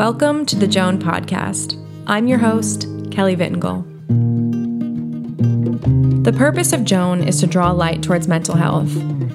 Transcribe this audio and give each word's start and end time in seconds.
Welcome 0.00 0.46
to 0.46 0.56
the 0.56 0.66
Joan 0.66 0.98
Podcast. 0.98 1.76
I'm 2.06 2.26
your 2.26 2.38
host, 2.38 2.86
Kelly 3.10 3.36
Vittengal. 3.36 3.84
The 6.24 6.32
purpose 6.32 6.72
of 6.72 6.84
Joan 6.84 7.22
is 7.22 7.38
to 7.40 7.46
draw 7.46 7.70
light 7.72 8.02
towards 8.02 8.26
mental 8.26 8.56
health, 8.56 8.90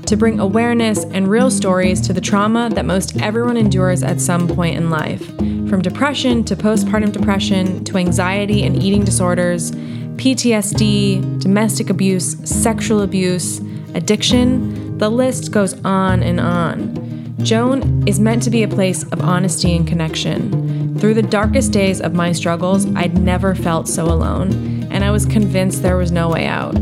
to 0.07 0.17
bring 0.17 0.39
awareness 0.39 1.03
and 1.03 1.27
real 1.27 1.51
stories 1.51 2.01
to 2.07 2.13
the 2.13 2.19
trauma 2.19 2.71
that 2.73 2.83
most 2.83 3.15
everyone 3.21 3.57
endures 3.57 4.01
at 4.01 4.19
some 4.19 4.47
point 4.47 4.75
in 4.75 4.89
life, 4.89 5.23
from 5.69 5.83
depression 5.83 6.43
to 6.45 6.55
postpartum 6.55 7.11
depression 7.11 7.83
to 7.83 7.97
anxiety 7.97 8.63
and 8.63 8.81
eating 8.81 9.05
disorders, 9.05 9.69
PTSD, 9.69 11.41
domestic 11.43 11.91
abuse, 11.91 12.37
sexual 12.43 13.03
abuse, 13.03 13.59
addiction. 13.93 14.97
The 14.97 15.11
list 15.11 15.51
goes 15.51 15.79
on 15.85 16.23
and 16.23 16.39
on. 16.39 17.04
Joan 17.39 18.07
is 18.07 18.19
meant 18.19 18.43
to 18.43 18.49
be 18.49 18.63
a 18.63 18.67
place 18.67 19.03
of 19.03 19.21
honesty 19.21 19.75
and 19.75 19.87
connection. 19.87 20.97
Through 20.99 21.15
the 21.15 21.21
darkest 21.21 21.71
days 21.71 22.01
of 22.01 22.13
my 22.13 22.31
struggles, 22.31 22.85
I'd 22.95 23.17
never 23.17 23.53
felt 23.53 23.87
so 23.87 24.05
alone, 24.05 24.87
and 24.89 25.03
I 25.03 25.11
was 25.11 25.25
convinced 25.25 25.83
there 25.83 25.97
was 25.97 26.11
no 26.11 26.29
way 26.29 26.47
out. 26.47 26.75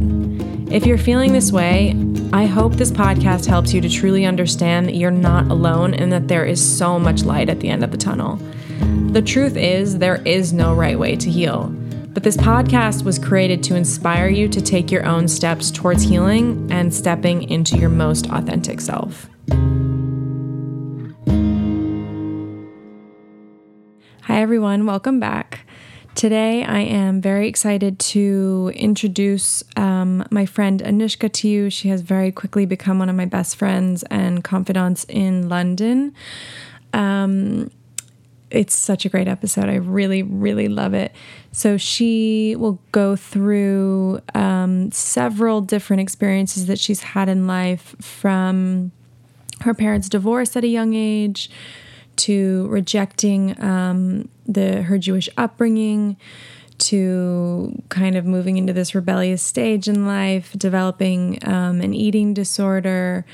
If 0.72 0.86
you're 0.86 0.98
feeling 0.98 1.34
this 1.34 1.52
way, 1.52 1.95
I 2.31 2.45
hope 2.45 2.73
this 2.73 2.92
podcast 2.92 3.45
helps 3.45 3.73
you 3.73 3.81
to 3.81 3.90
truly 3.90 4.26
understand 4.26 4.88
that 4.88 4.95
you're 4.95 5.12
not 5.12 5.52
alone 5.52 5.94
and 5.94 6.12
that 6.12 6.28
there 6.28 6.45
is 6.45 6.78
so 6.78 6.98
much 6.98 7.23
light 7.23 7.50
at 7.50 7.59
the 7.59 7.70
end 7.70 7.84
of 7.84 7.92
the 7.92 7.98
tunnel. 7.98 8.40
The 9.12 9.22
truth 9.22 9.56
is, 9.56 9.98
there 9.98 10.22
is 10.26 10.54
no 10.54 10.73
right 10.73 10.98
way 10.98 11.16
to 11.16 11.30
heal. 11.30 11.67
But 12.14 12.23
this 12.23 12.38
podcast 12.38 13.04
was 13.04 13.20
created 13.20 13.64
to 13.64 13.76
inspire 13.76 14.30
you 14.30 14.48
to 14.50 14.62
take 14.62 14.92
your 14.92 15.06
own 15.06 15.28
steps 15.28 15.72
towards 15.72 16.04
healing 16.04 16.67
and 16.72 16.94
stepping 16.94 17.50
into 17.50 17.78
your 17.78 17.90
most 17.90 18.30
authentic 18.31 18.81
self. 18.81 19.30
Hi, 24.28 24.42
everyone. 24.42 24.86
Welcome 24.86 25.20
back. 25.20 25.66
Today, 26.16 26.64
I 26.64 26.80
am 26.80 27.20
very 27.20 27.50
excited 27.50 28.00
to 28.00 28.72
introduce 28.74 29.66
um, 29.76 30.26
my 30.32 30.46
friend 30.46 30.82
Anushka 30.82 31.30
to 31.34 31.50
you. 31.50 31.70
She 31.70 31.90
has 31.90 32.00
very 32.00 32.32
quickly 32.32 32.66
become 32.66 33.00
one 33.00 33.10
of 33.10 33.18
my 33.18 33.26
best 33.26 33.58
friends 33.58 34.02
and 34.04 34.42
confidants 34.42 35.06
in 35.10 35.50
London. 35.50 36.16
Um, 36.94 37.70
it's 38.50 38.74
such 38.74 39.04
a 39.04 39.10
great 39.10 39.28
episode. 39.28 39.66
I 39.66 39.76
really, 39.76 40.24
really 40.24 40.70
love 40.70 40.94
it. 40.94 41.14
So, 41.52 41.76
she 41.76 42.56
will 42.56 42.80
go 42.94 43.18
through 43.18 44.22
um, 44.34 44.90
several 44.94 45.60
different 45.60 46.00
experiences 46.00 46.68
that 46.68 46.80
she's 46.80 47.02
had 47.02 47.28
in 47.28 47.46
life 47.46 47.94
from 48.00 48.94
her 49.64 49.74
parents' 49.74 50.08
divorce 50.08 50.56
at 50.56 50.64
a 50.64 50.68
young 50.68 50.94
age 50.94 51.50
to 52.17 52.67
rejecting 52.67 53.61
um, 53.61 54.30
the 54.45 54.83
her 54.83 54.97
Jewish 54.97 55.30
upbringing, 55.38 56.17
to 56.80 57.81
kind 57.89 58.16
of 58.16 58.25
moving 58.25 58.58
into 58.58 58.73
this 58.73 58.94
rebellious 58.95 59.42
stage 59.42 59.88
in 59.88 60.05
life, 60.05 60.53
developing 60.58 61.39
um, 61.47 61.81
an 61.81 61.94
eating 61.94 62.33
disorder, 62.33 63.25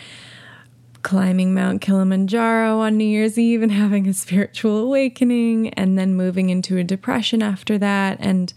climbing 1.01 1.53
Mount 1.53 1.81
Kilimanjaro 1.81 2.79
on 2.79 2.97
New 2.97 3.05
Year's 3.05 3.37
Eve 3.37 3.61
and 3.61 3.71
having 3.83 4.07
a 4.07 4.13
spiritual 4.13 4.77
awakening, 4.77 5.69
and 5.69 5.97
then 5.97 6.15
moving 6.15 6.49
into 6.49 6.77
a 6.77 6.83
depression 6.83 7.41
after 7.41 7.77
that, 7.77 8.17
and 8.19 8.53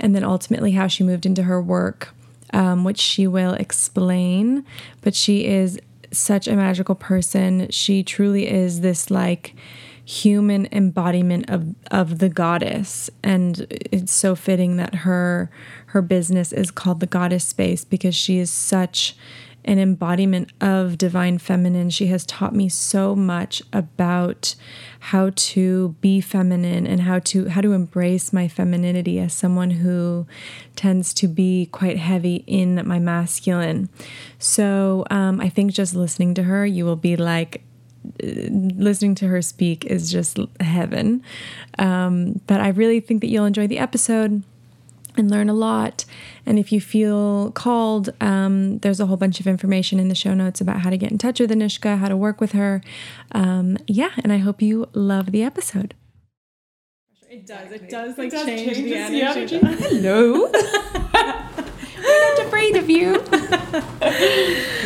and 0.00 0.14
then 0.14 0.24
ultimately 0.24 0.72
how 0.72 0.86
she 0.86 1.02
moved 1.02 1.26
into 1.26 1.44
her 1.44 1.60
work. 1.60 2.14
Um, 2.50 2.82
which 2.82 2.98
she 2.98 3.26
will 3.26 3.52
explain, 3.52 4.64
but 5.02 5.14
she 5.14 5.44
is 5.44 5.78
such 6.10 6.46
a 6.48 6.56
magical 6.56 6.94
person. 6.94 7.70
She 7.70 8.02
truly 8.02 8.48
is 8.48 8.80
this 8.80 9.10
like 9.10 9.54
human 10.04 10.66
embodiment 10.72 11.44
of 11.50 11.74
of 11.90 12.18
the 12.18 12.30
goddess 12.30 13.10
and 13.22 13.66
it's 13.68 14.10
so 14.10 14.34
fitting 14.34 14.78
that 14.78 14.94
her 14.94 15.50
her 15.88 16.00
business 16.00 16.50
is 16.50 16.70
called 16.70 17.00
the 17.00 17.06
goddess 17.06 17.44
space 17.44 17.84
because 17.84 18.14
she 18.14 18.38
is 18.38 18.50
such 18.50 19.14
an 19.64 19.78
embodiment 19.78 20.52
of 20.60 20.96
divine 20.96 21.38
feminine. 21.38 21.90
She 21.90 22.06
has 22.06 22.24
taught 22.24 22.54
me 22.54 22.68
so 22.68 23.14
much 23.14 23.62
about 23.72 24.54
how 25.00 25.30
to 25.34 25.96
be 26.00 26.20
feminine 26.20 26.86
and 26.86 27.02
how 27.02 27.18
to 27.20 27.48
how 27.48 27.60
to 27.60 27.72
embrace 27.72 28.32
my 28.32 28.48
femininity 28.48 29.18
as 29.18 29.32
someone 29.32 29.70
who 29.70 30.26
tends 30.74 31.12
to 31.14 31.28
be 31.28 31.66
quite 31.66 31.98
heavy 31.98 32.44
in 32.46 32.86
my 32.86 32.98
masculine. 32.98 33.88
So 34.38 35.04
um, 35.10 35.40
I 35.40 35.48
think 35.48 35.72
just 35.72 35.94
listening 35.94 36.34
to 36.34 36.44
her, 36.44 36.64
you 36.64 36.84
will 36.84 36.96
be 36.96 37.16
like 37.16 37.62
listening 38.22 39.14
to 39.16 39.28
her 39.28 39.42
speak 39.42 39.84
is 39.84 40.10
just 40.10 40.38
heaven. 40.60 41.22
Um, 41.78 42.40
but 42.46 42.60
I 42.60 42.68
really 42.68 43.00
think 43.00 43.20
that 43.20 43.28
you'll 43.28 43.44
enjoy 43.44 43.66
the 43.66 43.78
episode 43.78 44.42
and 45.16 45.30
learn 45.30 45.48
a 45.48 45.54
lot. 45.54 46.04
And 46.46 46.58
if 46.58 46.72
you 46.72 46.80
feel 46.80 47.50
called, 47.52 48.10
um, 48.20 48.78
there's 48.78 49.00
a 49.00 49.06
whole 49.06 49.16
bunch 49.16 49.40
of 49.40 49.46
information 49.46 49.98
in 49.98 50.08
the 50.08 50.14
show 50.14 50.34
notes 50.34 50.60
about 50.60 50.80
how 50.80 50.90
to 50.90 50.96
get 50.96 51.10
in 51.10 51.18
touch 51.18 51.40
with 51.40 51.50
Anushka, 51.50 51.98
how 51.98 52.08
to 52.08 52.16
work 52.16 52.40
with 52.40 52.52
her. 52.52 52.80
Um, 53.32 53.78
yeah, 53.86 54.10
and 54.22 54.32
I 54.32 54.38
hope 54.38 54.62
you 54.62 54.88
love 54.92 55.32
the 55.32 55.42
episode. 55.42 55.94
It 57.30 57.46
does. 57.46 57.70
It 57.70 57.90
does 57.90 58.16
like 58.16 58.28
it 58.28 58.30
does 58.30 58.46
change, 58.46 58.74
change, 58.74 58.88
the 58.88 59.22
energy. 59.22 59.56
energy. 59.56 59.82
Hello. 59.82 60.50
We're 61.98 62.36
not 62.36 62.46
afraid 62.46 62.76
of 62.76 62.88
you. 62.88 63.16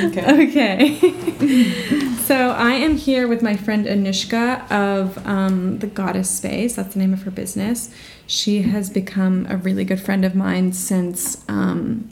okay. 0.02 0.96
Okay. 0.98 2.08
So 2.22 2.50
I 2.50 2.74
am 2.74 2.96
here 2.96 3.26
with 3.26 3.42
my 3.42 3.56
friend 3.56 3.84
Anushka 3.84 4.70
of 4.70 5.26
um, 5.26 5.78
the 5.80 5.88
Goddess 5.88 6.30
Space. 6.30 6.76
That's 6.76 6.94
the 6.94 7.00
name 7.00 7.12
of 7.12 7.22
her 7.22 7.30
business. 7.32 7.92
She 8.28 8.62
has 8.62 8.90
become 8.90 9.46
a 9.50 9.56
really 9.56 9.84
good 9.84 10.00
friend 10.00 10.24
of 10.24 10.34
mine 10.34 10.72
since 10.72 11.44
um, 11.48 12.08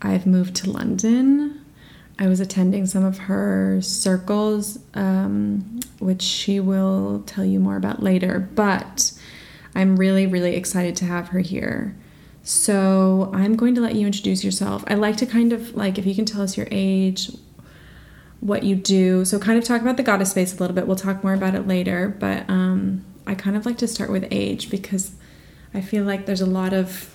I've 0.00 0.26
moved 0.26 0.54
to 0.56 0.70
London. 0.70 1.64
I 2.20 2.28
was 2.28 2.38
attending 2.38 2.86
some 2.86 3.04
of 3.04 3.18
her 3.18 3.80
circles, 3.82 4.78
um, 4.94 5.80
which 5.98 6.22
she 6.22 6.60
will 6.60 7.24
tell 7.26 7.44
you 7.44 7.58
more 7.58 7.76
about 7.76 8.02
later. 8.02 8.38
But 8.54 9.12
I'm 9.74 9.96
really, 9.96 10.26
really 10.26 10.54
excited 10.54 10.94
to 10.96 11.04
have 11.04 11.28
her 11.28 11.40
here. 11.40 11.96
So 12.44 13.30
I'm 13.34 13.56
going 13.56 13.74
to 13.74 13.80
let 13.80 13.96
you 13.96 14.06
introduce 14.06 14.44
yourself. 14.44 14.84
I 14.86 14.94
like 14.94 15.16
to 15.16 15.26
kind 15.26 15.52
of 15.52 15.74
like 15.74 15.98
if 15.98 16.06
you 16.06 16.14
can 16.14 16.24
tell 16.24 16.42
us 16.42 16.56
your 16.56 16.68
age, 16.70 17.32
what 18.46 18.62
you 18.62 18.76
do. 18.76 19.24
So 19.24 19.38
kind 19.38 19.58
of 19.58 19.64
talk 19.64 19.82
about 19.82 19.96
the 19.96 20.02
goddess 20.02 20.30
space 20.30 20.54
a 20.54 20.60
little 20.60 20.74
bit. 20.74 20.86
We'll 20.86 20.96
talk 20.96 21.24
more 21.24 21.34
about 21.34 21.54
it 21.54 21.66
later, 21.66 22.08
but 22.08 22.48
um, 22.48 23.04
I 23.26 23.34
kind 23.34 23.56
of 23.56 23.66
like 23.66 23.78
to 23.78 23.88
start 23.88 24.10
with 24.10 24.26
age 24.30 24.70
because 24.70 25.12
I 25.74 25.80
feel 25.80 26.04
like 26.04 26.26
there's 26.26 26.40
a 26.40 26.46
lot 26.46 26.72
of 26.72 27.12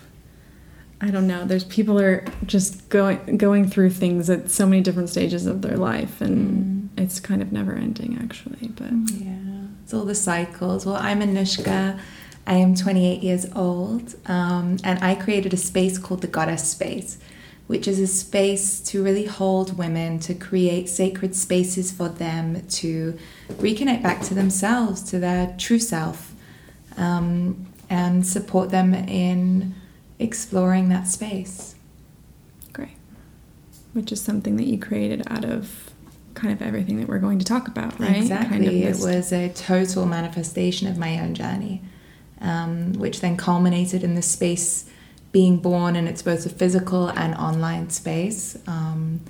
I 1.03 1.09
don't 1.09 1.25
know. 1.25 1.46
There's 1.46 1.64
people 1.64 2.00
are 2.00 2.24
just 2.46 2.88
going 2.90 3.38
going 3.38 3.68
through 3.68 3.90
things 3.90 4.30
at 4.30 4.52
so 4.52 4.68
many 4.68 4.84
different 4.84 5.09
stages 5.09 5.47
of 5.47 5.64
their 5.64 5.75
life, 5.75 6.22
and 6.22 6.92
mm. 6.96 7.02
it's 7.02 7.19
kind 7.19 7.42
of 7.42 7.52
never 7.52 7.74
ending, 7.74 8.19
actually. 8.22 8.68
But 8.68 8.92
yeah, 9.19 9.66
it's 9.84 9.96
all 9.96 10.06
the 10.06 10.13
cycles. 10.13 10.86
Well, 10.86 10.98
I'm 10.98 11.22
Anushka. 11.22 12.00
I 12.46 12.53
am 12.56 12.75
28 12.75 13.24
years 13.24 13.48
old, 13.56 14.16
um, 14.28 14.78
and 14.84 15.03
I 15.03 15.16
created 15.16 15.53
a 15.56 15.58
space 15.58 15.98
called 15.98 16.22
the 16.22 16.28
Goddess 16.28 16.69
Space, 16.69 17.18
which 17.72 17.88
is 17.88 18.00
a 18.00 18.08
space 18.08 18.80
to 18.82 19.04
really 19.04 19.26
hold 19.26 19.78
women, 19.78 20.20
to 20.20 20.34
create 20.34 20.88
sacred 20.88 21.36
spaces 21.36 21.92
for 21.92 22.09
them 22.09 22.66
to 22.68 23.18
reconnect 23.54 24.04
back 24.04 24.22
to 24.22 24.34
themselves, 24.34 25.02
to 25.02 25.18
their 25.20 25.56
true 25.58 25.80
self. 25.80 26.34
Um, 26.98 27.72
and 27.92 28.26
support 28.26 28.70
them 28.70 28.94
in 28.94 29.76
exploring 30.18 30.88
that 30.88 31.08
space. 31.08 31.76
Great. 32.72 32.96
Which 33.92 34.14
is 34.14 34.22
something 34.22 34.56
that 34.56 34.66
you 34.66 34.80
created 34.80 35.24
out 35.28 35.44
of 35.44 35.92
kind 36.34 36.54
of 36.54 36.62
everything 36.62 37.02
that 37.02 37.10
we're 37.10 37.20
going 37.20 37.38
to 37.40 37.45
talk 37.45 37.68
about, 37.68 38.00
right? 38.00 38.16
Exactly. 38.16 38.50
Kind 38.50 38.66
of 38.66 38.74
it 38.74 39.06
was 39.06 39.34
a 39.34 39.50
total 39.50 40.06
manifestation 40.06 40.88
of 40.88 40.98
my 40.98 41.19
own 41.19 41.36
journey, 41.36 41.81
um, 42.40 42.94
which 42.94 43.19
then 43.19 43.36
culminated 43.36 44.06
in 44.06 44.16
this 44.16 44.31
space 44.31 44.90
being 45.31 45.57
born, 45.57 45.95
and 45.95 46.07
it's 46.07 46.22
both 46.22 46.45
a 46.45 46.50
physical 46.50 47.07
and 47.07 47.33
online 47.36 47.89
space. 47.89 48.57
Um, 48.68 49.22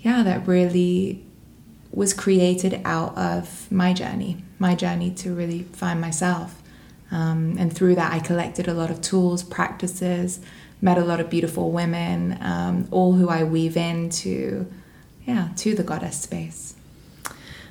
yeah, 0.00 0.22
that 0.22 0.46
really 0.46 1.24
was 1.92 2.14
created 2.14 2.80
out 2.84 3.16
of 3.16 3.70
my 3.72 3.92
journey, 3.92 4.42
my 4.58 4.74
journey 4.74 5.10
to 5.10 5.34
really 5.34 5.64
find 5.72 6.00
myself. 6.00 6.62
Um, 7.10 7.56
and 7.58 7.72
through 7.72 7.96
that, 7.96 8.12
I 8.12 8.20
collected 8.20 8.68
a 8.68 8.74
lot 8.74 8.90
of 8.90 9.00
tools, 9.00 9.42
practices, 9.42 10.40
met 10.80 10.96
a 10.96 11.04
lot 11.04 11.20
of 11.20 11.28
beautiful 11.28 11.72
women, 11.72 12.38
um, 12.40 12.86
all 12.90 13.14
who 13.14 13.28
I 13.28 13.42
weave 13.42 13.76
into, 13.76 14.70
yeah, 15.26 15.48
to 15.56 15.74
the 15.74 15.82
goddess 15.82 16.20
space. 16.20 16.74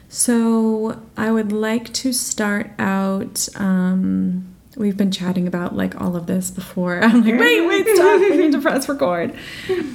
So 0.10 1.02
I 1.16 1.32
would 1.32 1.52
like 1.52 1.94
to 1.94 2.12
start 2.12 2.72
out. 2.78 3.48
Um, 3.56 4.49
we've 4.80 4.98
been 4.98 5.12
chatting 5.12 5.46
about 5.46 5.76
like 5.76 6.02
all 6.02 6.16
of 6.16 6.26
this 6.26 6.50
before. 6.50 7.00
I'm 7.04 7.24
like, 7.24 7.40
wait, 7.40 7.62
wait, 7.62 7.88
stop! 7.96 8.20
we 8.22 8.38
need 8.38 8.54
to 8.54 8.62
press 8.68 8.90
record. 8.90 9.36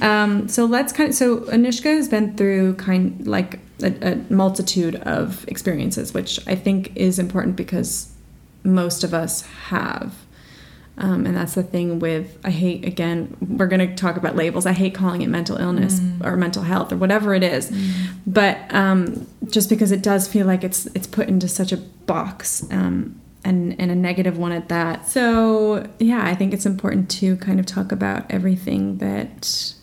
Um, 0.01 0.47
so 0.47 0.63
let's 0.63 0.93
kind 0.93 1.09
of. 1.09 1.15
So 1.15 1.39
Anushka 1.41 1.95
has 1.95 2.07
been 2.07 2.37
through 2.37 2.75
kind 2.75 3.27
like 3.27 3.59
a, 3.83 4.13
a 4.13 4.15
multitude 4.33 4.95
of 4.95 5.45
experiences, 5.49 6.13
which 6.13 6.39
I 6.47 6.55
think 6.55 6.95
is 6.95 7.19
important 7.19 7.57
because 7.57 8.13
most 8.63 9.03
of 9.03 9.13
us 9.13 9.41
have. 9.67 10.15
Um, 10.97 11.25
and 11.25 11.35
that's 11.35 11.55
the 11.55 11.63
thing 11.63 11.99
with, 11.99 12.39
I 12.45 12.51
hate, 12.51 12.85
again, 12.85 13.35
we're 13.41 13.67
going 13.67 13.85
to 13.85 13.93
talk 13.95 14.15
about 14.15 14.37
labels. 14.37 14.65
I 14.65 14.71
hate 14.71 14.95
calling 14.95 15.21
it 15.21 15.27
mental 15.27 15.57
illness 15.57 15.99
mm. 15.99 16.23
or 16.23 16.37
mental 16.37 16.63
health 16.63 16.93
or 16.93 16.95
whatever 16.95 17.33
it 17.35 17.43
is. 17.43 17.69
Mm. 17.69 17.91
But 18.25 18.73
um, 18.73 19.27
just 19.47 19.67
because 19.67 19.91
it 19.91 20.01
does 20.01 20.25
feel 20.25 20.47
like 20.47 20.63
it's, 20.63 20.85
it's 20.87 21.05
put 21.05 21.27
into 21.27 21.49
such 21.49 21.73
a 21.73 21.77
box 21.77 22.65
um, 22.71 23.19
and, 23.45 23.79
and 23.79 23.91
a 23.91 23.95
negative 23.95 24.37
one 24.37 24.51
at 24.51 24.67
that. 24.69 25.07
So, 25.07 25.87
yeah, 25.99 26.25
I 26.25 26.35
think 26.35 26.53
it's 26.53 26.65
important 26.65 27.09
to 27.11 27.37
kind 27.37 27.59
of 27.59 27.65
talk 27.65 27.91
about 27.91 28.25
everything 28.29 28.97
that, 28.97 29.73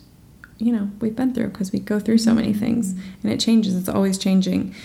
you 0.57 0.71
know, 0.71 0.91
we've 0.99 1.15
been 1.15 1.33
through 1.33 1.47
because 1.47 1.71
we 1.71 1.79
go 1.79 1.99
through 1.99 2.19
so 2.19 2.33
many 2.33 2.53
things 2.53 2.91
and 3.23 3.31
it 3.31 3.39
changes. 3.39 3.75
It's 3.75 3.89
always 3.89 4.17
changing. 4.17 4.75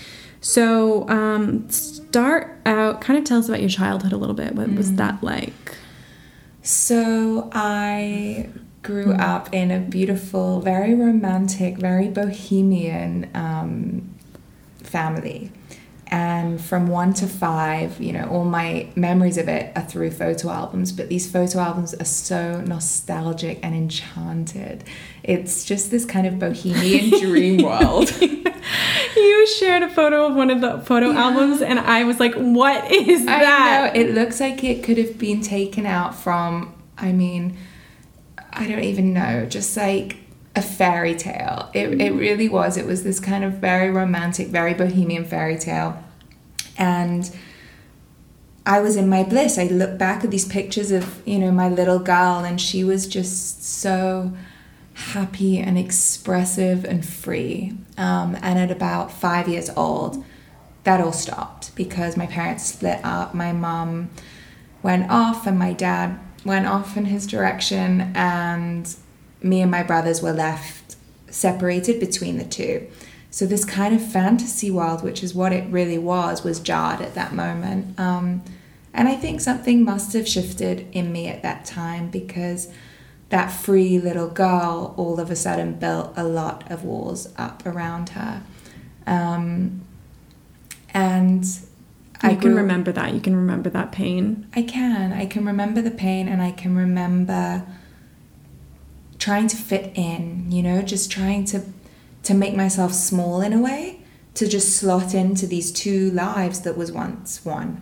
So, 0.41 1.09
um, 1.09 1.69
start 1.69 2.57
out, 2.65 3.01
kind 3.01 3.19
of 3.19 3.25
tell 3.25 3.39
us 3.39 3.49
about 3.49 3.61
your 3.61 3.69
childhood 3.69 4.13
a 4.13 4.17
little 4.17 4.37
bit. 4.37 4.55
What 4.55 4.69
mm. 4.69 4.77
was 4.77 4.95
that 4.95 5.23
like? 5.23 5.77
So 6.63 7.51
I 7.53 8.51
grew 8.83 9.13
up 9.13 9.53
in 9.53 9.71
a 9.71 9.81
beautiful, 9.81 10.61
very 10.61 10.95
romantic, 10.95 11.79
very 11.79 12.09
bohemian 12.09 13.31
um, 13.35 14.15
family. 14.83 15.51
And 16.11 16.59
from 16.59 16.87
one 16.87 17.13
to 17.15 17.27
five, 17.27 18.01
you 18.01 18.15
know, 18.15 18.27
all 18.31 18.45
my 18.45 18.89
memories 18.97 19.37
of 19.37 19.47
it 19.47 19.77
are 19.77 19.83
through 19.83 20.11
photo 20.13 20.49
albums, 20.49 20.91
but 20.91 21.11
these 21.11 21.31
photo 21.31 21.59
albums 21.59 21.93
are 21.93 22.05
so 22.07 22.63
nostalgic 22.63 23.59
and 23.63 23.75
enchanted. 23.75 24.85
It's 25.23 25.67
just 25.67 25.91
this 25.91 26.07
kind 26.07 26.27
of 26.27 26.39
bohemian 26.39 27.11
dream 27.21 27.63
world. 27.63 28.11
you 28.21 29.47
shared 29.59 29.83
a 29.83 29.91
photo 29.91 30.27
of 30.27 30.35
one 30.35 30.51
of 30.51 30.63
the 30.63 30.79
photo 30.81 31.11
yeah. 31.11 31.25
albums, 31.25 31.61
and 31.61 31.79
I 31.79 32.05
was 32.05 32.19
like, 32.19 32.35
"What 32.35 32.91
is 32.91 33.27
that?" 33.27 33.95
Know, 33.95 34.01
It 34.01 34.15
looks 34.15 34.41
like 34.41 34.65
it 34.65 34.83
could 34.83 34.97
have 34.97 35.19
been 35.19 35.43
taken 35.43 35.85
out 35.85 36.15
from. 36.15 36.75
I 36.97 37.13
mean, 37.13 37.59
I 38.51 38.67
don't 38.67 38.83
even 38.83 39.13
know. 39.13 39.45
Just 39.45 39.77
like 39.77 40.17
a 40.59 40.63
fairy 40.63 41.15
tale. 41.15 41.71
It 41.73 42.01
it 42.01 42.13
really 42.13 42.49
was. 42.49 42.77
It 42.77 42.87
was 42.87 43.03
this 43.05 43.21
kind 43.21 43.45
of 43.45 43.55
very 43.55 43.91
romantic, 43.91 44.49
very 44.49 44.75
bohemian 44.75 45.25
fairy 45.25 45.59
tale, 45.59 46.03
and. 46.77 47.31
I 48.67 48.81
was 48.81 48.97
in 48.97 49.09
my 49.09 49.23
bliss. 49.23 49.57
I 49.57 49.65
look 49.65 49.97
back 49.97 50.25
at 50.25 50.31
these 50.31 50.45
pictures 50.45 50.91
of, 50.91 51.27
you 51.27 51.39
know, 51.39 51.51
my 51.51 51.71
little 51.71 51.99
girl 51.99 52.45
and 52.45 52.61
she 52.61 52.85
was 52.85 53.07
just 53.07 53.65
so 53.65 54.31
happy 54.93 55.59
and 55.59 55.79
expressive 55.79 56.85
and 56.85 57.07
free. 57.07 57.73
Um, 57.97 58.37
and 58.43 58.59
at 58.59 58.71
about 58.71 59.13
five 59.13 59.49
years 59.49 59.71
old, 59.71 60.23
that 60.85 61.01
all 61.01 61.13
stopped 61.13 61.75
because 61.77 62.17
my 62.17 62.27
parents 62.27 62.65
split 62.65 63.01
up. 63.05 63.35
My 63.35 63.53
mom 63.53 64.11
went 64.83 65.11
off, 65.11 65.47
and 65.47 65.59
my 65.59 65.73
dad 65.73 66.19
went 66.45 66.67
off 66.67 66.97
in 66.97 67.07
his 67.07 67.27
direction, 67.27 68.13
and 68.15 68.95
me 69.43 69.61
and 69.61 69.71
my 69.71 69.83
brothers 69.83 70.23
were 70.23 70.33
left 70.33 70.97
separated 71.31 72.01
between 72.01 72.39
the 72.39 72.45
two. 72.45 72.87
So, 73.31 73.45
this 73.47 73.65
kind 73.65 73.95
of 73.95 74.03
fantasy 74.03 74.71
world, 74.71 75.03
which 75.03 75.23
is 75.23 75.35
what 75.35 75.53
it 75.53 75.71
really 75.71 75.99
was, 75.99 76.43
was 76.43 76.61
jarred 76.61 77.03
at 77.03 77.15
that 77.15 77.35
moment. 77.35 77.99
Um, 78.01 78.43
and 78.95 79.07
I 79.07 79.15
think 79.15 79.41
something 79.41 79.85
must 79.85 80.13
have 80.15 80.27
shifted 80.27 80.87
in 80.93 81.13
me 81.13 81.29
at 81.29 81.43
that 81.43 81.65
time 81.65 82.11
because 82.11 82.73
that 83.29 83.49
free 83.49 83.99
little 83.99 84.29
girl 84.29 84.95
all 84.97 85.21
of 85.21 85.31
a 85.31 85.37
sudden 85.37 85.75
built 85.75 86.15
a 86.17 86.25
lot 86.25 86.71
of 86.71 86.85
walls 86.85 87.29
up 87.37 87.67
around 87.67 88.11
her. 88.11 88.43
Um, 89.07 89.83
and 90.95 91.45
you 91.45 92.31
I 92.31 92.35
can 92.35 92.55
remember 92.55 92.91
that. 92.93 93.15
You 93.15 93.21
can 93.21 93.37
remember 93.37 93.71
that 93.71 93.93
pain. 93.93 94.49
I 94.55 94.63
can. 94.63 95.13
I 95.13 95.27
can 95.27 95.45
remember 95.45 95.83
the 95.83 95.91
pain 95.91 96.27
and 96.27 96.43
I 96.43 96.51
can 96.51 96.75
remember 96.75 97.65
trying 99.19 99.49
to 99.49 99.57
fit 99.57 99.93
in, 99.95 100.51
you 100.51 100.63
know, 100.63 100.83
just 100.83 101.11
trying 101.11 101.45
to 101.47 101.63
to 102.25 102.35
make 102.35 102.55
myself 102.55 102.93
small 102.93 103.41
in 103.41 103.53
a 103.53 103.61
way, 103.61 104.01
to 104.35 104.49
just 104.49 104.77
slot 104.77 105.15
into 105.15 105.47
these 105.47 105.73
two 105.73 106.11
lives 106.11 106.61
that 106.63 106.77
was 106.77 106.93
once 106.93 107.45
one 107.45 107.81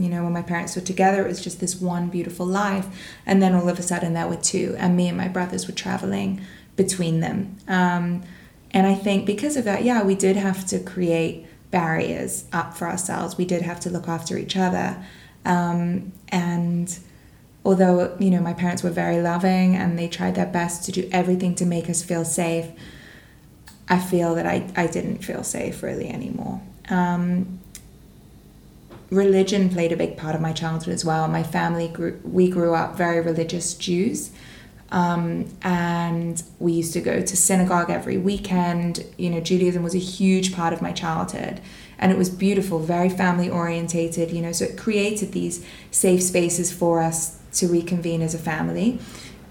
you 0.00 0.08
know, 0.08 0.24
when 0.24 0.32
my 0.32 0.42
parents 0.42 0.74
were 0.74 0.82
together, 0.82 1.24
it 1.24 1.28
was 1.28 1.42
just 1.42 1.60
this 1.60 1.80
one 1.80 2.08
beautiful 2.08 2.46
life. 2.46 2.86
And 3.26 3.42
then 3.42 3.54
all 3.54 3.68
of 3.68 3.78
a 3.78 3.82
sudden, 3.82 4.14
there 4.14 4.26
were 4.26 4.36
two, 4.36 4.74
and 4.78 4.96
me 4.96 5.08
and 5.08 5.16
my 5.16 5.28
brothers 5.28 5.66
were 5.66 5.74
traveling 5.74 6.40
between 6.76 7.20
them. 7.20 7.56
Um, 7.68 8.22
and 8.70 8.86
I 8.86 8.94
think 8.94 9.26
because 9.26 9.56
of 9.56 9.64
that, 9.64 9.84
yeah, 9.84 10.02
we 10.02 10.14
did 10.14 10.36
have 10.36 10.66
to 10.68 10.78
create 10.78 11.46
barriers 11.70 12.44
up 12.52 12.74
for 12.74 12.88
ourselves. 12.88 13.36
We 13.36 13.44
did 13.44 13.62
have 13.62 13.80
to 13.80 13.90
look 13.90 14.08
after 14.08 14.38
each 14.38 14.56
other. 14.56 15.04
Um, 15.44 16.12
and 16.28 16.98
although, 17.64 18.16
you 18.18 18.30
know, 18.30 18.40
my 18.40 18.54
parents 18.54 18.82
were 18.82 18.90
very 18.90 19.20
loving 19.20 19.76
and 19.76 19.98
they 19.98 20.08
tried 20.08 20.34
their 20.34 20.46
best 20.46 20.84
to 20.84 20.92
do 20.92 21.08
everything 21.12 21.54
to 21.56 21.66
make 21.66 21.88
us 21.90 22.02
feel 22.02 22.24
safe, 22.24 22.66
I 23.88 23.98
feel 23.98 24.34
that 24.36 24.46
I, 24.46 24.68
I 24.76 24.86
didn't 24.86 25.18
feel 25.24 25.42
safe 25.42 25.82
really 25.82 26.08
anymore. 26.08 26.62
Um, 26.88 27.58
religion 29.10 29.68
played 29.68 29.92
a 29.92 29.96
big 29.96 30.16
part 30.16 30.34
of 30.34 30.40
my 30.40 30.52
childhood 30.52 30.94
as 30.94 31.04
well. 31.04 31.26
My 31.28 31.42
family 31.42 31.88
grew, 31.88 32.20
we 32.24 32.48
grew 32.48 32.74
up 32.74 32.96
very 32.96 33.20
religious 33.20 33.74
Jews. 33.74 34.30
Um, 34.92 35.46
and 35.62 36.42
we 36.58 36.72
used 36.72 36.92
to 36.94 37.00
go 37.00 37.20
to 37.20 37.36
synagogue 37.36 37.90
every 37.90 38.16
weekend. 38.16 39.04
You 39.16 39.30
know, 39.30 39.40
Judaism 39.40 39.82
was 39.82 39.94
a 39.94 39.98
huge 39.98 40.52
part 40.54 40.72
of 40.72 40.82
my 40.82 40.92
childhood, 40.92 41.60
and 42.00 42.10
it 42.10 42.18
was 42.18 42.28
beautiful, 42.28 42.80
very 42.80 43.08
family 43.08 43.48
orientated. 43.48 44.32
You 44.32 44.42
know, 44.42 44.52
so 44.52 44.64
it 44.64 44.76
created 44.76 45.32
these 45.32 45.64
safe 45.92 46.22
spaces 46.22 46.72
for 46.72 47.00
us 47.00 47.38
to 47.52 47.68
reconvene 47.68 48.22
as 48.22 48.34
a 48.34 48.38
family. 48.38 48.98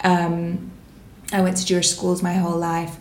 Um, 0.04 0.72
I 1.32 1.42
went 1.42 1.58
to 1.58 1.66
Jewish 1.66 1.90
schools 1.90 2.22
my 2.22 2.34
whole 2.34 2.58
life, 2.58 2.98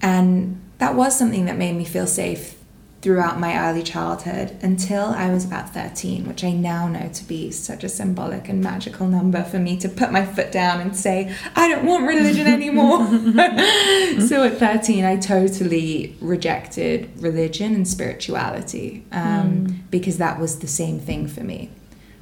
and 0.00 0.60
that 0.78 0.94
was 0.94 1.18
something 1.18 1.46
that 1.46 1.56
made 1.56 1.74
me 1.74 1.84
feel 1.84 2.06
safe 2.06 2.55
throughout 3.02 3.38
my 3.38 3.68
early 3.68 3.82
childhood 3.82 4.56
until 4.62 5.04
I 5.06 5.30
was 5.30 5.44
about 5.44 5.72
13, 5.72 6.26
which 6.26 6.42
I 6.42 6.52
now 6.52 6.88
know 6.88 7.08
to 7.08 7.24
be 7.24 7.50
such 7.50 7.84
a 7.84 7.88
symbolic 7.88 8.48
and 8.48 8.62
magical 8.62 9.06
number 9.06 9.44
for 9.44 9.58
me 9.58 9.76
to 9.78 9.88
put 9.88 10.10
my 10.10 10.24
foot 10.24 10.50
down 10.50 10.80
and 10.80 10.96
say, 10.96 11.32
I 11.54 11.68
don't 11.68 11.84
want 11.84 12.06
religion 12.06 12.46
anymore. 12.46 13.06
so 14.26 14.44
at 14.44 14.58
13, 14.58 15.04
I 15.04 15.16
totally 15.18 16.16
rejected 16.20 17.10
religion 17.20 17.74
and 17.74 17.86
spirituality 17.86 19.04
um, 19.12 19.66
mm. 19.66 19.78
because 19.90 20.18
that 20.18 20.40
was 20.40 20.60
the 20.60 20.68
same 20.68 20.98
thing 20.98 21.28
for 21.28 21.44
me, 21.44 21.70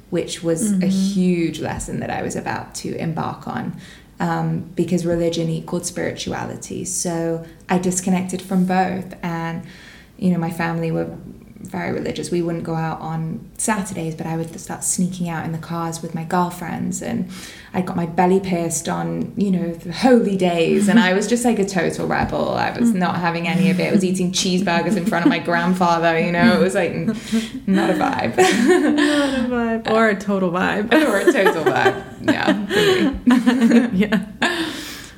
which 0.09 0.43
was 0.43 0.71
mm-hmm. 0.73 0.83
a 0.83 0.87
huge 0.87 1.61
lesson 1.61 1.99
that 2.01 2.09
I 2.09 2.21
was 2.21 2.35
about 2.35 2.75
to 2.75 2.95
embark 2.97 3.47
on. 3.47 3.79
Um, 4.17 4.59
because 4.75 5.05
religion 5.05 5.49
equaled 5.49 5.85
spirituality. 5.85 6.85
So 6.85 7.45
I 7.67 7.79
disconnected 7.79 8.41
from 8.41 8.65
both. 8.65 9.13
And 9.21 9.65
you 10.17 10.31
know, 10.31 10.37
my 10.37 10.51
family 10.51 10.91
were 10.91 11.15
very 11.65 11.91
religious. 11.91 12.31
We 12.31 12.41
wouldn't 12.41 12.63
go 12.63 12.75
out 12.75 13.01
on 13.01 13.49
Saturdays, 13.57 14.15
but 14.15 14.27
I 14.27 14.37
would 14.37 14.57
start 14.59 14.83
sneaking 14.83 15.29
out 15.29 15.45
in 15.45 15.51
the 15.51 15.57
cars 15.57 16.01
with 16.01 16.15
my 16.15 16.23
girlfriends, 16.23 17.01
and 17.01 17.29
I 17.73 17.81
got 17.81 17.95
my 17.95 18.05
belly 18.05 18.39
pierced 18.39 18.87
on, 18.87 19.33
you 19.35 19.51
know, 19.51 19.73
the 19.73 19.91
holy 19.91 20.37
days, 20.37 20.87
and 20.87 20.99
I 20.99 21.13
was 21.13 21.27
just 21.27 21.43
like 21.43 21.59
a 21.59 21.65
total 21.65 22.07
rebel. 22.07 22.49
I 22.49 22.77
was 22.77 22.93
not 22.93 23.17
having 23.17 23.47
any 23.47 23.69
of 23.69 23.79
it. 23.79 23.89
I 23.89 23.91
was 23.91 24.05
eating 24.05 24.31
cheeseburgers 24.31 24.95
in 24.95 25.05
front 25.05 25.25
of 25.25 25.29
my 25.29 25.39
grandfather, 25.49 26.19
you 26.19 26.31
know. 26.31 26.55
It 26.55 26.61
was 26.61 26.75
like 26.75 26.93
not 27.67 27.89
a 27.89 27.93
vibe, 27.93 28.37
not 28.37 29.39
a 29.39 29.47
vibe, 29.49 29.91
or 29.91 30.09
a 30.09 30.15
total 30.15 30.51
vibe, 30.51 30.93
or 30.93 31.17
a 31.17 31.31
total 31.31 31.63
vibe. 31.63 32.03
Yeah, 32.21 33.89
yeah. 33.93 34.25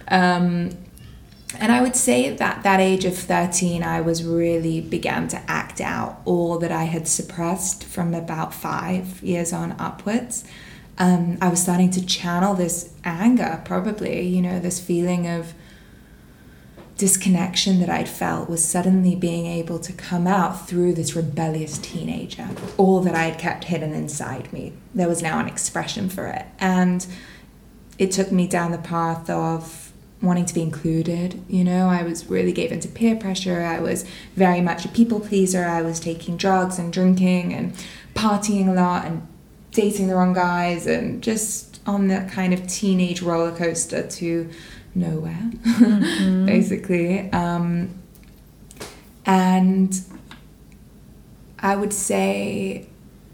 Um, 0.10 0.70
and 1.56 1.72
I 1.72 1.82
would 1.82 1.96
say 1.96 2.36
that 2.36 2.64
that 2.64 2.80
age 2.80 3.06
of 3.06 3.18
13, 3.18 3.82
I 3.82 4.02
was 4.02 4.24
really 4.24 4.82
began 4.82 5.28
to 5.30 5.42
act 5.50 5.80
out 5.80 6.22
all 6.26 6.58
that 6.60 6.72
I 6.72 6.84
had 6.84 7.08
suppressed 7.08 7.86
from 7.86 8.14
about 8.14 8.54
five 8.54 9.22
years 9.24 9.54
on 9.54 9.74
upwards. 9.80 10.44
Um, 10.98 11.38
I 11.42 11.48
was 11.48 11.62
starting 11.62 11.90
to 11.92 12.06
channel 12.06 12.54
this 12.54 12.94
anger, 13.04 13.62
probably, 13.64 14.28
you 14.28 14.42
know, 14.42 14.60
this 14.60 14.80
feeling 14.80 15.28
of 15.28 15.54
disconnection 16.98 17.80
that 17.80 17.90
I'd 17.90 18.10
felt 18.10 18.50
was 18.50 18.64
suddenly 18.64 19.16
being 19.16 19.46
able 19.46 19.78
to 19.80 19.94
come 19.94 20.26
out 20.26 20.68
through 20.68 20.96
this 20.96 21.16
rebellious 21.16 21.78
teenager. 21.78 22.50
All 22.76 23.02
that 23.02 23.16
I 23.16 23.26
had 23.26 23.40
kept 23.40 23.66
hidden 23.66 23.94
inside 23.94 24.52
me, 24.52 24.74
there 24.96 25.08
was 25.08 25.22
now 25.22 25.40
an 25.40 25.48
expression 25.48 26.10
for 26.10 26.26
it. 26.26 26.46
And 26.60 27.06
it 28.00 28.12
took 28.12 28.32
me 28.32 28.48
down 28.48 28.72
the 28.72 28.80
path 28.80 29.30
of 29.30 29.87
wanting 30.22 30.46
to 30.46 30.54
be 30.54 30.62
included. 30.62 31.44
You 31.48 31.64
know, 31.64 31.90
I 31.90 32.04
was 32.04 32.30
really 32.30 32.52
gave 32.52 32.72
into 32.72 32.88
peer 32.88 33.16
pressure. 33.16 33.62
I 33.62 33.80
was 33.80 34.06
very 34.36 34.62
much 34.62 34.86
a 34.86 34.90
people 34.90 35.20
pleaser. 35.20 35.66
I 35.66 35.82
was 35.82 36.00
taking 36.00 36.38
drugs 36.38 36.80
and 36.80 36.92
drinking 36.92 37.54
and 37.54 37.74
partying 38.16 38.68
a 38.68 38.74
lot 38.74 39.06
and 39.06 39.28
dating 39.72 40.08
the 40.08 40.16
wrong 40.16 40.34
guys 40.34 40.88
and 40.88 41.22
just 41.22 41.80
on 41.86 42.08
that 42.08 42.32
kind 42.32 42.54
of 42.54 42.68
teenage 42.68 43.22
roller 43.22 43.56
coaster 43.56 44.08
to 44.08 44.50
nowhere, 44.96 45.52
mm-hmm. 45.64 46.46
basically. 46.46 47.32
Um, 47.32 48.02
and 49.26 50.00
I 51.60 51.76
would 51.76 51.94
say 51.94 52.88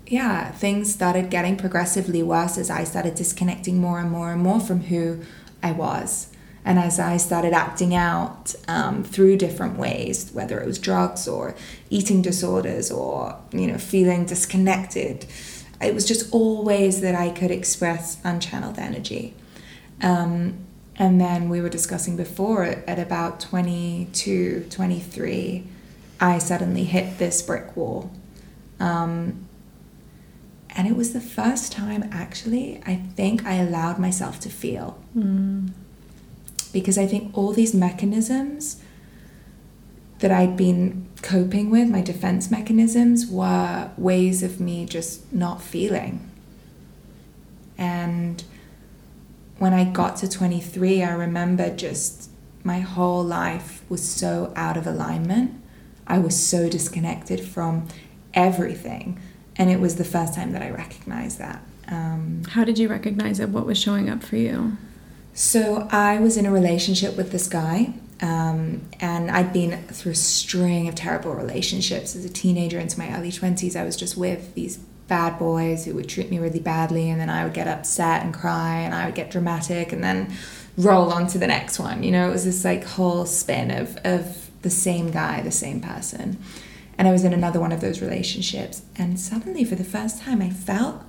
yeah, 0.08 0.52
things 0.52 0.94
started 0.94 1.30
getting 1.30 1.58
progressively 1.58 2.22
worse 2.22 2.58
as 2.58 2.70
I 2.70 2.84
started 2.84 3.16
disconnecting 3.16 3.80
more 3.80 4.00
and 4.00 4.12
more 4.12 4.32
and 4.32 4.42
more 4.42 4.60
from 4.60 4.82
who 4.82 5.22
I 5.62 5.72
was. 5.72 6.33
And 6.66 6.80
as 6.80 7.00
I 7.00 7.18
started 7.18 7.54
acting 7.54 7.94
out 7.94 8.56
um, 8.68 9.04
through 9.04 9.38
different 9.38 9.78
ways, 9.78 10.32
whether 10.32 10.60
it 10.60 10.66
was 10.66 10.80
drugs 10.80 11.28
or 11.28 11.56
eating 11.90 12.22
disorders 12.22 12.90
or, 12.90 13.38
you 13.52 13.68
know, 13.68 13.78
feeling 13.78 14.26
disconnected, 14.26 15.26
it 15.82 15.94
was 15.94 16.06
just 16.06 16.32
all 16.34 16.64
ways 16.64 17.02
that 17.02 17.16
I 17.16 17.30
could 17.30 17.52
express 17.52 18.16
unchanneled 18.24 18.78
energy. 18.78 19.34
Um, 20.02 20.60
and 20.96 21.20
then 21.20 21.50
we 21.50 21.60
were 21.60 21.70
discussing 21.70 22.16
before 22.16 22.64
at 22.64 23.00
about 23.00 23.40
22, 23.40 24.68
23, 24.70 25.68
I 26.20 26.38
suddenly 26.38 26.86
hit 26.86 27.18
this 27.18 27.42
brick 27.42 27.76
wall. 27.76 28.12
Um, 28.80 29.48
and 30.76 30.88
it 30.88 30.96
was 30.96 31.14
the 31.14 31.22
first 31.22 31.72
time, 31.72 32.10
actually, 32.12 32.82
I 32.86 32.96
think 32.96 33.46
I 33.46 33.56
allowed 33.56 34.00
myself 34.00 34.40
to 34.42 34.50
feel. 34.50 35.00
Mm. 35.16 35.72
Because 36.74 36.98
I 36.98 37.06
think 37.06 37.38
all 37.38 37.54
these 37.54 37.74
mechanisms 37.74 38.82
that 40.20 40.32
I'd 40.32 40.58
been 40.58 41.08
coping 41.22 41.70
with, 41.70 41.88
my 41.88 42.02
defense 42.02 42.52
mechanisms, 42.52 43.26
were 43.28 43.92
ways 43.98 44.44
of 44.44 44.60
me 44.60 44.86
just 44.86 45.32
not 45.32 45.62
feeling. 45.62 46.30
And 47.78 48.44
when 49.58 49.74
I 49.74 49.86
got 49.86 50.18
to 50.18 50.30
23, 50.30 51.04
I 51.04 51.14
remember 51.14 51.74
just 51.74 52.30
my 52.64 52.80
whole 52.80 53.24
life 53.24 53.84
was 53.90 54.08
so 54.08 54.52
out 54.56 54.78
of 54.78 54.88
alignment. 54.88 55.62
I 56.08 56.18
was 56.18 56.42
so 56.42 56.70
disconnected 56.70 57.42
from 57.42 57.88
everything 58.34 59.20
and 59.56 59.70
it 59.70 59.80
was 59.80 59.96
the 59.96 60.04
first 60.04 60.34
time 60.34 60.52
that 60.54 60.62
I 60.62 60.70
recognized 60.70 61.40
that. 61.40 61.62
Um, 61.88 62.44
How 62.50 62.64
did 62.64 62.80
you 62.80 62.88
recognize 62.88 63.40
it? 63.40 63.50
What 63.50 63.66
was 63.66 63.78
showing 63.78 64.10
up 64.10 64.24
for 64.24 64.38
you? 64.38 64.78
So 65.34 65.88
I 65.92 66.20
was 66.20 66.38
in 66.38 66.46
a 66.46 66.52
relationship 66.52 67.18
with 67.18 67.32
this 67.32 67.48
guy, 67.48 67.94
um, 68.22 68.82
and 69.00 69.32
I'd 69.32 69.52
been 69.52 69.82
through 69.88 70.12
a 70.12 70.16
string 70.16 70.88
of 70.88 70.96
terrible 70.96 71.34
relationships 71.34 72.16
as 72.16 72.24
a 72.24 72.30
teenager 72.30 72.80
into 72.80 73.00
my 73.00 73.18
early 73.18 73.32
20s. 73.32 73.76
I 73.76 73.84
was 73.84 73.96
just 73.96 74.16
with 74.16 74.54
these 74.54 74.78
bad 75.08 75.40
boys 75.40 75.86
who 75.86 75.96
would 75.96 76.08
treat 76.08 76.30
me 76.30 76.38
really 76.38 76.60
badly, 76.60 77.10
and 77.10 77.20
then 77.20 77.32
I 77.32 77.44
would 77.44 77.54
get 77.54 77.68
upset 77.68 78.24
and 78.24 78.32
cry, 78.32 78.78
and 78.80 78.94
I 78.94 79.06
would 79.06 79.16
get 79.16 79.32
dramatic, 79.32 79.92
and 79.92 80.04
then 80.04 80.32
roll 80.78 81.12
on 81.12 81.26
to 81.28 81.40
the 81.40 81.48
next 81.48 81.80
one. 81.80 82.04
You 82.04 82.12
know, 82.12 82.30
it 82.30 82.32
was 82.32 82.46
this 82.46 82.64
like 82.64 82.84
whole 82.84 83.26
spin 83.26 83.72
of, 83.72 83.98
of 84.04 84.50
the 84.62 84.70
same 84.70 85.10
guy, 85.10 85.42
the 85.42 85.52
same 85.52 85.82
person. 85.82 86.38
And 86.96 87.08
I 87.08 87.12
was 87.12 87.24
in 87.24 87.34
another 87.34 87.60
one 87.60 87.72
of 87.72 87.82
those 87.82 88.02
relationships. 88.02 88.84
And 88.96 89.20
suddenly, 89.20 89.66
for 89.66 89.76
the 89.76 89.84
first 89.84 90.22
time, 90.22 90.44
I 90.44 90.52
felt 90.52 91.02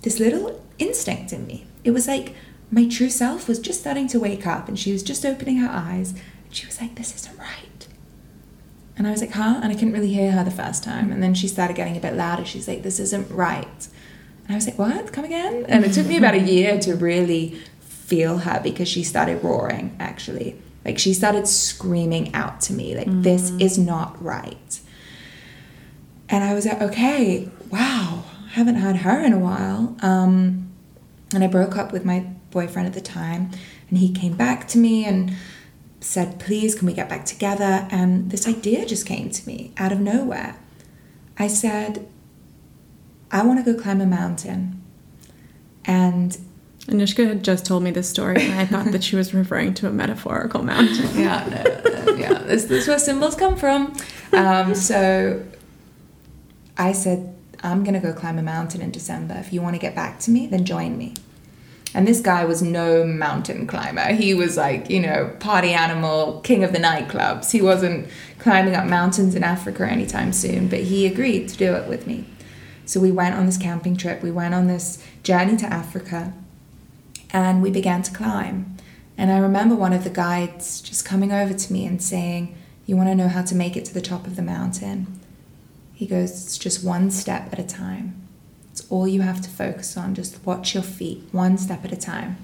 this 0.00 0.18
little 0.18 0.62
instinct 0.78 1.30
in 1.32 1.46
me. 1.46 1.66
It 1.84 1.90
was 1.90 2.08
like 2.08 2.34
my 2.74 2.88
true 2.88 3.08
self 3.08 3.46
was 3.46 3.60
just 3.60 3.80
starting 3.80 4.08
to 4.08 4.18
wake 4.18 4.48
up 4.48 4.66
and 4.66 4.76
she 4.76 4.92
was 4.92 5.04
just 5.04 5.24
opening 5.24 5.58
her 5.58 5.70
eyes. 5.70 6.10
And 6.10 6.54
she 6.54 6.66
was 6.66 6.80
like, 6.80 6.96
This 6.96 7.14
isn't 7.14 7.38
right. 7.38 7.86
And 8.96 9.06
I 9.06 9.12
was 9.12 9.20
like, 9.20 9.30
Huh? 9.30 9.60
And 9.62 9.70
I 9.70 9.74
couldn't 9.74 9.92
really 9.92 10.12
hear 10.12 10.32
her 10.32 10.42
the 10.42 10.50
first 10.50 10.82
time. 10.82 11.12
And 11.12 11.22
then 11.22 11.34
she 11.34 11.46
started 11.46 11.76
getting 11.76 11.96
a 11.96 12.00
bit 12.00 12.14
louder. 12.14 12.44
She's 12.44 12.66
like, 12.66 12.82
This 12.82 12.98
isn't 12.98 13.30
right. 13.30 13.88
And 14.44 14.52
I 14.52 14.54
was 14.56 14.66
like, 14.66 14.76
What? 14.76 15.12
Come 15.12 15.24
again? 15.24 15.64
And 15.68 15.84
it 15.84 15.92
took 15.92 16.06
me 16.06 16.16
about 16.16 16.34
a 16.34 16.40
year 16.40 16.80
to 16.80 16.96
really 16.96 17.60
feel 17.80 18.38
her 18.38 18.60
because 18.60 18.88
she 18.88 19.04
started 19.04 19.44
roaring, 19.44 19.96
actually. 20.00 20.60
Like 20.84 20.98
she 20.98 21.14
started 21.14 21.46
screaming 21.46 22.34
out 22.34 22.60
to 22.62 22.72
me, 22.72 22.96
like, 22.96 23.06
mm. 23.06 23.22
This 23.22 23.52
is 23.60 23.78
not 23.78 24.20
right. 24.22 24.80
And 26.28 26.42
I 26.42 26.54
was 26.54 26.66
like, 26.66 26.82
okay, 26.82 27.48
wow, 27.70 28.24
I 28.46 28.48
haven't 28.48 28.76
had 28.76 28.96
her 28.96 29.24
in 29.24 29.32
a 29.32 29.38
while. 29.38 29.96
Um, 30.00 30.72
and 31.32 31.44
I 31.44 31.46
broke 31.46 31.76
up 31.76 31.92
with 31.92 32.04
my 32.04 32.33
boyfriend 32.54 32.88
at 32.88 32.94
the 32.94 33.02
time, 33.02 33.50
and 33.90 33.98
he 33.98 34.10
came 34.10 34.34
back 34.34 34.66
to 34.68 34.78
me 34.78 35.04
and 35.04 35.36
said, 36.00 36.38
please, 36.38 36.74
can 36.74 36.86
we 36.86 36.94
get 36.94 37.08
back 37.08 37.26
together? 37.26 37.86
And 37.90 38.30
this 38.30 38.48
idea 38.48 38.86
just 38.86 39.04
came 39.06 39.30
to 39.30 39.46
me 39.46 39.72
out 39.76 39.92
of 39.92 40.00
nowhere. 40.00 40.56
I 41.38 41.48
said, 41.48 42.06
I 43.30 43.42
want 43.44 43.64
to 43.64 43.72
go 43.72 43.78
climb 43.80 44.00
a 44.00 44.06
mountain. 44.06 44.82
And 45.84 46.38
Anushka 46.86 47.26
had 47.26 47.42
just 47.42 47.64
told 47.64 47.82
me 47.82 47.90
this 47.90 48.08
story, 48.08 48.42
and 48.42 48.60
I 48.60 48.66
thought 48.66 48.92
that 48.92 49.02
she 49.02 49.16
was 49.16 49.32
referring 49.32 49.74
to 49.74 49.88
a 49.88 49.90
metaphorical 49.90 50.62
mountain. 50.62 51.08
yeah, 51.14 51.46
no, 51.48 52.04
no, 52.04 52.14
yeah, 52.14 52.34
this, 52.44 52.64
this 52.64 52.82
is 52.82 52.88
where 52.88 52.98
symbols 52.98 53.34
come 53.34 53.56
from. 53.56 53.94
Um, 54.32 54.74
so 54.74 55.44
I 56.76 56.92
said, 56.92 57.34
I'm 57.62 57.82
going 57.82 57.94
to 57.94 58.00
go 58.00 58.12
climb 58.12 58.38
a 58.38 58.42
mountain 58.42 58.82
in 58.82 58.90
December. 58.90 59.34
If 59.38 59.52
you 59.52 59.62
want 59.62 59.74
to 59.74 59.80
get 59.80 59.94
back 59.94 60.18
to 60.20 60.30
me, 60.30 60.46
then 60.46 60.66
join 60.66 60.98
me. 60.98 61.14
And 61.94 62.08
this 62.08 62.20
guy 62.20 62.44
was 62.44 62.60
no 62.60 63.04
mountain 63.04 63.68
climber. 63.68 64.12
He 64.12 64.34
was 64.34 64.56
like, 64.56 64.90
you 64.90 65.00
know, 65.00 65.32
party 65.38 65.72
animal, 65.72 66.40
king 66.40 66.64
of 66.64 66.72
the 66.72 66.80
nightclubs. 66.80 67.52
He 67.52 67.62
wasn't 67.62 68.08
climbing 68.40 68.74
up 68.74 68.84
mountains 68.86 69.36
in 69.36 69.44
Africa 69.44 69.86
anytime 69.86 70.32
soon, 70.32 70.68
but 70.68 70.80
he 70.80 71.06
agreed 71.06 71.48
to 71.50 71.56
do 71.56 71.72
it 71.74 71.88
with 71.88 72.06
me. 72.08 72.26
So 72.84 72.98
we 72.98 73.12
went 73.12 73.36
on 73.36 73.46
this 73.46 73.56
camping 73.56 73.96
trip. 73.96 74.22
We 74.22 74.32
went 74.32 74.54
on 74.54 74.66
this 74.66 75.02
journey 75.22 75.56
to 75.58 75.66
Africa 75.66 76.34
and 77.30 77.62
we 77.62 77.70
began 77.70 78.02
to 78.02 78.12
climb. 78.12 78.76
And 79.16 79.30
I 79.30 79.38
remember 79.38 79.76
one 79.76 79.92
of 79.92 80.04
the 80.04 80.10
guides 80.10 80.80
just 80.80 81.04
coming 81.04 81.32
over 81.32 81.54
to 81.54 81.72
me 81.72 81.86
and 81.86 82.02
saying, 82.02 82.56
You 82.86 82.96
want 82.96 83.08
to 83.08 83.14
know 83.14 83.28
how 83.28 83.42
to 83.42 83.54
make 83.54 83.76
it 83.76 83.84
to 83.86 83.94
the 83.94 84.00
top 84.00 84.26
of 84.26 84.34
the 84.34 84.42
mountain? 84.42 85.20
He 85.94 86.06
goes, 86.06 86.30
It's 86.32 86.58
just 86.58 86.84
one 86.84 87.12
step 87.12 87.52
at 87.52 87.60
a 87.60 87.64
time. 87.64 88.23
All 88.90 89.08
you 89.08 89.22
have 89.22 89.40
to 89.42 89.50
focus 89.50 89.96
on. 89.96 90.14
Just 90.14 90.44
watch 90.44 90.74
your 90.74 90.82
feet, 90.82 91.22
one 91.32 91.58
step 91.58 91.84
at 91.84 91.92
a 91.92 91.96
time. 91.96 92.36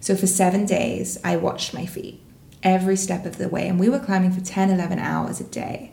So 0.00 0.16
for 0.16 0.26
seven 0.26 0.64
days, 0.64 1.18
I 1.22 1.36
watched 1.36 1.74
my 1.74 1.86
feet 1.86 2.20
every 2.62 2.96
step 2.96 3.26
of 3.26 3.38
the 3.38 3.48
way. 3.48 3.68
And 3.68 3.78
we 3.78 3.88
were 3.88 3.98
climbing 3.98 4.32
for 4.32 4.40
10, 4.40 4.70
11 4.70 4.98
hours 4.98 5.40
a 5.40 5.44
day, 5.44 5.92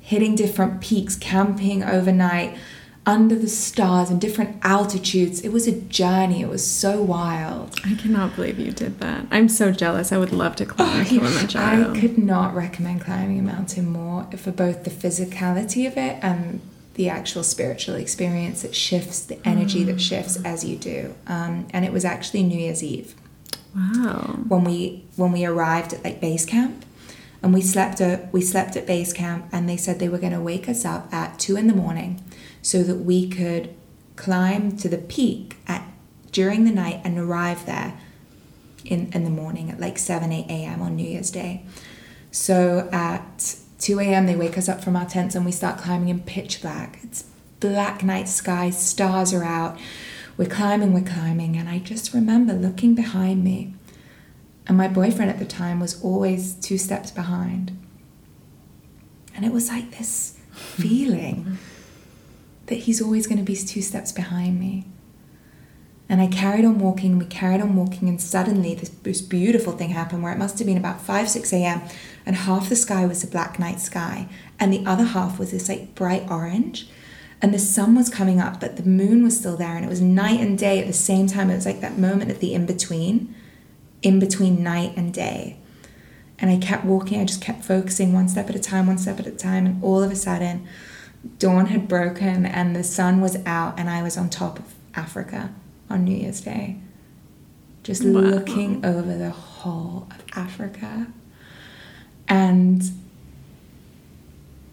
hitting 0.00 0.34
different 0.34 0.80
peaks, 0.80 1.16
camping 1.16 1.82
overnight, 1.82 2.56
under 3.06 3.34
the 3.34 3.48
stars 3.48 4.10
in 4.10 4.18
different 4.18 4.58
altitudes. 4.62 5.40
It 5.40 5.48
was 5.50 5.66
a 5.66 5.72
journey. 5.72 6.42
It 6.42 6.48
was 6.48 6.66
so 6.66 7.02
wild. 7.02 7.74
I 7.84 7.94
cannot 7.94 8.36
believe 8.36 8.58
you 8.58 8.72
did 8.72 9.00
that. 9.00 9.26
I'm 9.30 9.48
so 9.48 9.72
jealous. 9.72 10.12
I 10.12 10.18
would 10.18 10.32
love 10.32 10.56
to 10.56 10.66
climb 10.66 11.00
oh, 11.00 11.04
Kilimanjaro. 11.08 11.92
I 11.92 11.98
could 11.98 12.18
not 12.18 12.54
recommend 12.54 13.00
climbing 13.00 13.38
a 13.38 13.42
mountain 13.42 13.90
more 13.90 14.28
for 14.36 14.52
both 14.52 14.84
the 14.84 14.90
physicality 14.90 15.86
of 15.86 15.96
it 15.96 16.18
and 16.22 16.60
the 17.00 17.08
actual 17.08 17.42
spiritual 17.42 17.94
experience 17.94 18.60
that 18.60 18.74
shifts, 18.74 19.20
the 19.20 19.38
energy 19.48 19.84
mm. 19.84 19.86
that 19.86 19.98
shifts 19.98 20.36
as 20.44 20.66
you 20.66 20.76
do. 20.76 21.14
Um, 21.26 21.66
and 21.70 21.82
it 21.82 21.94
was 21.94 22.04
actually 22.04 22.42
New 22.42 22.58
Year's 22.58 22.82
Eve. 22.82 23.14
Wow. 23.74 24.36
When 24.48 24.64
we 24.64 25.06
when 25.16 25.32
we 25.32 25.46
arrived 25.46 25.94
at 25.94 26.04
like 26.04 26.20
base 26.20 26.44
camp, 26.44 26.84
and 27.42 27.54
we 27.54 27.62
slept 27.62 28.02
at 28.02 28.30
we 28.34 28.42
slept 28.42 28.76
at 28.76 28.86
base 28.86 29.14
camp, 29.14 29.46
and 29.50 29.66
they 29.66 29.78
said 29.78 29.98
they 29.98 30.10
were 30.10 30.18
going 30.18 30.34
to 30.34 30.42
wake 30.42 30.68
us 30.68 30.84
up 30.84 31.10
at 31.10 31.38
two 31.38 31.56
in 31.56 31.68
the 31.68 31.74
morning 31.74 32.22
so 32.60 32.82
that 32.82 32.96
we 32.96 33.26
could 33.26 33.74
climb 34.16 34.76
to 34.76 34.86
the 34.86 34.98
peak 34.98 35.56
at 35.66 35.82
during 36.32 36.64
the 36.64 36.70
night 36.70 37.00
and 37.02 37.16
arrive 37.16 37.64
there 37.64 37.98
in, 38.84 39.10
in 39.14 39.24
the 39.24 39.30
morning 39.30 39.70
at 39.70 39.80
like 39.80 39.96
7 39.96 40.30
8 40.30 40.46
a.m 40.50 40.82
on 40.82 40.96
new 40.96 41.08
year's 41.08 41.30
day 41.30 41.64
so 42.30 42.88
at 42.92 43.56
2 43.80 43.98
a.m 43.98 44.26
they 44.26 44.36
wake 44.36 44.56
us 44.56 44.68
up 44.68 44.82
from 44.82 44.96
our 44.96 45.06
tents 45.06 45.34
and 45.34 45.44
we 45.44 45.52
start 45.52 45.78
climbing 45.78 46.08
in 46.08 46.20
pitch 46.20 46.62
black 46.62 46.98
it's 47.02 47.24
black 47.58 48.02
night 48.02 48.28
sky 48.28 48.70
stars 48.70 49.34
are 49.34 49.44
out 49.44 49.78
we're 50.36 50.48
climbing 50.48 50.92
we're 50.92 51.00
climbing 51.00 51.56
and 51.56 51.68
i 51.68 51.78
just 51.78 52.14
remember 52.14 52.52
looking 52.52 52.94
behind 52.94 53.42
me 53.42 53.74
and 54.66 54.76
my 54.76 54.86
boyfriend 54.86 55.30
at 55.30 55.38
the 55.38 55.44
time 55.44 55.80
was 55.80 56.02
always 56.02 56.54
two 56.54 56.78
steps 56.78 57.10
behind 57.10 57.76
and 59.34 59.44
it 59.44 59.52
was 59.52 59.68
like 59.68 59.96
this 59.98 60.38
feeling 60.52 61.58
that 62.70 62.76
he's 62.76 63.02
always 63.02 63.26
going 63.26 63.38
to 63.38 63.44
be 63.44 63.56
two 63.56 63.82
steps 63.82 64.12
behind 64.12 64.58
me. 64.58 64.86
And 66.08 66.20
I 66.20 66.26
carried 66.26 66.64
on 66.64 66.78
walking, 66.78 67.18
we 67.18 67.24
carried 67.26 67.60
on 67.60 67.76
walking, 67.76 68.08
and 68.08 68.20
suddenly 68.20 68.74
this, 68.74 68.88
this 68.88 69.20
beautiful 69.20 69.72
thing 69.72 69.90
happened 69.90 70.22
where 70.22 70.32
it 70.32 70.38
must 70.38 70.58
have 70.58 70.66
been 70.66 70.76
about 70.76 71.00
5, 71.00 71.28
6 71.28 71.52
a.m. 71.52 71.82
and 72.26 72.36
half 72.36 72.68
the 72.68 72.76
sky 72.76 73.06
was 73.06 73.24
a 73.24 73.26
black 73.26 73.58
night 73.58 73.80
sky, 73.80 74.28
and 74.58 74.72
the 74.72 74.84
other 74.86 75.04
half 75.04 75.38
was 75.38 75.50
this 75.50 75.68
like 75.68 75.94
bright 75.94 76.30
orange. 76.30 76.88
And 77.42 77.54
the 77.54 77.58
sun 77.58 77.94
was 77.94 78.10
coming 78.10 78.38
up, 78.38 78.60
but 78.60 78.76
the 78.76 78.82
moon 78.82 79.22
was 79.22 79.38
still 79.38 79.56
there, 79.56 79.74
and 79.74 79.84
it 79.84 79.88
was 79.88 80.02
night 80.02 80.40
and 80.40 80.58
day 80.58 80.78
at 80.78 80.86
the 80.86 80.92
same 80.92 81.26
time. 81.26 81.48
It 81.48 81.54
was 81.54 81.64
like 81.64 81.80
that 81.80 81.96
moment 81.96 82.30
at 82.30 82.40
the 82.40 82.52
in 82.52 82.66
between, 82.66 83.34
in 84.02 84.18
between 84.18 84.62
night 84.62 84.94
and 84.96 85.12
day. 85.14 85.56
And 86.38 86.50
I 86.50 86.58
kept 86.58 86.84
walking, 86.84 87.20
I 87.20 87.24
just 87.24 87.40
kept 87.40 87.64
focusing 87.64 88.12
one 88.12 88.28
step 88.28 88.50
at 88.50 88.56
a 88.56 88.60
time, 88.60 88.86
one 88.86 88.98
step 88.98 89.18
at 89.20 89.26
a 89.26 89.30
time, 89.30 89.64
and 89.66 89.82
all 89.82 90.02
of 90.02 90.10
a 90.10 90.16
sudden, 90.16 90.66
dawn 91.38 91.66
had 91.66 91.88
broken 91.88 92.46
and 92.46 92.74
the 92.74 92.84
sun 92.84 93.20
was 93.20 93.36
out, 93.46 93.78
and 93.78 93.88
I 93.88 94.02
was 94.02 94.16
on 94.16 94.30
top 94.30 94.58
of 94.58 94.74
Africa 94.94 95.54
on 95.88 96.04
New 96.04 96.16
Year's 96.16 96.40
Day, 96.40 96.78
just 97.82 98.04
wow. 98.04 98.20
looking 98.20 98.84
over 98.84 99.16
the 99.16 99.30
whole 99.30 100.08
of 100.10 100.24
Africa. 100.36 101.06
And 102.30 102.84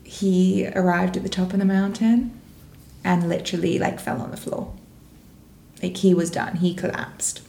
he 0.06 0.68
arrived 0.68 1.18
at 1.18 1.24
the 1.24 1.30
top 1.30 1.52
of 1.52 1.60
the 1.60 1.66
mountain, 1.66 2.40
and 3.04 3.28
literally 3.28 3.80
like 3.80 4.00
fell 4.00 4.22
on 4.22 4.32
the 4.32 4.38
floor. 4.38 4.74
Like 5.82 5.98
he 5.98 6.14
was 6.14 6.32
done, 6.32 6.58
he 6.58 6.74
collapsed. 6.74 7.42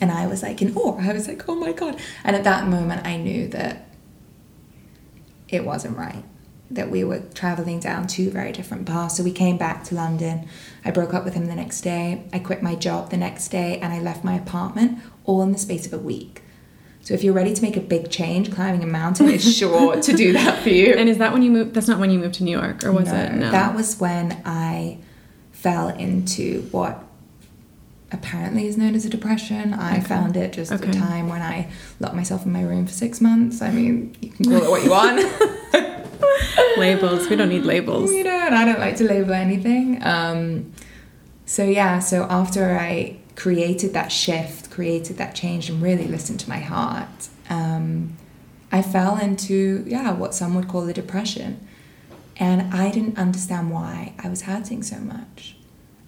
And 0.00 0.10
I 0.10 0.26
was 0.26 0.42
like 0.42 0.60
in 0.60 0.76
awe. 0.76 0.98
I 1.00 1.12
was 1.12 1.28
like, 1.28 1.48
oh 1.48 1.54
my 1.54 1.72
God. 1.72 2.00
And 2.24 2.34
at 2.34 2.44
that 2.44 2.66
moment, 2.66 3.06
I 3.06 3.16
knew 3.16 3.48
that 3.48 3.86
it 5.48 5.64
wasn't 5.64 5.96
right, 5.96 6.24
that 6.70 6.90
we 6.90 7.04
were 7.04 7.20
traveling 7.34 7.78
down 7.78 8.06
two 8.06 8.30
very 8.30 8.52
different 8.52 8.86
paths. 8.86 9.16
So 9.16 9.22
we 9.22 9.32
came 9.32 9.56
back 9.56 9.84
to 9.84 9.94
London. 9.94 10.48
I 10.84 10.90
broke 10.90 11.14
up 11.14 11.24
with 11.24 11.34
him 11.34 11.46
the 11.46 11.54
next 11.54 11.82
day. 11.82 12.24
I 12.32 12.38
quit 12.38 12.62
my 12.62 12.74
job 12.74 13.10
the 13.10 13.16
next 13.16 13.48
day 13.48 13.78
and 13.78 13.92
I 13.92 14.00
left 14.00 14.24
my 14.24 14.34
apartment 14.34 14.98
all 15.24 15.42
in 15.42 15.52
the 15.52 15.58
space 15.58 15.86
of 15.86 15.92
a 15.92 15.98
week. 15.98 16.42
So 17.04 17.12
if 17.12 17.22
you're 17.22 17.34
ready 17.34 17.52
to 17.52 17.62
make 17.62 17.76
a 17.76 17.80
big 17.80 18.10
change, 18.10 18.50
climbing 18.50 18.82
a 18.82 18.86
mountain 18.86 19.28
is 19.28 19.56
sure 19.56 20.00
to 20.00 20.12
do 20.14 20.32
that 20.32 20.62
for 20.62 20.70
you. 20.70 20.94
And 20.98 21.08
is 21.08 21.18
that 21.18 21.34
when 21.34 21.42
you 21.42 21.50
moved? 21.50 21.74
That's 21.74 21.86
not 21.86 21.98
when 21.98 22.10
you 22.10 22.18
moved 22.18 22.36
to 22.36 22.44
New 22.44 22.58
York, 22.58 22.82
or 22.82 22.92
was 22.92 23.12
no, 23.12 23.14
it? 23.14 23.32
No. 23.34 23.50
That 23.50 23.74
was 23.74 24.00
when 24.00 24.40
I 24.46 24.98
fell 25.52 25.88
into 25.90 26.62
what 26.70 27.04
apparently 28.10 28.66
is 28.66 28.78
known 28.78 28.94
as 28.94 29.04
a 29.04 29.10
depression. 29.10 29.74
I 29.74 29.98
Okay. 29.98 30.06
found 30.06 30.36
it 30.38 30.54
just 30.54 30.72
Okay. 30.72 30.88
a 30.90 30.92
time 30.94 31.28
when 31.28 31.42
I 31.42 31.68
locked 32.00 32.14
myself 32.14 32.46
in 32.46 32.52
my 32.52 32.62
room 32.62 32.86
for 32.86 32.92
six 32.92 33.20
months. 33.20 33.60
I 33.60 33.70
mean, 33.70 34.14
you 34.22 34.30
can 34.30 34.46
call 34.46 34.62
it 34.64 34.70
what 34.70 34.82
you 34.82 34.90
want. 34.90 35.20
labels. 36.78 37.28
We 37.28 37.36
don't 37.36 37.50
need 37.50 37.64
labels. 37.64 38.10
know, 38.10 38.30
and 38.46 38.54
I 38.54 38.64
don't 38.64 38.80
like 38.80 38.96
to 38.96 39.04
label 39.04 39.32
anything. 39.34 40.02
Um, 40.02 40.72
so 41.44 41.64
yeah, 41.64 41.98
so 41.98 42.26
after 42.30 42.78
I 42.78 43.16
created 43.36 43.92
that 43.92 44.10
shift, 44.10 44.63
created 44.74 45.16
that 45.18 45.34
change, 45.34 45.70
and 45.70 45.80
really 45.80 46.08
listened 46.08 46.40
to 46.40 46.48
my 46.48 46.58
heart, 46.58 47.28
um, 47.48 48.16
I 48.72 48.82
fell 48.82 49.16
into 49.18 49.84
yeah 49.86 50.12
what 50.12 50.34
some 50.34 50.54
would 50.54 50.68
call 50.68 50.88
a 50.88 50.92
depression, 50.92 51.66
and 52.36 52.74
I 52.74 52.90
didn't 52.90 53.18
understand 53.18 53.70
why 53.70 54.14
I 54.18 54.28
was 54.28 54.42
hurting 54.42 54.82
so 54.82 54.98
much. 54.98 55.56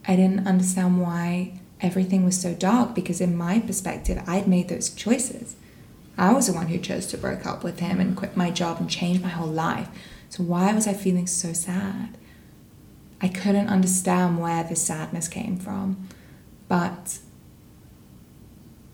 I 0.08 0.16
didn't 0.16 0.46
understand 0.46 1.00
why 1.00 1.61
everything 1.80 2.25
was 2.25 2.40
so 2.40 2.54
dark 2.54 2.94
because 2.94 3.20
in 3.20 3.37
my 3.37 3.61
perspective, 3.61 4.23
I'd 4.26 4.49
made 4.49 4.68
those 4.68 4.90
choices. 4.90 5.56
I 6.18 6.32
was 6.32 6.46
the 6.46 6.52
one 6.52 6.68
who 6.68 6.78
chose 6.78 7.06
to 7.08 7.18
break 7.18 7.44
up 7.46 7.62
with 7.62 7.80
him 7.80 8.00
and 8.00 8.16
quit 8.16 8.37
my 8.37 8.50
job 8.50 8.78
and 8.80 8.88
change 8.88 9.20
my 9.20 9.28
whole 9.28 9.49
life. 9.49 9.88
So 10.30 10.42
why 10.42 10.73
was 10.73 10.87
I 10.87 10.94
feeling 10.94 11.26
so 11.26 11.52
sad? 11.52 12.16
I 13.20 13.28
couldn't 13.28 13.68
understand 13.68 14.40
where 14.40 14.64
this 14.64 14.82
sadness 14.82 15.28
came 15.28 15.58
from. 15.58 16.08
But 16.68 17.18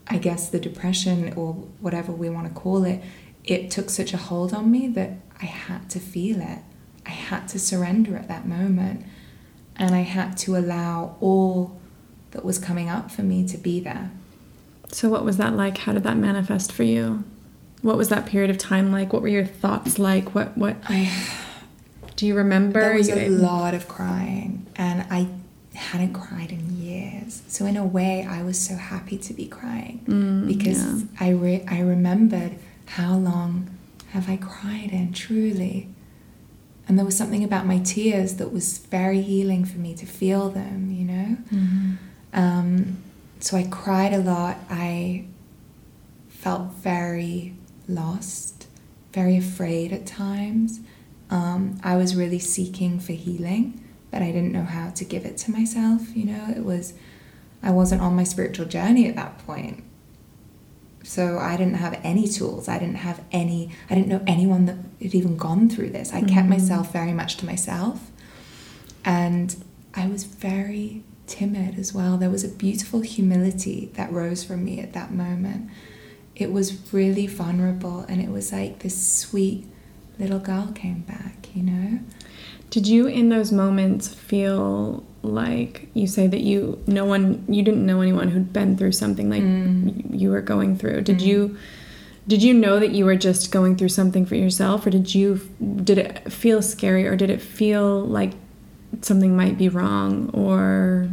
I 0.09 0.18
guess 0.18 0.49
the 0.49 0.59
depression 0.59 1.32
or 1.35 1.54
whatever 1.80 2.12
we 2.12 2.28
want 2.28 2.49
to 2.49 2.54
call 2.54 2.85
it, 2.85 3.02
it 3.44 3.71
took 3.71 3.90
such 3.90 4.12
a 4.12 4.16
hold 4.16 4.52
on 4.52 4.71
me 4.71 4.88
that 4.88 5.12
I 5.40 5.47
had 5.47 5.90
to 5.90 6.00
feel 6.00 6.40
it. 6.40 6.59
I 7.06 7.11
had 7.11 7.49
to 7.49 7.59
surrender 7.59 8.16
at 8.16 8.28
that 8.28 8.47
moment. 8.47 9.04
And 9.76 9.94
I 9.94 10.00
had 10.00 10.37
to 10.38 10.56
allow 10.56 11.16
all 11.21 11.80
that 12.32 12.44
was 12.44 12.59
coming 12.59 12.88
up 12.88 13.11
for 13.11 13.23
me 13.23 13.47
to 13.49 13.56
be 13.56 13.80
there. 13.80 14.11
So, 14.90 15.09
what 15.09 15.25
was 15.25 15.38
that 15.38 15.54
like? 15.54 15.78
How 15.78 15.92
did 15.92 16.02
that 16.02 16.16
manifest 16.16 16.71
for 16.71 16.82
you? 16.82 17.25
What 17.80 17.97
was 17.97 18.11
that 18.11 18.26
period 18.26 18.50
of 18.50 18.59
time 18.59 18.92
like? 18.92 19.12
What 19.12 19.23
were 19.23 19.28
your 19.28 19.47
thoughts 19.47 19.99
like? 19.99 20.35
What 20.35 20.56
what 20.56 20.76
I 20.88 21.11
do 22.16 22.26
you 22.26 22.35
remember? 22.35 22.80
There 22.80 22.94
was 22.94 23.09
a 23.09 23.28
lot 23.28 23.75
of 23.75 23.88
crying, 23.88 24.66
and 24.76 25.06
I 25.11 25.28
hadn't 25.74 26.12
cried 26.12 26.50
in 26.52 26.76
years. 26.82 27.42
So 27.48 27.64
in 27.66 27.76
a 27.76 27.84
way, 27.84 28.26
I 28.28 28.42
was 28.42 28.58
so 28.58 28.74
happy 28.76 29.16
to 29.18 29.32
be 29.34 29.46
crying 29.46 30.00
Mm, 30.06 30.46
because 30.46 31.02
yeah. 31.02 31.08
I 31.20 31.30
re- 31.30 31.64
I 31.68 31.80
remembered 31.80 32.52
how 32.86 33.16
long 33.16 33.70
have 34.10 34.28
I 34.28 34.36
cried 34.36 34.90
in 34.92 35.12
truly, 35.12 35.88
and 36.86 36.98
there 36.98 37.04
was 37.06 37.16
something 37.16 37.42
about 37.44 37.64
my 37.66 37.78
tears 37.78 38.34
that 38.36 38.52
was 38.52 38.78
very 38.78 39.22
healing 39.22 39.64
for 39.64 39.78
me 39.78 39.94
to 39.94 40.06
feel 40.06 40.50
them. 40.50 40.90
You 40.92 41.04
know. 41.04 41.37
Mhm. 41.52 41.96
Um, 42.35 42.96
so 43.40 43.56
I 43.56 43.64
cried 43.64 44.12
a 44.12 44.18
lot. 44.18 44.58
I 44.70 45.24
felt 46.28 46.74
very 46.74 47.54
lost, 47.88 48.66
very 49.12 49.37
afraid 49.37 49.92
at 49.92 50.06
times. 50.06 50.80
Um, 51.30 51.78
I 51.82 51.96
was 51.96 52.14
really 52.14 52.38
seeking 52.38 52.98
for 53.00 53.12
healing, 53.12 53.80
but 54.12 54.22
I 54.22 54.27
didn't 54.27 54.53
know 54.53 54.62
how 54.64 54.90
to 54.90 55.05
give 55.05 55.25
it 55.25 55.38
to 55.38 55.51
myself. 55.51 56.14
You 56.14 56.27
know, 56.27 56.46
it 56.55 56.64
was, 56.64 56.92
I 57.62 57.70
wasn't 57.72 58.03
on 58.03 58.14
my 58.14 58.22
spiritual 58.25 58.66
journey 58.66 59.09
at 59.09 59.16
that 59.16 59.38
point. 59.46 59.83
So 61.03 61.38
I 61.38 61.57
didn't 61.57 61.75
have 61.75 61.98
any 62.05 62.29
tools. 62.29 62.68
I 62.68 62.79
didn't 62.79 62.96
have 62.96 63.25
any, 63.33 63.70
I 63.90 63.94
didn't 63.96 64.09
know 64.09 64.22
anyone 64.27 64.66
that 64.66 64.77
had 65.03 65.14
even 65.14 65.37
gone 65.37 65.68
through 65.68 65.90
this. 65.90 66.12
I 66.12 66.20
kept 66.20 66.46
Mhm. 66.46 66.51
myself 66.51 66.92
very 66.92 67.12
much 67.12 67.38
to 67.38 67.46
myself. 67.46 68.11
And 69.05 69.57
I 69.94 70.07
was 70.07 70.25
very 70.25 71.03
timid 71.27 71.79
as 71.79 71.92
well. 71.92 72.18
There 72.18 72.31
was 72.31 72.44
a 72.44 72.48
beautiful 72.48 73.01
humility 73.01 73.90
that 73.94 74.12
rose 74.12 74.44
from 74.44 74.64
me 74.64 74.79
at 74.79 74.92
that 74.92 75.12
moment. 75.12 75.70
It 76.37 76.53
was 76.53 76.92
really 76.92 77.27
vulnerable, 77.27 78.01
and 78.09 78.20
it 78.20 78.31
was 78.31 78.53
like 78.53 78.81
this 78.81 78.96
sweet 79.20 79.66
little 80.18 80.38
girl 80.38 80.70
came 80.75 81.01
back, 81.01 81.48
you 81.55 81.62
know? 81.62 81.98
Did 82.72 82.87
you, 82.88 83.06
in 83.06 83.28
those 83.28 83.52
moments, 83.52 84.08
feel 84.08 85.04
like 85.22 85.88
you 85.94 86.06
say 86.06 86.26
that 86.26 86.40
you 86.40 86.82
no 86.87 87.04
one 87.04 87.44
you 87.48 87.62
didn't 87.62 87.85
know 87.87 88.00
anyone 88.00 88.28
who'd 88.28 88.52
been 88.52 88.76
through 88.76 88.92
something 88.92 89.28
like 89.30 89.42
Mm. 89.42 90.18
you 90.18 90.30
were 90.30 90.40
going 90.40 90.76
through? 90.76 91.02
Did 91.02 91.18
Mm. 91.18 91.26
you 91.26 91.56
did 92.26 92.42
you 92.42 92.54
know 92.54 92.78
that 92.80 92.92
you 92.92 93.04
were 93.04 93.16
just 93.16 93.52
going 93.52 93.76
through 93.76 93.90
something 93.90 94.24
for 94.24 94.37
yourself, 94.37 94.87
or 94.87 94.90
did 94.90 95.14
you 95.14 95.40
did 95.85 95.98
it 95.98 96.32
feel 96.32 96.62
scary, 96.62 97.06
or 97.06 97.14
did 97.14 97.28
it 97.30 97.42
feel 97.42 98.00
like 98.00 98.32
something 99.02 99.37
might 99.37 99.58
be 99.58 99.68
wrong, 99.68 100.30
or 100.32 101.08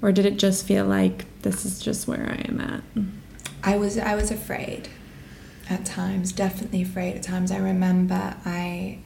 or 0.00 0.12
did 0.12 0.24
it 0.24 0.38
just 0.38 0.64
feel 0.66 0.84
like 0.86 1.24
this 1.42 1.64
is 1.66 1.80
just 1.80 2.06
where 2.06 2.26
I 2.38 2.48
am 2.48 2.60
at? 2.60 2.82
I 3.64 3.76
was 3.76 3.98
I 3.98 4.14
was 4.14 4.30
afraid 4.30 4.88
at 5.68 5.84
times, 5.84 6.30
definitely 6.32 6.82
afraid 6.82 7.16
at 7.16 7.22
times. 7.24 7.50
I 7.50 7.58
remember 7.58 8.34
I 8.46 8.98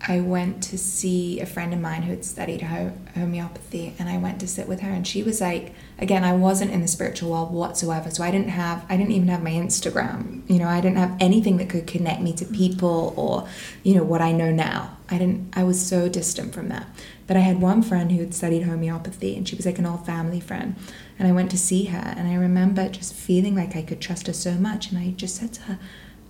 I 0.00 0.20
went 0.20 0.62
to 0.64 0.78
see 0.78 1.40
a 1.40 1.46
friend 1.46 1.74
of 1.74 1.80
mine 1.80 2.02
who 2.02 2.12
had 2.12 2.24
studied 2.24 2.62
homeopathy 2.62 3.94
and 3.98 4.08
I 4.08 4.16
went 4.16 4.38
to 4.40 4.46
sit 4.46 4.68
with 4.68 4.80
her 4.80 4.90
and 4.90 5.06
she 5.06 5.22
was 5.22 5.40
like 5.40 5.74
again 5.98 6.22
I 6.22 6.34
wasn't 6.34 6.70
in 6.70 6.80
the 6.82 6.88
spiritual 6.88 7.30
world 7.30 7.52
whatsoever 7.52 8.10
so 8.10 8.22
I 8.22 8.30
didn't 8.30 8.50
have 8.50 8.84
I 8.88 8.96
didn't 8.96 9.12
even 9.12 9.28
have 9.28 9.42
my 9.42 9.50
Instagram 9.50 10.48
you 10.48 10.58
know 10.60 10.68
I 10.68 10.80
didn't 10.80 10.98
have 10.98 11.16
anything 11.18 11.56
that 11.56 11.68
could 11.68 11.86
connect 11.86 12.22
me 12.22 12.32
to 12.34 12.44
mm-hmm. 12.44 12.54
people 12.54 13.12
or 13.16 13.48
you 13.82 13.94
know 13.94 14.04
what 14.04 14.20
I 14.20 14.32
know 14.32 14.52
now. 14.52 14.96
I 15.10 15.18
didn't 15.18 15.52
I 15.56 15.64
was 15.64 15.84
so 15.84 16.08
distant 16.08 16.54
from 16.54 16.68
that. 16.68 16.86
But 17.26 17.36
I 17.36 17.40
had 17.40 17.60
one 17.60 17.82
friend 17.82 18.12
who 18.12 18.20
had 18.20 18.34
studied 18.34 18.62
homeopathy 18.62 19.36
and 19.36 19.48
she 19.48 19.56
was 19.56 19.66
like 19.66 19.78
an 19.78 19.86
old 19.86 20.06
family 20.06 20.40
friend 20.40 20.76
and 21.18 21.26
I 21.26 21.32
went 21.32 21.50
to 21.50 21.58
see 21.58 21.86
her 21.86 22.14
and 22.16 22.28
I 22.28 22.34
remember 22.34 22.88
just 22.88 23.14
feeling 23.14 23.56
like 23.56 23.74
I 23.74 23.82
could 23.82 24.00
trust 24.00 24.28
her 24.28 24.32
so 24.32 24.52
much 24.52 24.90
and 24.90 24.98
I 24.98 25.10
just 25.10 25.36
said 25.36 25.52
to 25.54 25.62
her 25.62 25.78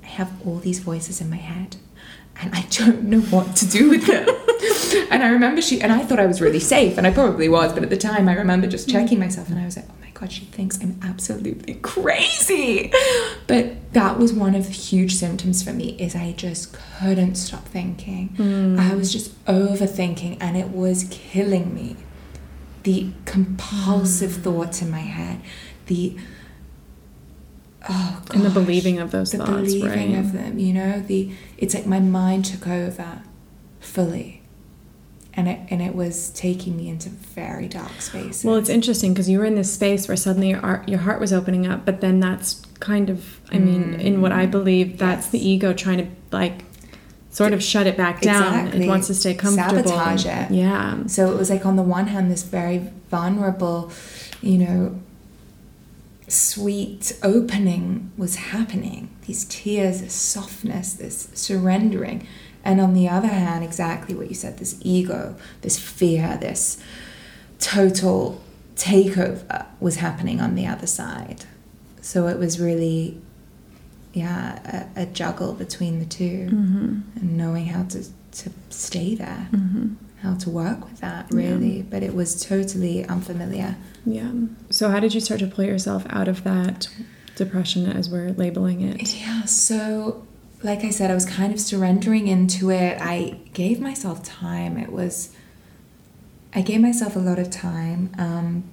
I 0.03 0.07
have 0.07 0.47
all 0.47 0.59
these 0.59 0.79
voices 0.79 1.21
in 1.21 1.29
my 1.29 1.37
head 1.37 1.77
and 2.41 2.55
I 2.55 2.63
don't 2.71 3.05
know 3.05 3.21
what 3.21 3.57
to 3.57 3.69
do 3.69 3.91
with 3.91 4.07
them. 4.07 4.29
and 5.11 5.23
I 5.23 5.29
remember 5.31 5.61
she, 5.61 5.81
and 5.81 5.93
I 5.93 6.05
thought 6.05 6.21
I 6.21 6.27
was 6.27 6.41
really 6.41 6.61
safe, 6.61 6.99
and 6.99 7.07
I 7.07 7.11
probably 7.11 7.49
was, 7.49 7.73
but 7.73 7.83
at 7.83 7.91
the 7.91 7.97
time 7.97 8.29
I 8.29 8.35
remember 8.35 8.67
just 8.67 8.89
checking 8.89 9.19
myself, 9.19 9.49
and 9.49 9.59
I 9.59 9.65
was 9.65 9.77
like, 9.77 9.87
oh 9.89 9.95
my 10.01 10.11
god, 10.11 10.33
she 10.33 10.45
thinks 10.47 10.81
I'm 10.81 10.99
absolutely 11.03 11.75
crazy. 11.75 12.93
But 13.47 13.93
that 13.93 14.19
was 14.19 14.33
one 14.33 14.55
of 14.55 14.67
the 14.67 14.73
huge 14.73 15.15
symptoms 15.15 15.63
for 15.63 15.73
me 15.73 15.97
is 15.99 16.15
I 16.15 16.33
just 16.33 16.73
couldn't 16.73 17.37
stop 17.37 17.65
thinking. 17.67 18.31
Mm. 18.37 18.79
I 18.79 18.95
was 18.95 19.13
just 19.13 19.45
overthinking, 19.47 20.39
and 20.41 20.57
it 20.57 20.69
was 20.69 21.07
killing 21.11 21.75
me. 21.75 21.97
The 22.85 23.11
compulsive 23.25 24.33
thoughts 24.33 24.81
in 24.81 24.91
my 24.91 25.01
head, 25.01 25.41
the 25.87 26.17
oh 27.89 28.23
And 28.33 28.45
the 28.45 28.51
believing 28.51 28.99
of 28.99 29.11
those 29.11 29.33
thoughts, 29.33 29.47
the 29.49 29.53
thoughts, 29.53 29.75
believing 29.75 30.13
right? 30.15 30.21
of 30.21 30.33
them 30.33 30.59
you 30.59 30.73
know 30.73 31.01
the 31.01 31.31
it's 31.57 31.75
like 31.75 31.87
my 31.87 32.01
mind 32.01 32.45
took 32.45 32.67
over 32.67 33.23
fully 33.81 34.39
and 35.39 35.49
it 35.49 35.61
and 35.71 35.81
it 35.81 35.95
was 35.95 36.31
taking 36.31 36.77
me 36.77 36.89
into 36.89 37.09
very 37.09 37.69
dark 37.69 38.01
spaces 38.01 38.45
Well, 38.45 38.57
it's 38.57 38.69
interesting 38.69 39.13
because 39.13 39.29
you 39.31 39.39
were 39.39 39.45
in 39.45 39.55
this 39.55 39.73
space 39.73 40.09
where 40.09 40.17
suddenly 40.17 40.51
your, 40.51 40.83
your 40.89 40.99
heart 40.99 41.21
was 41.21 41.33
opening 41.33 41.65
up, 41.65 41.85
but 41.85 42.01
then 42.01 42.19
that's 42.19 42.61
kind 42.81 43.09
of, 43.09 43.41
I 43.53 43.59
mean, 43.59 43.95
in 44.01 44.21
what 44.21 44.33
I 44.33 44.47
mm. 44.47 44.51
believe, 44.51 44.99
that's 44.99 45.27
Yes. 45.27 45.31
the 45.31 45.49
ego 45.49 45.73
trying 45.73 45.99
to 45.99 46.07
like 46.33 46.65
sort 47.31 47.53
of 47.53 47.63
shut 47.63 47.87
it 47.87 47.97
back 47.97 48.21
down. 48.21 48.43
Exactly. 48.67 48.85
It 48.85 48.89
wants 48.89 49.07
to 49.07 49.15
stay 49.15 49.35
comfortable. 49.35 49.89
Sabotage 49.89 50.27
it. 50.27 50.51
Yeah. 50.51 51.07
so 51.07 51.31
it 51.33 51.39
was 51.39 51.51
like 51.51 51.65
on 51.65 51.77
the 51.77 51.83
one 51.83 52.09
hand 52.09 52.33
this 52.33 52.43
very 52.43 52.91
vulnerable 53.09 53.93
you 54.43 54.59
know 54.59 55.01
sweet 56.29 57.19
opening 57.23 58.11
was 58.17 58.37
happening 58.37 59.09
these 59.27 59.45
tears 59.47 60.01
this 60.03 60.15
softness 60.15 60.93
this 60.95 61.29
surrendering 61.35 62.27
and 62.65 62.81
on 62.81 62.93
the 62.95 63.09
other 63.09 63.29
hand 63.29 63.65
exactly 63.65 64.15
what 64.15 64.29
you 64.29 64.35
said 64.35 64.59
this 64.59 64.79
ego 64.83 65.35
this 65.63 65.79
fear 65.79 66.37
this 66.41 66.79
total 67.59 68.41
takeover 68.77 69.67
was 69.81 69.97
happening 69.97 70.41
on 70.41 70.55
the 70.55 70.67
other 70.67 70.87
side 70.87 71.45
so 72.01 72.27
it 72.29 72.39
was 72.39 72.61
really 72.61 73.21
yeah 74.13 74.87
a, 74.97 75.03
a 75.03 75.07
juggle 75.07 75.53
between 75.55 75.99
the 75.99 76.07
2 76.07 76.25
Mm-hmm. 76.51 77.01
and 77.17 77.37
knowing 77.37 77.67
how 77.67 77.85
to 77.85 78.05
to 78.33 78.51
stay 78.71 79.15
there 79.15 79.49
Mm-hmm. 79.53 79.95
How 80.23 80.35
to 80.35 80.51
work 80.51 80.85
with 80.85 81.01
that 81.01 81.31
really, 81.31 81.83
but 81.83 82.03
it 82.03 82.15
was 82.15 82.45
totally 82.45 83.05
unfamiliar. 83.07 83.77
Yeah. 84.05 84.33
So 84.71 84.91
how 84.91 85.01
did 85.01 85.15
you 85.15 85.21
start 85.21 85.41
to 85.41 85.47
pull 85.47 85.65
yourself 85.65 86.05
out 86.11 86.29
of 86.29 86.45
that 86.45 86.89
depression 87.37 87.87
as 87.87 88.11
we're 88.11 88.31
labeling 88.31 88.81
it? 88.81 89.15
Yeah, 89.15 89.45
so 89.45 90.27
like 90.63 90.85
I 90.85 90.91
said, 90.91 91.11
I 91.11 91.15
was 91.15 91.25
kind 91.25 91.53
of 91.53 91.61
surrendering 91.61 92.27
into 92.27 92.71
it. 92.71 92.99
I 93.01 93.39
gave 93.53 93.81
myself 93.81 94.25
time. 94.25 94.77
It 94.77 94.91
was, 94.91 95.35
I 96.53 96.63
gave 96.63 96.81
myself 96.81 97.15
a 97.15 97.21
lot 97.21 97.39
of 97.39 97.51
time. 97.51 98.11
Um, 98.19 98.65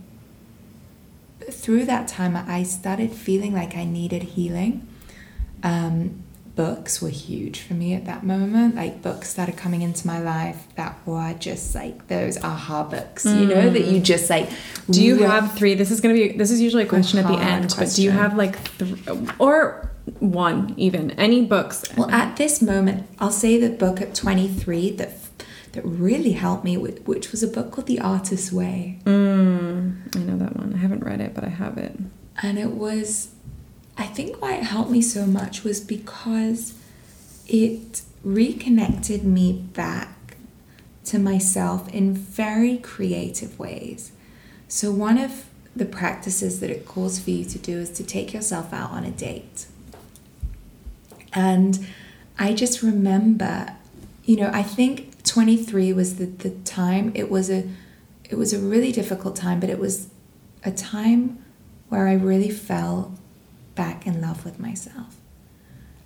through 1.51 1.85
that 1.85 2.07
time, 2.07 2.35
I 2.35 2.63
started 2.63 3.11
feeling 3.11 3.53
like 3.53 3.75
I 3.75 3.83
needed 3.83 4.23
healing. 4.23 4.87
Um, 5.61 6.23
books 6.55 7.01
were 7.01 7.09
huge 7.09 7.59
for 7.59 7.73
me 7.73 7.93
at 7.93 8.05
that 8.05 8.23
moment. 8.23 8.75
Like 8.75 9.01
books 9.01 9.29
started 9.29 9.57
coming 9.57 9.81
into 9.81 10.07
my 10.07 10.19
life 10.19 10.67
that 10.75 10.97
were 11.05 11.33
just 11.39 11.75
like 11.75 12.07
those 12.07 12.37
aha 12.41 12.83
books, 12.83 13.25
mm. 13.25 13.41
you 13.41 13.47
know, 13.47 13.69
that 13.69 13.85
you 13.85 13.99
just 13.99 14.29
like. 14.29 14.49
Do 14.89 15.03
you 15.03 15.23
have 15.23 15.55
three? 15.55 15.75
This 15.75 15.91
is 15.91 16.01
gonna 16.01 16.13
be. 16.13 16.31
This 16.31 16.51
is 16.51 16.61
usually 16.61 16.83
a 16.83 16.87
question 16.87 17.19
at 17.19 17.27
the 17.27 17.37
end, 17.37 17.73
question. 17.73 17.85
but 17.85 17.95
do 17.95 18.03
you 18.03 18.11
have 18.11 18.35
like, 18.35 18.77
th- 18.77 18.95
or 19.39 19.91
one 20.19 20.73
even 20.77 21.11
any 21.11 21.45
books? 21.45 21.83
Well, 21.97 22.09
at 22.11 22.37
this 22.37 22.61
moment, 22.61 23.07
I'll 23.19 23.31
say 23.31 23.59
the 23.59 23.69
book 23.69 24.01
at 24.01 24.15
twenty 24.15 24.47
three 24.47 24.91
that 24.91 25.11
that 25.73 25.83
really 25.83 26.31
helped 26.31 26.63
me, 26.63 26.77
which 26.77 27.31
was 27.31 27.43
a 27.43 27.47
book 27.47 27.71
called 27.71 27.87
The 27.87 27.99
Artist's 27.99 28.51
Way. 28.51 28.99
Mm, 29.03 30.15
I 30.15 30.19
know 30.19 30.37
that 30.37 30.55
one. 30.55 30.73
I 30.73 30.77
haven't 30.77 31.03
read 31.03 31.19
it, 31.19 31.35
but 31.35 31.43
I 31.43 31.49
have 31.49 31.77
it. 31.77 31.99
And 32.41 32.57
it 32.57 32.71
was 32.71 33.34
I 33.97 34.05
think 34.05 34.41
why 34.41 34.55
it 34.55 34.63
helped 34.63 34.91
me 34.91 35.01
so 35.01 35.25
much 35.25 35.63
was 35.63 35.79
because 35.79 36.73
it 37.47 38.01
reconnected 38.23 39.23
me 39.23 39.53
back 39.53 40.37
to 41.05 41.19
myself 41.19 41.87
in 41.93 42.13
very 42.13 42.77
creative 42.77 43.57
ways. 43.59 44.11
So, 44.67 44.91
one 44.91 45.17
of 45.17 45.45
the 45.75 45.85
practices 45.85 46.59
that 46.61 46.69
it 46.69 46.85
calls 46.85 47.19
for 47.19 47.29
you 47.29 47.45
to 47.45 47.59
do 47.59 47.79
is 47.79 47.89
to 47.91 48.03
take 48.03 48.33
yourself 48.33 48.73
out 48.73 48.91
on 48.91 49.03
a 49.03 49.11
date. 49.11 49.67
And 51.33 51.85
I 52.39 52.53
just 52.53 52.81
remember, 52.81 53.75
you 54.23 54.37
know, 54.37 54.49
I 54.53 54.63
think 54.63 55.23
23 55.23 55.93
was 55.93 56.15
the, 56.15 56.25
the 56.25 56.49
time 56.49 57.11
it 57.13 57.29
was 57.29 57.49
a 57.49 57.69
it 58.29 58.37
was 58.37 58.53
a 58.53 58.59
really 58.59 58.91
difficult 58.91 59.35
time, 59.35 59.59
but 59.59 59.69
it 59.69 59.77
was 59.77 60.09
a 60.63 60.71
time 60.71 61.43
where 61.89 62.07
I 62.07 62.13
really 62.13 62.49
felt 62.49 63.11
back 63.75 64.07
in 64.07 64.21
love 64.21 64.45
with 64.45 64.59
myself. 64.59 65.15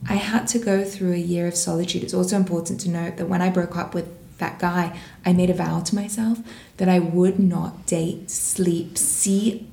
I 0.08 0.16
had 0.16 0.48
to 0.50 0.60
go 0.60 0.84
through 0.84 1.14
a 1.14 1.18
year 1.18 1.48
of 1.48 1.56
solitude. 1.56 2.04
It's 2.04 2.14
also 2.14 2.36
important 2.36 2.80
to 2.82 2.90
note 2.90 3.18
that 3.18 3.28
when 3.28 3.42
I 3.42 3.50
broke 3.50 3.76
up 3.76 3.94
with 3.94 4.08
that 4.38 4.60
guy, 4.60 4.98
I 5.26 5.34
made 5.34 5.50
a 5.50 5.54
vow 5.54 5.82
to 5.82 5.96
myself 5.96 6.40
that 6.78 6.88
I 6.88 7.00
would 7.00 7.40
not 7.40 7.86
date, 7.86 8.32
sleep, 8.32 8.98
see, 8.98 9.68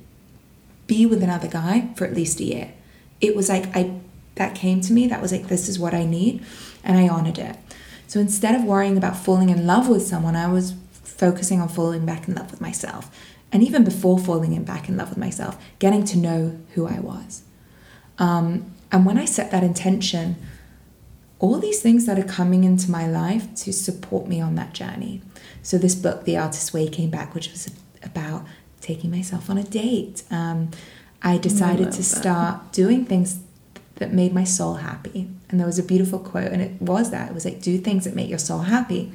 be 0.85 1.05
with 1.05 1.23
another 1.23 1.47
guy 1.47 1.89
for 1.95 2.05
at 2.05 2.13
least 2.13 2.39
a 2.39 2.43
year. 2.43 2.73
It 3.21 3.35
was 3.35 3.49
like 3.49 3.75
I 3.75 3.99
that 4.35 4.53
came 4.53 4.81
to 4.81 4.93
me, 4.93 5.07
that 5.07 5.21
was 5.21 5.31
like 5.31 5.47
this 5.47 5.67
is 5.67 5.79
what 5.79 5.93
I 5.93 6.05
need, 6.05 6.45
and 6.83 6.97
I 6.97 7.07
honored 7.07 7.39
it. 7.39 7.57
So 8.07 8.19
instead 8.19 8.55
of 8.55 8.63
worrying 8.63 8.97
about 8.97 9.17
falling 9.17 9.49
in 9.49 9.65
love 9.65 9.89
with 9.89 10.03
someone, 10.05 10.35
I 10.35 10.47
was 10.47 10.75
focusing 10.91 11.59
on 11.59 11.67
falling 11.67 12.05
back 12.05 12.27
in 12.27 12.35
love 12.35 12.51
with 12.51 12.61
myself. 12.61 13.09
And 13.51 13.63
even 13.63 13.83
before 13.83 14.19
falling 14.19 14.53
in 14.53 14.63
back 14.63 14.87
in 14.87 14.97
love 14.97 15.09
with 15.09 15.17
myself, 15.17 15.57
getting 15.79 16.03
to 16.05 16.17
know 16.17 16.59
who 16.75 16.85
I 16.85 16.99
was. 16.99 17.43
Um, 18.19 18.73
and 18.91 19.05
when 19.05 19.17
I 19.17 19.25
set 19.25 19.51
that 19.51 19.63
intention, 19.63 20.37
all 21.39 21.59
these 21.59 21.81
things 21.81 22.05
that 22.05 22.17
are 22.17 22.23
coming 22.23 22.63
into 22.63 22.89
my 22.89 23.07
life 23.07 23.53
to 23.55 23.71
support 23.71 24.27
me 24.27 24.41
on 24.41 24.55
that 24.55 24.73
journey. 24.73 25.21
So, 25.61 25.77
this 25.77 25.95
book, 25.95 26.23
The 26.23 26.37
Artist's 26.37 26.73
Way, 26.73 26.87
came 26.87 27.09
back, 27.09 27.35
which 27.35 27.51
was 27.51 27.69
about 28.01 28.45
taking 28.81 29.11
myself 29.11 29.49
on 29.49 29.57
a 29.57 29.63
date. 29.63 30.23
Um, 30.31 30.71
I 31.21 31.37
decided 31.37 31.87
I 31.87 31.91
to 31.91 32.03
start 32.03 32.71
doing 32.71 33.05
things 33.05 33.39
that 33.95 34.13
made 34.13 34.33
my 34.33 34.43
soul 34.43 34.75
happy. 34.75 35.29
And 35.49 35.59
there 35.59 35.67
was 35.67 35.79
a 35.79 35.83
beautiful 35.83 36.19
quote, 36.19 36.51
and 36.51 36.61
it 36.61 36.81
was 36.81 37.11
that 37.11 37.29
it 37.29 37.33
was 37.33 37.45
like, 37.45 37.61
do 37.61 37.77
things 37.77 38.05
that 38.05 38.15
make 38.15 38.29
your 38.29 38.39
soul 38.39 38.59
happy. 38.59 39.11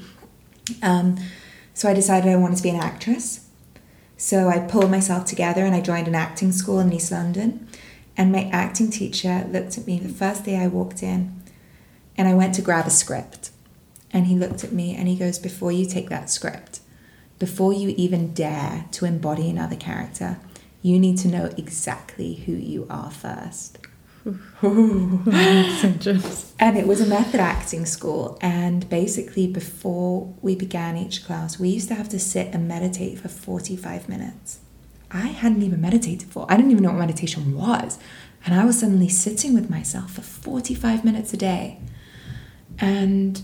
Um, 0.82 1.16
so, 1.74 1.88
I 1.88 1.94
decided 1.94 2.30
I 2.30 2.36
wanted 2.36 2.56
to 2.56 2.62
be 2.62 2.70
an 2.70 2.76
actress. 2.76 3.48
So, 4.16 4.48
I 4.48 4.60
pulled 4.60 4.90
myself 4.90 5.24
together 5.24 5.64
and 5.64 5.74
I 5.74 5.80
joined 5.80 6.06
an 6.06 6.14
acting 6.14 6.52
school 6.52 6.78
in 6.78 6.92
East 6.92 7.10
London. 7.10 7.66
And 8.16 8.30
my 8.30 8.50
acting 8.52 8.90
teacher 8.90 9.46
looked 9.50 9.78
at 9.78 9.86
me 9.86 9.98
the 9.98 10.08
first 10.08 10.44
day 10.44 10.56
I 10.56 10.66
walked 10.66 11.02
in, 11.02 11.42
and 12.16 12.28
I 12.28 12.34
went 12.34 12.54
to 12.56 12.62
grab 12.62 12.86
a 12.86 12.90
script. 12.90 13.50
And 14.12 14.26
he 14.26 14.36
looked 14.36 14.62
at 14.62 14.72
me 14.72 14.94
and 14.94 15.08
he 15.08 15.16
goes, 15.16 15.38
Before 15.38 15.72
you 15.72 15.86
take 15.86 16.10
that 16.10 16.28
script, 16.28 16.80
before 17.38 17.72
you 17.72 17.94
even 17.96 18.34
dare 18.34 18.84
to 18.92 19.06
embody 19.06 19.48
another 19.48 19.76
character, 19.76 20.38
you 20.82 20.98
need 20.98 21.16
to 21.18 21.28
know 21.28 21.46
exactly 21.56 22.34
who 22.34 22.52
you 22.52 22.86
are 22.90 23.10
first. 23.10 23.78
and 24.24 24.36
it 26.78 26.86
was 26.86 27.00
a 27.00 27.06
method 27.06 27.40
acting 27.40 27.86
school. 27.86 28.38
And 28.40 28.88
basically, 28.88 29.46
before 29.46 30.32
we 30.42 30.54
began 30.54 30.96
each 30.96 31.24
class, 31.24 31.58
we 31.58 31.70
used 31.70 31.88
to 31.88 31.94
have 31.94 32.08
to 32.10 32.20
sit 32.20 32.54
and 32.54 32.68
meditate 32.68 33.18
for 33.18 33.28
45 33.28 34.08
minutes. 34.08 34.60
I 35.12 35.26
hadn't 35.28 35.62
even 35.62 35.80
meditated 35.80 36.28
before. 36.28 36.46
I 36.48 36.56
didn't 36.56 36.70
even 36.70 36.82
know 36.82 36.90
what 36.90 36.98
meditation 36.98 37.54
was. 37.56 37.98
And 38.44 38.54
I 38.54 38.64
was 38.64 38.80
suddenly 38.80 39.08
sitting 39.08 39.54
with 39.54 39.70
myself 39.70 40.14
for 40.14 40.22
45 40.22 41.04
minutes 41.04 41.32
a 41.32 41.36
day. 41.36 41.78
And 42.78 43.42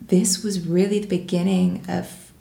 this 0.00 0.42
was 0.44 0.66
really 0.66 1.00
the 1.00 1.08
beginning 1.08 1.84
of 1.88 2.32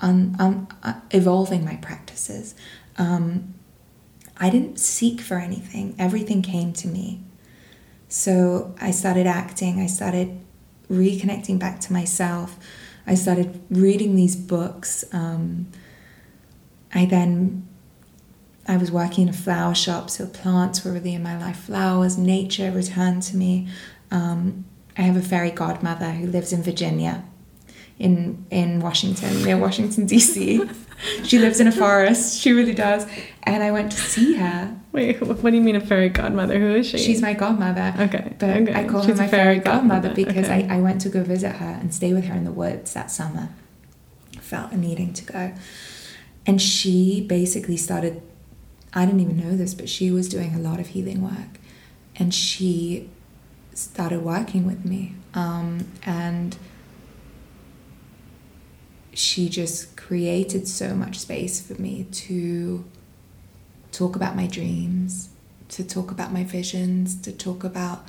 un, 0.00 0.34
un, 0.38 0.68
uh, 0.82 1.00
evolving 1.10 1.64
my 1.64 1.76
practices. 1.76 2.54
Um, 2.96 3.54
I 4.36 4.50
didn't 4.50 4.80
seek 4.80 5.20
for 5.20 5.38
anything, 5.38 5.94
everything 5.98 6.42
came 6.42 6.72
to 6.74 6.88
me. 6.88 7.20
So 8.08 8.74
I 8.80 8.90
started 8.90 9.26
acting, 9.26 9.80
I 9.80 9.86
started 9.86 10.40
reconnecting 10.90 11.58
back 11.58 11.80
to 11.80 11.92
myself, 11.92 12.58
I 13.06 13.14
started 13.14 13.62
reading 13.70 14.16
these 14.16 14.34
books. 14.34 15.04
Um, 15.12 15.68
I 16.92 17.04
then 17.06 17.68
I 18.66 18.76
was 18.76 18.90
working 18.90 19.24
in 19.24 19.28
a 19.28 19.36
flower 19.36 19.74
shop, 19.74 20.08
so 20.10 20.26
plants 20.26 20.84
were 20.84 20.92
really 20.92 21.14
in 21.14 21.22
my 21.22 21.38
life. 21.38 21.56
Flowers, 21.64 22.16
nature 22.16 22.70
returned 22.70 23.22
to 23.24 23.36
me. 23.36 23.68
Um, 24.10 24.64
I 24.96 25.02
have 25.02 25.16
a 25.16 25.22
fairy 25.22 25.50
godmother 25.50 26.12
who 26.12 26.26
lives 26.26 26.52
in 26.52 26.62
Virginia, 26.62 27.24
in 27.98 28.46
in 28.50 28.80
Washington, 28.80 29.42
near 29.44 29.58
Washington 29.58 30.06
D.C. 30.06 30.62
she 31.24 31.38
lives 31.38 31.60
in 31.60 31.66
a 31.66 31.72
forest. 31.72 32.40
She 32.40 32.52
really 32.52 32.74
does. 32.74 33.06
And 33.42 33.62
I 33.62 33.70
went 33.70 33.92
to 33.92 33.98
see 33.98 34.34
her. 34.36 34.74
Wait, 34.92 35.20
what 35.20 35.42
do 35.42 35.56
you 35.56 35.60
mean 35.62 35.76
a 35.76 35.80
fairy 35.80 36.08
godmother? 36.08 36.58
Who 36.58 36.76
is 36.76 36.86
she? 36.86 36.98
She's 36.98 37.20
my 37.20 37.34
godmother. 37.34 37.94
Okay. 37.98 38.34
But 38.38 38.50
okay. 38.50 38.74
I 38.74 38.84
call 38.84 39.02
She's 39.02 39.18
her 39.18 39.24
my 39.24 39.28
fairy, 39.28 39.44
fairy 39.44 39.58
godmother, 39.58 40.08
godmother 40.08 40.30
because 40.32 40.46
okay. 40.46 40.68
I, 40.68 40.76
I 40.76 40.80
went 40.80 41.00
to 41.02 41.08
go 41.08 41.22
visit 41.22 41.56
her 41.56 41.78
and 41.80 41.92
stay 41.92 42.14
with 42.14 42.24
her 42.26 42.34
in 42.34 42.44
the 42.44 42.52
woods 42.52 42.94
that 42.94 43.10
summer. 43.10 43.50
felt 44.40 44.72
a 44.72 44.76
needing 44.76 45.12
to 45.14 45.24
go. 45.24 45.54
And 46.46 46.62
she 46.62 47.20
basically 47.26 47.76
started 47.76 48.22
I 48.94 49.04
didn't 49.04 49.20
even 49.20 49.36
know 49.36 49.56
this, 49.56 49.74
but 49.74 49.88
she 49.88 50.10
was 50.10 50.28
doing 50.28 50.54
a 50.54 50.58
lot 50.58 50.78
of 50.78 50.88
healing 50.88 51.20
work. 51.20 51.58
And 52.16 52.32
she 52.32 53.10
started 53.74 54.22
working 54.22 54.64
with 54.66 54.84
me. 54.84 55.14
Um, 55.34 55.88
and 56.06 56.56
she 59.12 59.48
just 59.48 59.96
created 59.96 60.68
so 60.68 60.94
much 60.94 61.18
space 61.18 61.60
for 61.60 61.80
me 61.80 62.04
to 62.04 62.84
talk 63.90 64.14
about 64.14 64.36
my 64.36 64.46
dreams, 64.46 65.30
to 65.70 65.84
talk 65.84 66.12
about 66.12 66.32
my 66.32 66.44
visions, 66.44 67.20
to 67.22 67.32
talk 67.32 67.64
about 67.64 68.06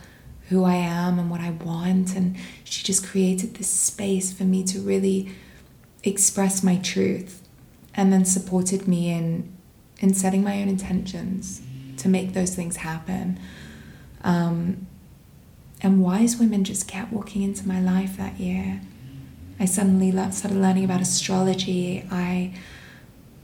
who 0.49 0.63
I 0.63 0.75
am 0.75 1.17
and 1.17 1.31
what 1.31 1.41
I 1.41 1.49
want. 1.49 2.15
And 2.15 2.37
she 2.63 2.83
just 2.83 3.05
created 3.05 3.55
this 3.55 3.69
space 3.69 4.31
for 4.31 4.43
me 4.43 4.63
to 4.65 4.79
really 4.79 5.31
express 6.03 6.61
my 6.61 6.77
truth 6.77 7.41
and 7.95 8.13
then 8.13 8.25
supported 8.25 8.87
me 8.87 9.11
in 9.11 9.54
in 9.99 10.13
setting 10.13 10.43
my 10.43 10.61
own 10.61 10.67
intentions 10.67 11.61
to 11.97 12.09
make 12.09 12.33
those 12.33 12.55
things 12.55 12.77
happen. 12.77 13.39
Um, 14.23 14.87
and 15.81 16.01
wise 16.01 16.37
women 16.37 16.63
just 16.63 16.87
kept 16.87 17.11
walking 17.11 17.41
into 17.41 17.67
my 17.67 17.79
life 17.79 18.17
that 18.17 18.39
year. 18.39 18.81
I 19.59 19.65
suddenly 19.65 20.11
started 20.31 20.57
learning 20.57 20.83
about 20.85 21.01
astrology. 21.01 22.05
I 22.11 22.53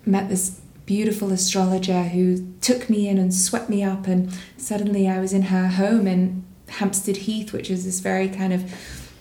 met 0.06 0.28
this 0.28 0.60
beautiful 0.86 1.32
astrologer 1.32 2.04
who 2.04 2.54
took 2.60 2.90
me 2.90 3.08
in 3.08 3.18
and 3.18 3.34
swept 3.34 3.70
me 3.70 3.84
up, 3.84 4.08
and 4.08 4.32
suddenly 4.58 5.08
I 5.08 5.20
was 5.20 5.34
in 5.34 5.44
her 5.44 5.68
home 5.68 6.08
in 6.08 6.44
Hampstead 6.68 7.18
Heath, 7.18 7.54
which 7.54 7.70
is 7.70 7.86
this 7.86 8.00
very 8.00 8.28
kind 8.28 8.52
of 8.52 8.74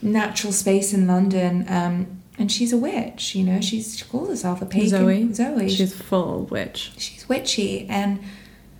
natural 0.02 0.52
space 0.52 0.92
in 0.92 1.06
London. 1.06 1.66
Um, 1.68 2.19
and 2.40 2.50
she's 2.50 2.72
a 2.72 2.76
witch. 2.78 3.34
You 3.34 3.44
know, 3.44 3.60
she's 3.60 3.98
she 3.98 4.04
calls 4.06 4.28
herself 4.28 4.62
a 4.62 4.66
pagan. 4.66 4.88
Zoe. 4.88 5.32
Zoe. 5.32 5.68
She's 5.68 5.94
full 5.94 6.44
witch. 6.46 6.92
She's 6.96 7.28
witchy, 7.28 7.86
and 7.88 8.20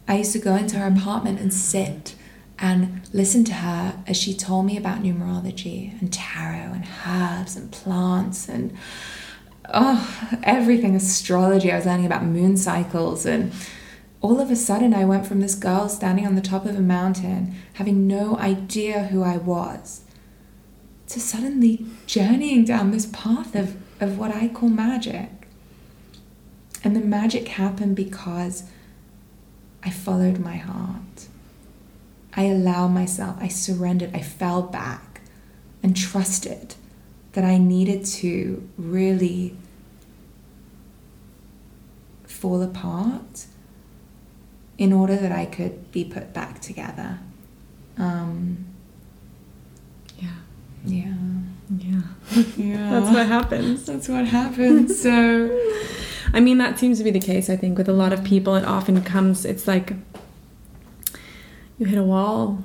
I 0.08 0.16
used 0.16 0.32
to 0.32 0.38
go 0.38 0.56
into 0.56 0.78
her 0.78 0.86
apartment 0.86 1.38
and 1.38 1.52
sit 1.52 2.16
and 2.58 3.02
listen 3.12 3.44
to 3.44 3.54
her 3.54 4.02
as 4.06 4.16
she 4.16 4.34
told 4.34 4.66
me 4.66 4.76
about 4.76 5.02
numerology 5.02 5.98
and 6.00 6.12
tarot 6.12 6.72
and 6.72 6.86
herbs 7.06 7.56
and 7.56 7.70
plants 7.70 8.48
and 8.48 8.76
oh, 9.72 10.38
everything 10.42 10.96
astrology. 10.96 11.70
I 11.70 11.76
was 11.76 11.86
learning 11.86 12.06
about 12.06 12.24
moon 12.24 12.56
cycles 12.56 13.24
and 13.24 13.52
all 14.20 14.40
of 14.40 14.50
a 14.50 14.56
sudden 14.56 14.92
I 14.92 15.06
went 15.06 15.26
from 15.26 15.40
this 15.40 15.54
girl 15.54 15.88
standing 15.88 16.26
on 16.26 16.34
the 16.34 16.42
top 16.42 16.66
of 16.66 16.76
a 16.76 16.82
mountain, 16.82 17.54
having 17.74 18.06
no 18.06 18.36
idea 18.36 19.04
who 19.04 19.22
I 19.22 19.38
was, 19.38 20.02
to 21.10 21.20
suddenly 21.20 21.84
journeying 22.06 22.64
down 22.64 22.90
this 22.90 23.06
path 23.06 23.54
of, 23.54 23.76
of 24.00 24.18
what 24.18 24.34
I 24.34 24.48
call 24.48 24.68
magic. 24.68 25.28
And 26.84 26.94
the 26.94 27.00
magic 27.00 27.48
happened 27.48 27.96
because 27.96 28.64
I 29.82 29.90
followed 29.90 30.38
my 30.38 30.56
heart. 30.56 31.26
I 32.34 32.44
allowed 32.44 32.88
myself, 32.88 33.36
I 33.40 33.48
surrendered, 33.48 34.14
I 34.14 34.22
fell 34.22 34.62
back 34.62 35.20
and 35.82 35.96
trusted 35.96 36.76
that 37.32 37.44
I 37.44 37.58
needed 37.58 38.04
to 38.06 38.68
really 38.78 39.56
fall 42.24 42.62
apart 42.62 43.46
in 44.78 44.92
order 44.92 45.16
that 45.16 45.32
I 45.32 45.44
could 45.44 45.90
be 45.90 46.04
put 46.04 46.32
back 46.32 46.60
together. 46.60 47.18
Um, 47.98 48.64
yeah. 50.18 50.30
Yeah. 50.84 51.14
Yeah. 51.76 52.00
Yeah. 52.56 52.90
That's 53.00 53.10
what 53.12 53.26
happens. 53.26 53.86
That's 53.86 54.08
what 54.08 54.26
happens. 54.26 55.00
So, 55.00 55.60
I 56.32 56.40
mean, 56.40 56.58
that 56.58 56.78
seems 56.78 56.98
to 56.98 57.04
be 57.04 57.10
the 57.10 57.20
case, 57.20 57.50
I 57.50 57.56
think, 57.56 57.78
with 57.78 57.88
a 57.88 57.92
lot 57.92 58.12
of 58.12 58.24
people. 58.24 58.54
It 58.56 58.64
often 58.64 59.02
comes, 59.02 59.44
it's 59.44 59.66
like 59.66 59.94
you 61.78 61.86
hit 61.86 61.98
a 61.98 62.02
wall 62.04 62.62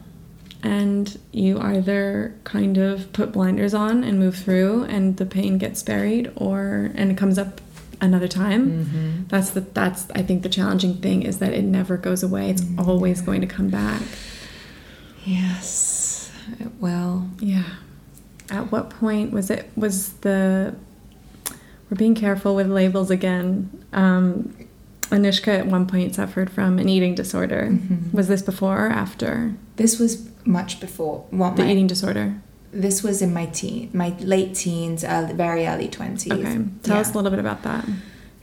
and 0.63 1.19
you 1.31 1.59
either 1.59 2.35
kind 2.43 2.77
of 2.77 3.11
put 3.13 3.31
blinders 3.31 3.73
on 3.73 4.03
and 4.03 4.17
move 4.19 4.35
through 4.35 4.83
and 4.85 5.17
the 5.17 5.25
pain 5.25 5.57
gets 5.57 5.83
buried 5.83 6.31
or 6.35 6.91
and 6.95 7.11
it 7.11 7.17
comes 7.17 7.37
up 7.37 7.61
another 8.01 8.27
time 8.27 8.83
mm-hmm. 8.85 9.23
that's 9.27 9.51
the 9.51 9.61
that's 9.61 10.09
i 10.15 10.21
think 10.21 10.43
the 10.43 10.49
challenging 10.49 10.95
thing 10.95 11.21
is 11.21 11.37
that 11.39 11.53
it 11.53 11.61
never 11.61 11.95
goes 11.97 12.23
away 12.23 12.49
it's 12.49 12.61
Mm, 12.61 12.87
always 12.87 13.21
going 13.21 13.41
to 13.41 13.47
come 13.47 13.69
back 13.69 14.01
yes. 15.23 16.31
Well, 16.79 17.29
yeah 17.39 17.63
at 18.49 18.71
what 18.71 18.89
point 18.89 19.31
was 19.31 19.49
it 19.49 19.69
was 19.75 20.13
the 20.21 20.75
we're 21.89 21.97
being 21.97 22.15
careful 22.15 22.55
with 22.55 22.67
labels 22.67 23.09
again 23.09 23.69
um 23.93 24.53
Anushka 25.09 25.59
at 25.59 25.67
one 25.67 25.85
point 25.85 26.15
suffered 26.15 26.49
from 26.49 26.79
an 26.79 26.89
eating 26.89 27.13
disorder. 27.13 27.69
Mhm. 27.71 28.11
Was 28.11 28.27
this 28.27 28.41
before 28.41 28.87
or 28.87 28.89
after 28.89 29.53
this 29.75 29.99
was 29.99 30.27
much 30.45 30.79
before. 30.79 31.25
What 31.29 31.55
the 31.55 31.63
my, 31.63 31.71
eating 31.71 31.87
disorder? 31.87 32.35
This 32.71 33.03
was 33.03 33.21
in 33.21 33.33
my 33.33 33.45
teen, 33.47 33.89
my 33.93 34.15
late 34.19 34.55
teens, 34.55 35.03
early, 35.03 35.33
very 35.33 35.67
early 35.67 35.87
twenties. 35.87 36.31
Okay, 36.31 36.59
tell 36.83 36.95
yeah. 36.95 37.01
us 37.01 37.13
a 37.13 37.15
little 37.15 37.29
bit 37.29 37.39
about 37.39 37.63
that. 37.63 37.85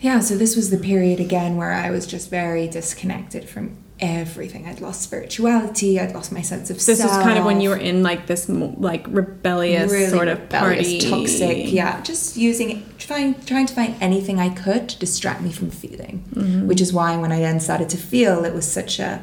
Yeah, 0.00 0.20
so 0.20 0.36
this 0.36 0.56
was 0.56 0.70
the 0.70 0.78
period 0.78 1.20
again 1.20 1.56
where 1.56 1.72
I 1.72 1.90
was 1.90 2.06
just 2.06 2.28
very 2.28 2.66
disconnected 2.66 3.48
from 3.48 3.76
everything. 4.02 4.66
I'd 4.66 4.80
lost 4.80 5.00
spirituality. 5.02 5.98
I'd 5.98 6.12
lost 6.12 6.32
my 6.32 6.42
sense 6.42 6.68
of 6.70 6.76
This 6.84 6.98
self. 6.98 7.10
is 7.10 7.16
kind 7.18 7.38
of 7.38 7.44
when 7.46 7.60
you 7.62 7.70
were 7.70 7.76
in 7.76 8.02
like 8.02 8.26
this 8.26 8.48
like 8.48 9.06
rebellious 9.08 9.90
really 9.90 10.10
sort 10.10 10.28
of 10.28 10.40
rebellious, 10.40 10.88
party, 10.88 11.10
toxic. 11.10 11.72
Yeah, 11.72 12.00
just 12.02 12.36
using 12.36 12.70
it, 12.70 12.98
trying 12.98 13.34
trying 13.46 13.66
to 13.66 13.74
find 13.74 13.94
anything 14.02 14.38
I 14.40 14.50
could 14.50 14.88
to 14.90 14.98
distract 14.98 15.40
me 15.40 15.52
from 15.52 15.70
feeling. 15.70 16.24
Mhm. 16.34 16.66
Which 16.66 16.80
is 16.80 16.92
why 16.92 17.16
when 17.16 17.32
I 17.32 17.38
then 17.40 17.60
started 17.60 17.88
to 17.90 17.96
feel, 17.96 18.44
it 18.44 18.52
was 18.52 18.66
such 18.66 18.98
a 18.98 19.22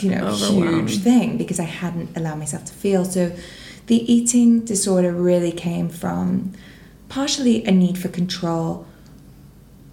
you 0.00 0.10
know 0.10 0.32
huge 0.34 0.98
thing 0.98 1.36
because 1.36 1.58
I 1.60 1.64
hadn't 1.64 2.16
allowed 2.16 2.38
myself 2.38 2.64
to 2.66 2.72
feel. 2.72 3.04
So 3.04 3.32
the 3.88 4.00
eating 4.12 4.60
disorder 4.60 5.12
really 5.12 5.52
came 5.52 5.88
from 5.88 6.52
partially 7.08 7.64
a 7.64 7.72
need 7.72 7.98
for 7.98 8.08
control. 8.08 8.86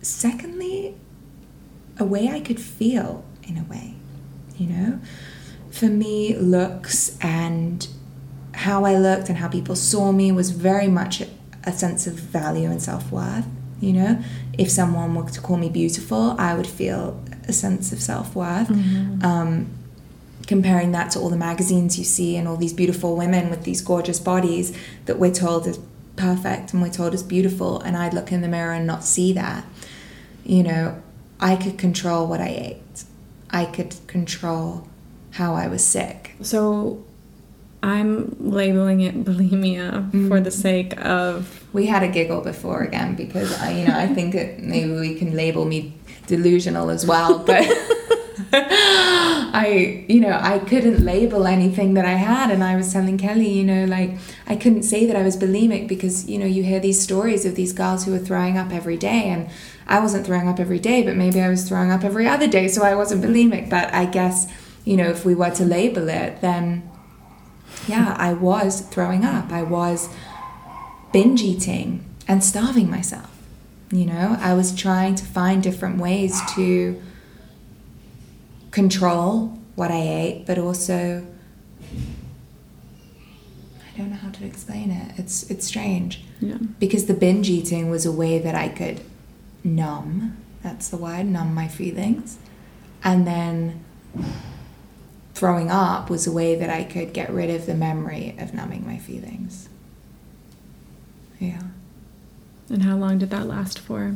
Secondly, 0.02 0.94
a 1.98 2.06
way 2.06 2.30
I 2.30 2.40
could 2.40 2.60
feel 2.60 3.24
in 3.48 3.58
a 3.58 3.64
way, 3.64 3.95
you 4.58 4.68
know? 4.68 5.00
For 5.72 5.88
me, 5.88 6.36
looks 6.36 7.18
and 7.22 7.88
how 8.54 8.86
I 8.86 8.98
looked 8.98 9.28
and 9.30 9.38
how 9.38 9.50
people 9.50 9.76
saw 9.76 10.12
me 10.12 10.32
was 10.32 10.52
very 10.52 10.88
much 10.88 11.22
a, 11.66 11.72
sense 11.74 12.08
of 12.08 12.14
value 12.14 12.70
and 12.70 12.82
self 12.82 13.12
worth. 13.12 13.46
You 13.82 13.94
know, 13.94 14.24
if 14.58 14.72
someone 14.72 15.14
were 15.16 15.30
to 15.30 15.42
call 15.42 15.58
me 15.58 15.70
beautiful, 15.70 16.36
I 16.40 16.56
would 16.56 16.68
feel 16.68 17.22
a 17.48 17.54
sense 17.54 17.92
of 17.92 18.02
self 18.02 18.36
worth. 18.36 18.70
Mhm. 18.70 19.24
Um, 19.24 19.68
comparing 20.48 20.92
that 20.92 21.12
to 21.12 21.20
all 21.20 21.30
the 21.30 21.38
magazines 21.38 21.98
you 21.98 22.06
see 22.06 22.38
and 22.38 22.48
all 22.48 22.56
these 22.56 22.74
beautiful 22.74 23.16
women 23.16 23.50
with 23.50 23.64
these 23.64 23.82
gorgeous 23.82 24.20
bodies 24.20 24.72
that 25.06 25.18
we're 25.20 25.34
told 25.34 25.66
is 25.66 25.80
perfect 26.16 26.72
and 26.72 26.82
we're 26.82 26.90
told 26.90 27.14
is 27.14 27.24
beautiful, 27.24 27.82
and 27.82 27.98
I'd 27.98 28.14
look 28.14 28.32
in 28.32 28.42
the 28.42 28.48
mirror 28.48 28.74
and 28.74 28.88
not 28.88 29.04
see 29.04 29.34
that. 29.34 29.66
You 30.46 30.64
know, 30.64 31.02
I 31.40 31.56
could 31.56 31.78
control 31.78 32.28
what 32.28 32.40
I 32.40 32.48
ate, 32.48 33.04
I 33.62 33.64
could 33.76 33.92
control 34.16 34.68
how 35.40 35.50
I 35.64 35.66
was 35.74 35.84
sick. 35.96 36.20
So 36.42 36.60
I'm 37.84 38.36
labeling 38.40 39.00
it 39.08 39.16
bulimia 39.28 39.90
for 40.30 40.38
Mm. 40.40 40.44
the 40.44 40.52
sake 40.68 40.92
of 41.06 41.34
We 41.74 41.86
had 41.94 42.04
a 42.04 42.12
giggle 42.18 42.42
before 42.42 42.82
again 42.90 43.16
because 43.24 43.50
I, 43.66 43.68
you 43.78 43.84
know, 43.88 43.98
I 44.06 44.08
think 44.16 44.30
maybe 44.74 44.92
we 45.06 45.12
can 45.22 45.32
label 45.44 45.64
me 45.74 45.80
delusional 46.28 46.90
as 46.90 47.04
well, 47.12 47.32
but 47.52 47.64
I, 49.58 50.06
you 50.08 50.20
know, 50.20 50.38
I 50.42 50.60
couldn't 50.60 51.04
label 51.04 51.46
anything 51.46 51.94
that 51.96 52.06
I 52.06 52.14
had, 52.14 52.52
and 52.52 52.64
I 52.64 52.76
was 52.76 52.94
telling 52.94 53.18
Kelly, 53.18 53.50
you 53.50 53.64
know, 53.64 53.86
like 53.86 54.18
I 54.48 54.56
couldn't 54.56 54.84
say 54.84 55.06
that 55.06 55.16
I 55.16 55.24
was 55.24 55.36
bulimic 55.36 55.88
because 55.88 56.30
you 56.30 56.38
know 56.38 56.46
you 56.46 56.64
hear 56.64 56.80
these 56.80 57.02
stories 57.02 57.46
of 57.46 57.56
these 57.56 57.74
girls 57.74 58.06
who 58.06 58.14
are 58.16 58.20
throwing 58.20 58.58
up 58.58 58.72
every 58.72 58.98
day, 58.98 59.26
and 59.26 59.50
I 59.88 60.00
wasn't 60.00 60.26
throwing 60.26 60.48
up 60.48 60.60
every 60.60 60.80
day, 60.80 61.04
but 61.04 61.16
maybe 61.16 61.42
I 61.42 61.50
was 61.50 61.68
throwing 61.68 61.92
up 61.92 62.04
every 62.04 62.28
other 62.28 62.48
day, 62.48 62.68
so 62.68 62.84
I 62.84 62.96
wasn't 62.96 63.24
bulimic. 63.24 63.70
But 63.70 63.94
I 63.94 64.06
guess 64.06 64.52
you 64.86 64.96
know 64.96 65.10
if 65.10 65.26
we 65.26 65.36
were 65.36 65.52
to 65.52 65.66
label 65.66 66.08
it, 66.08 66.42
then 66.42 66.90
yeah, 67.88 68.16
I 68.18 68.34
was 68.34 68.82
throwing 68.82 69.26
up. 69.26 69.52
I 69.52 69.64
was 69.64 70.10
binge 71.12 71.42
eating 71.42 72.06
and 72.28 72.44
starving 72.44 72.90
myself. 72.90 73.32
You 73.92 74.06
know, 74.06 74.38
I 74.40 74.54
was 74.54 74.76
trying 74.76 75.16
to 75.16 75.26
find 75.26 75.62
different 75.62 75.98
ways 76.00 76.40
to 76.56 77.02
control 78.76 79.58
what 79.76 79.90
I 79.90 80.02
ate, 80.02 80.46
but 80.46 80.58
also 80.58 81.26
I 83.88 83.98
don't 83.98 84.10
know 84.10 84.18
how 84.18 84.30
to 84.32 84.46
explain 84.46 84.92
it. 84.92 85.14
It's 85.18 85.50
it's 85.50 85.66
strange 85.66 86.22
yeah. 86.42 86.58
because 86.78 87.06
the 87.06 87.14
binge 87.14 87.50
eating 87.50 87.90
was 87.90 88.06
a 88.06 88.12
way 88.12 88.38
that 88.38 88.54
I 88.54 88.68
could 88.68 89.00
numb. 89.64 90.36
That's 90.62 90.90
the 90.90 90.98
word, 90.98 91.26
numb 91.26 91.54
my 91.54 91.70
feelings, 91.70 92.38
and 93.02 93.26
then 93.26 93.86
throwing 95.34 95.72
up 95.72 96.10
was 96.10 96.28
a 96.28 96.32
way 96.32 96.56
that 96.56 96.70
I 96.70 96.84
could 96.84 97.14
get 97.14 97.30
rid 97.32 97.50
of 97.50 97.68
the 97.68 97.76
memory 97.76 98.36
of 98.38 98.54
numbing 98.54 98.86
my 98.86 98.98
feelings. 98.98 99.70
Yeah. 101.40 101.64
And 102.70 102.84
how 102.84 102.98
long 102.98 103.20
did 103.20 103.30
that 103.30 103.48
last 103.48 103.80
for? 103.80 104.16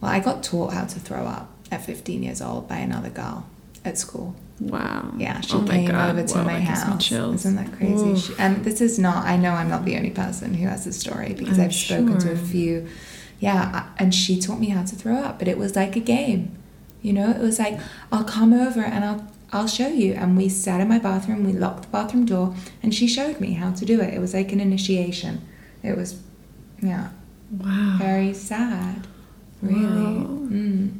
Well, 0.00 0.10
I 0.10 0.20
got 0.20 0.42
taught 0.42 0.72
how 0.72 0.86
to 0.86 0.98
throw 0.98 1.26
up 1.26 1.50
at 1.70 1.84
15 1.84 2.22
years 2.22 2.40
old 2.40 2.66
by 2.66 2.76
another 2.76 3.10
girl 3.10 3.46
at 3.88 3.98
school. 3.98 4.36
Wow. 4.60 5.12
Yeah, 5.16 5.40
she 5.40 5.54
Oh 5.56 5.62
came 5.64 5.86
God. 5.90 6.10
over 6.10 6.26
to 6.26 6.34
Whoa, 6.34 6.44
my 6.44 6.54
that 6.60 6.66
gives 6.68 6.84
me 6.84 6.90
house. 6.92 7.04
chills. 7.08 7.34
Isn't 7.46 7.56
that 7.56 7.72
crazy? 7.76 8.16
She, 8.20 8.34
and 8.38 8.64
this 8.64 8.80
is 8.80 8.98
not, 8.98 9.24
I 9.24 9.36
know 9.36 9.52
I'm 9.52 9.68
not 9.68 9.84
the 9.84 9.96
only 9.96 10.10
person 10.10 10.54
who 10.54 10.66
has 10.66 10.84
this 10.84 10.98
story 10.98 11.34
because 11.34 11.58
I'm 11.58 11.66
I've 11.66 11.74
spoken 11.74 12.18
to 12.20 12.32
a 12.32 12.36
few. 12.36 12.86
Yeah, 13.40 13.86
and 13.98 14.12
she 14.14 14.40
taught 14.40 14.58
me 14.58 14.68
how 14.70 14.82
to 14.84 14.96
throw 14.96 15.16
up, 15.16 15.38
but 15.38 15.46
it 15.48 15.58
was 15.58 15.76
like 15.76 15.94
a 15.96 16.00
game. 16.00 16.56
You 17.02 17.12
know, 17.12 17.30
it 17.30 17.38
was 17.40 17.60
like, 17.60 17.78
I'll 18.10 18.24
come 18.24 18.52
over 18.52 18.80
and 18.80 19.04
I'll 19.04 19.32
I'll 19.52 19.68
show 19.68 19.86
you. 19.88 20.12
And 20.14 20.36
we 20.36 20.48
sat 20.48 20.80
in 20.80 20.88
my 20.88 20.98
bathroom, 20.98 21.44
we 21.44 21.52
locked 21.52 21.82
the 21.84 21.88
bathroom 21.88 22.26
door, 22.26 22.54
and 22.82 22.92
she 22.94 23.06
showed 23.06 23.40
me 23.40 23.52
how 23.52 23.70
to 23.72 23.84
do 23.86 24.00
it. 24.00 24.12
It 24.12 24.20
was 24.20 24.34
like 24.34 24.50
an 24.52 24.60
initiation. 24.60 25.40
It 25.84 25.96
was, 25.96 26.20
yeah, 26.82 27.10
Wow. 27.56 27.96
very 27.98 28.34
sad, 28.34 29.06
really. 29.62 30.18
Wow. 30.18 30.26
Mm. 30.50 30.98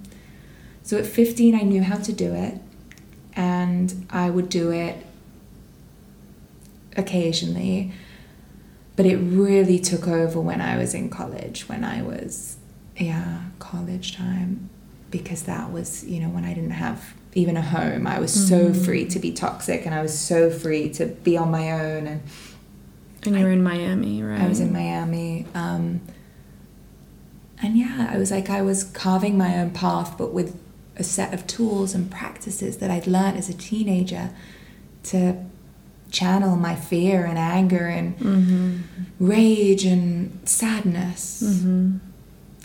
So 0.85 0.96
at 0.96 1.07
15, 1.07 1.55
I 1.57 1.62
knew 1.62 1.83
how 1.83 1.96
to 1.96 2.12
do 2.12 2.33
it, 2.33 2.59
and 3.38 4.07
I 4.11 4.29
would 4.31 4.48
do 4.48 4.70
it 4.72 4.96
occasionally. 6.96 7.92
But 8.96 9.07
it 9.07 9.16
really 9.16 9.79
took 9.79 10.09
over 10.09 10.40
when 10.40 10.61
I 10.61 10.77
was 10.77 10.92
in 10.92 11.09
college, 11.09 11.68
when 11.68 11.85
I 11.85 12.03
was, 12.03 12.57
yeah, 12.96 13.42
college 13.61 14.16
time, 14.16 14.68
because 15.12 15.44
that 15.44 15.70
was, 15.72 16.05
you 16.05 16.18
know, 16.20 16.29
when 16.29 16.44
I 16.44 16.53
didn't 16.53 16.72
have 16.72 17.14
even 17.35 17.57
a 17.57 17.62
home. 17.62 18.09
I 18.09 18.18
was 18.18 18.33
so 18.33 18.70
Mhm. 18.70 18.85
free 18.85 19.05
to 19.07 19.20
be 19.20 19.31
toxic, 19.31 19.87
and 19.87 19.94
I 19.94 20.03
was 20.03 20.18
so 20.18 20.51
free 20.51 20.88
to 20.94 21.07
be 21.07 21.37
on 21.37 21.53
my 21.53 21.70
own. 21.70 22.07
And 22.09 22.20
And 23.24 23.37
you 23.37 23.44
were 23.44 23.53
in 23.53 23.62
Miami, 23.62 24.20
right? 24.22 24.40
I 24.40 24.48
was 24.48 24.59
in 24.59 24.72
Miami. 24.72 25.46
Um, 25.55 26.01
and 27.62 27.77
yeah, 27.77 28.09
I 28.12 28.18
was 28.18 28.33
like, 28.33 28.51
I 28.51 28.62
was 28.62 28.83
carving 28.83 29.38
my 29.38 29.59
own 29.59 29.70
path, 29.70 30.16
but 30.18 30.33
with 30.33 30.57
a 30.98 31.04
set 31.04 31.32
of 31.34 31.46
tools 31.46 31.94
and 31.94 32.11
practices 32.11 32.78
that 32.78 32.90
I'd 32.90 33.06
learned 33.06 33.37
as 33.38 33.48
a 33.48 33.54
teenager 33.54 34.30
to 35.04 35.37
channel 36.11 36.56
my 36.56 36.74
fear 36.74 37.24
and 37.24 37.38
anger 37.38 37.87
and 37.87 38.18
Mm-hmm. 38.18 38.76
rage 39.20 39.84
and 39.84 40.38
sadness. 40.48 41.42
Mm-hmm. 41.44 41.98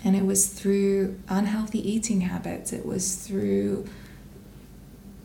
And 0.05 0.15
it 0.15 0.25
was 0.25 0.47
through 0.47 1.19
unhealthy 1.29 1.79
eating 1.89 2.21
habits, 2.21 2.73
it 2.73 2.85
was 2.85 3.15
through 3.15 3.85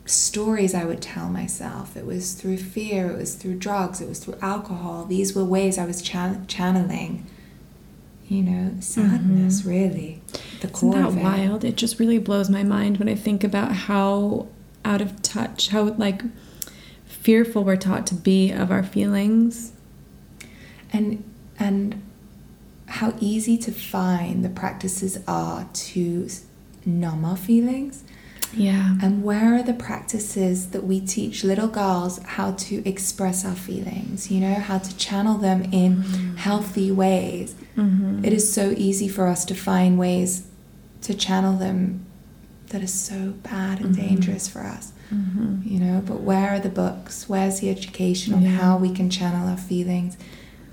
stories 0.05 0.73
I 0.73 0.85
would 0.85 1.01
tell 1.01 1.29
myself, 1.29 1.95
it 1.95 2.05
was 2.05 2.33
through 2.33 2.57
fear, 2.57 3.11
it 3.11 3.17
was 3.17 3.35
through 3.35 3.55
drugs, 3.59 4.01
it 4.01 4.09
was 4.09 4.19
through 4.19 4.37
alcohol. 4.41 5.05
These 5.05 5.35
were 5.35 5.45
ways 5.45 5.77
I 5.77 5.85
was 5.85 6.01
chan- 6.01 6.47
channeling, 6.47 7.25
you 8.29 8.43
know, 8.43 8.75
sadness, 8.79 9.61
mm-hmm. 9.61 9.69
really. 9.69 10.21
The 10.61 10.67
core 10.67 10.97
Isn't 10.99 11.15
that 11.15 11.19
it. 11.19 11.23
wild? 11.23 11.63
It 11.63 11.75
just 11.75 11.99
really 11.99 12.19
blows 12.19 12.49
my 12.49 12.63
mind 12.63 12.97
when 12.97 13.09
I 13.09 13.15
think 13.15 13.43
about 13.43 13.71
how 13.71 14.47
out 14.85 15.01
of 15.01 15.21
touch, 15.21 15.69
how 15.69 15.83
like 15.83 16.21
fearful 17.05 17.63
we're 17.63 17.75
taught 17.75 18.05
to 18.07 18.15
be 18.15 18.51
of 18.51 18.71
our 18.71 18.83
feelings. 18.83 19.73
And 20.93 21.23
and 21.57 22.01
how 22.85 23.13
easy 23.19 23.57
to 23.57 23.71
find 23.71 24.45
the 24.45 24.49
practices 24.49 25.19
are 25.27 25.67
to 25.73 26.29
numb 26.85 27.25
our 27.25 27.37
feelings. 27.37 28.03
Yeah. 28.53 28.95
And 29.01 29.23
where 29.23 29.55
are 29.55 29.61
the 29.61 29.73
practices 29.73 30.71
that 30.71 30.83
we 30.83 30.99
teach 30.99 31.43
little 31.43 31.67
girls 31.67 32.19
how 32.19 32.53
to 32.53 32.87
express 32.87 33.45
our 33.45 33.55
feelings, 33.55 34.31
you 34.31 34.39
know, 34.39 34.55
how 34.55 34.79
to 34.79 34.97
channel 34.97 35.37
them 35.37 35.63
in 35.71 35.97
mm-hmm. 35.97 36.35
healthy 36.37 36.91
ways? 36.91 37.55
Mm-hmm. 37.79 38.25
It 38.25 38.33
is 38.33 38.51
so 38.51 38.73
easy 38.77 39.07
for 39.07 39.27
us 39.27 39.45
to 39.45 39.55
find 39.55 39.97
ways 39.97 40.47
to 41.01 41.13
channel 41.13 41.57
them 41.57 42.05
that 42.67 42.83
are 42.83 42.87
so 42.87 43.33
bad 43.43 43.79
and 43.79 43.95
mm-hmm. 43.95 44.07
dangerous 44.07 44.47
for 44.47 44.59
us. 44.59 44.91
Mm-hmm. 45.13 45.61
You 45.63 45.79
know, 45.79 46.03
but 46.05 46.21
where 46.21 46.49
are 46.51 46.59
the 46.59 46.69
books? 46.69 47.27
Where's 47.27 47.61
the 47.61 47.69
education 47.69 48.33
on 48.33 48.43
yeah. 48.43 48.51
how 48.51 48.77
we 48.77 48.93
can 48.93 49.09
channel 49.09 49.47
our 49.47 49.57
feelings? 49.57 50.17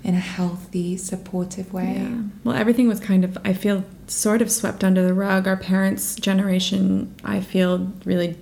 in 0.03 0.13
a 0.13 0.19
healthy, 0.19 0.95
supportive 0.95 1.73
way. 1.73 1.95
Yeah. 1.97 2.21
Well, 2.45 2.55
everything 2.55 2.87
was 2.87 2.99
kind 2.99 3.25
of, 3.25 3.37
I 3.43 3.51
feel, 3.51 3.83
sort 4.07 4.41
of 4.41 4.49
swept 4.49 4.83
under 4.83 5.05
the 5.05 5.13
rug. 5.13 5.47
Our 5.47 5.57
parents' 5.57 6.15
generation, 6.15 7.13
I 7.25 7.41
feel, 7.41 7.91
really 8.05 8.37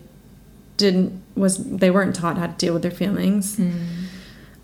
didn't, 0.78 1.23
was, 1.36 1.58
they 1.58 1.89
weren't 1.89 2.15
taught 2.15 2.38
how 2.38 2.47
to 2.47 2.54
deal 2.54 2.73
with 2.73 2.84
their 2.84 2.91
feelings. 2.91 3.58
Mm. 3.58 3.88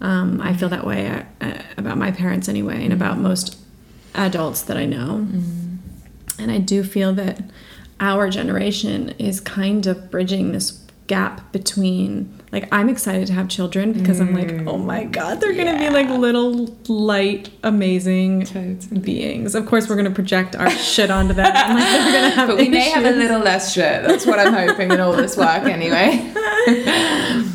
Um, 0.02 0.42
I 0.42 0.54
feel 0.54 0.70
that 0.70 0.86
way 0.86 1.08
uh, 1.08 1.24
uh, 1.42 1.62
about 1.78 1.98
my 1.98 2.12
parents 2.12 2.48
anyway, 2.48 2.84
and 2.84 2.92
mm. 2.92 2.98
about 2.98 3.18
most 3.18 3.58
adults 4.16 4.62
that 4.64 4.78
I 4.78 4.86
know. 4.86 5.28
Mm. 5.30 5.78
And 6.40 6.52
I 6.52 6.58
do 6.58 6.84
feel 6.84 7.14
that 7.14 7.44
our 8.00 8.30
generation 8.30 9.10
is 9.20 9.40
kind 9.40 9.86
of 9.86 10.10
bridging 10.10 10.52
this 10.52 10.82
gap 11.08 11.52
between 11.52 12.42
like 12.52 12.68
I'm 12.72 12.90
excited 12.90 13.28
to 13.28 13.34
have 13.34 13.48
children 13.48 13.94
because 13.94 14.20
mm. 14.20 14.28
I'm 14.28 14.34
like, 14.34 14.68
oh 14.68 14.78
my 14.78 15.06
mm. 15.06 15.12
god, 15.12 15.40
they're 15.40 15.54
gonna 15.54 15.78
be 15.78 15.90
like 15.90 16.10
little 16.10 16.78
light, 16.88 17.50
amazing 17.64 18.46
totally. 18.46 19.00
beings. 19.00 19.56
Of 19.56 19.66
course, 19.66 19.88
we're 19.88 19.96
gonna 19.96 20.12
project 20.12 20.56
our 20.56 20.70
shit 20.70 21.10
onto 21.10 21.34
them. 21.34 21.46
Like, 21.54 21.78
they're 21.78 22.12
gonna 22.14 22.30
have 22.30 22.48
but 22.50 22.58
we 22.58 22.64
issues. 22.64 22.74
may 22.74 22.90
have 22.90 23.06
a 23.06 23.12
little 23.12 23.40
less 23.40 23.74
shit. 23.74 24.04
That's 24.04 24.26
what 24.26 24.40
I'm 24.40 24.54
hoping 24.54 24.92
in 24.92 25.00
all 25.00 25.14
this 25.14 25.38
work, 25.38 25.64
anyway. 25.64 26.34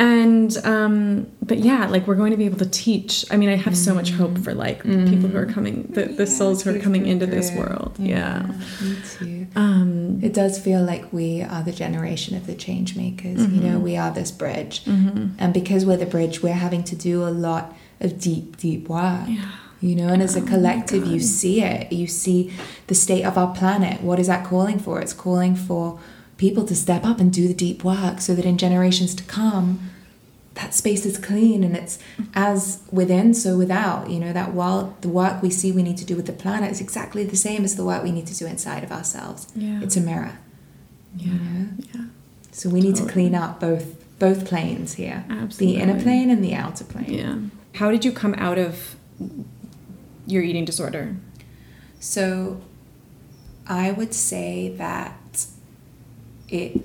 and 0.00 0.56
um, 0.64 1.26
but 1.44 1.58
yeah, 1.58 1.86
like 1.88 2.06
we're 2.06 2.14
going 2.14 2.30
to 2.30 2.36
be 2.36 2.46
able 2.46 2.58
to 2.58 2.68
teach. 2.68 3.24
I 3.30 3.36
mean, 3.36 3.48
I 3.48 3.56
have 3.56 3.72
mm. 3.72 3.84
so 3.84 3.94
much 3.94 4.10
hope 4.12 4.38
for 4.38 4.54
like 4.54 4.84
mm. 4.84 5.10
people 5.10 5.28
who 5.28 5.36
are 5.36 5.46
coming, 5.46 5.82
the, 5.90 6.04
the 6.04 6.24
yeah, 6.24 6.28
souls 6.28 6.62
who 6.62 6.74
are 6.74 6.78
coming 6.78 7.06
into 7.06 7.26
this 7.26 7.50
world. 7.52 7.96
Yeah, 7.98 8.46
yeah. 8.46 8.88
me 8.88 8.96
too. 9.18 9.46
Um, 9.56 10.20
it 10.22 10.32
does 10.32 10.60
feel 10.60 10.82
like 10.82 11.12
we 11.12 11.42
are 11.42 11.64
the 11.64 11.72
generation 11.72 12.36
of 12.36 12.46
the 12.46 12.54
change 12.54 12.96
makers. 12.96 13.40
Mm-hmm. 13.40 13.54
You 13.56 13.60
know, 13.60 13.74
mm-hmm. 13.74 13.82
we 13.82 13.96
are 13.96 14.12
this 14.12 14.30
bridge, 14.30 14.84
mm-hmm. 14.84 15.34
and 15.38 15.52
because 15.52 15.84
we're 15.84 15.96
the 15.96 16.06
bridge, 16.06 16.42
we're 16.42 16.52
having 16.52 16.84
to 16.84 16.96
do 16.96 17.26
a 17.26 17.30
lot 17.30 17.74
of 18.00 18.20
deep, 18.20 18.56
deep 18.56 18.88
work. 18.88 19.26
Yeah. 19.26 19.50
You 19.80 19.96
know, 19.96 20.08
and 20.08 20.22
as 20.22 20.36
a 20.36 20.40
oh 20.40 20.46
collective, 20.46 21.08
you 21.08 21.18
see 21.18 21.60
it. 21.60 21.92
You 21.92 22.06
see 22.06 22.52
the 22.86 22.94
state 22.94 23.24
of 23.24 23.36
our 23.36 23.52
planet. 23.52 24.00
What 24.00 24.20
is 24.20 24.28
that 24.28 24.46
calling 24.46 24.78
for? 24.78 25.00
It's 25.00 25.12
calling 25.12 25.56
for 25.56 25.98
people 26.36 26.64
to 26.66 26.76
step 26.76 27.04
up 27.04 27.18
and 27.18 27.32
do 27.32 27.48
the 27.48 27.54
deep 27.54 27.82
work 27.82 28.20
so 28.20 28.32
that 28.36 28.44
in 28.44 28.58
generations 28.58 29.12
to 29.16 29.24
come, 29.24 29.90
that 30.54 30.74
space 30.74 31.06
is 31.06 31.18
clean 31.18 31.64
and 31.64 31.76
it's 31.76 31.98
as 32.34 32.82
within 32.90 33.32
so 33.32 33.56
without 33.56 34.10
you 34.10 34.18
know 34.18 34.32
that 34.32 34.52
while 34.52 34.96
the 35.00 35.08
work 35.08 35.42
we 35.42 35.50
see 35.50 35.72
we 35.72 35.82
need 35.82 35.96
to 35.96 36.04
do 36.04 36.14
with 36.14 36.26
the 36.26 36.32
planet 36.32 36.70
is 36.70 36.80
exactly 36.80 37.24
the 37.24 37.36
same 37.36 37.64
as 37.64 37.76
the 37.76 37.84
work 37.84 38.02
we 38.02 38.12
need 38.12 38.26
to 38.26 38.36
do 38.36 38.46
inside 38.46 38.84
of 38.84 38.92
ourselves. 38.92 39.46
Yeah. 39.56 39.80
it's 39.82 39.96
a 39.96 40.00
mirror. 40.00 40.38
Yeah. 41.16 41.26
You 41.26 41.32
know? 41.32 41.68
yeah. 41.94 42.04
So 42.52 42.68
we 42.68 42.80
need 42.80 42.96
totally. 42.96 43.06
to 43.06 43.12
clean 43.12 43.34
up 43.34 43.60
both 43.60 44.18
both 44.18 44.46
planes 44.46 44.94
here. 44.94 45.24
Absolutely. 45.28 45.78
the 45.78 45.82
inner 45.82 46.00
plane 46.00 46.30
and 46.30 46.44
the 46.44 46.54
outer 46.54 46.84
plane. 46.84 47.12
Yeah. 47.12 47.78
How 47.78 47.90
did 47.90 48.04
you 48.04 48.12
come 48.12 48.34
out 48.34 48.58
of 48.58 48.96
your 50.26 50.42
eating 50.42 50.64
disorder? 50.64 51.16
So 51.98 52.60
i 53.66 53.92
would 53.92 54.12
say 54.12 54.74
that 54.76 55.46
it 56.48 56.80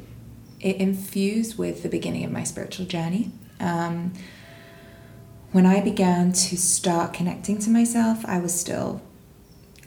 it 0.60 0.75
infused 0.77 1.58
with 1.58 1.84
the 1.84 1.89
beginning 1.89 2.23
of 2.23 2.32
my 2.32 2.43
spiritual 2.43 2.86
journey 2.86 3.32
um, 3.60 4.13
when 5.52 5.65
I 5.65 5.82
began 5.82 6.34
to 6.34 6.58
start 6.58 7.13
connecting 7.13 7.58
to 7.60 7.70
myself, 7.70 8.26
I 8.26 8.39
was 8.39 8.58
still, 8.58 9.02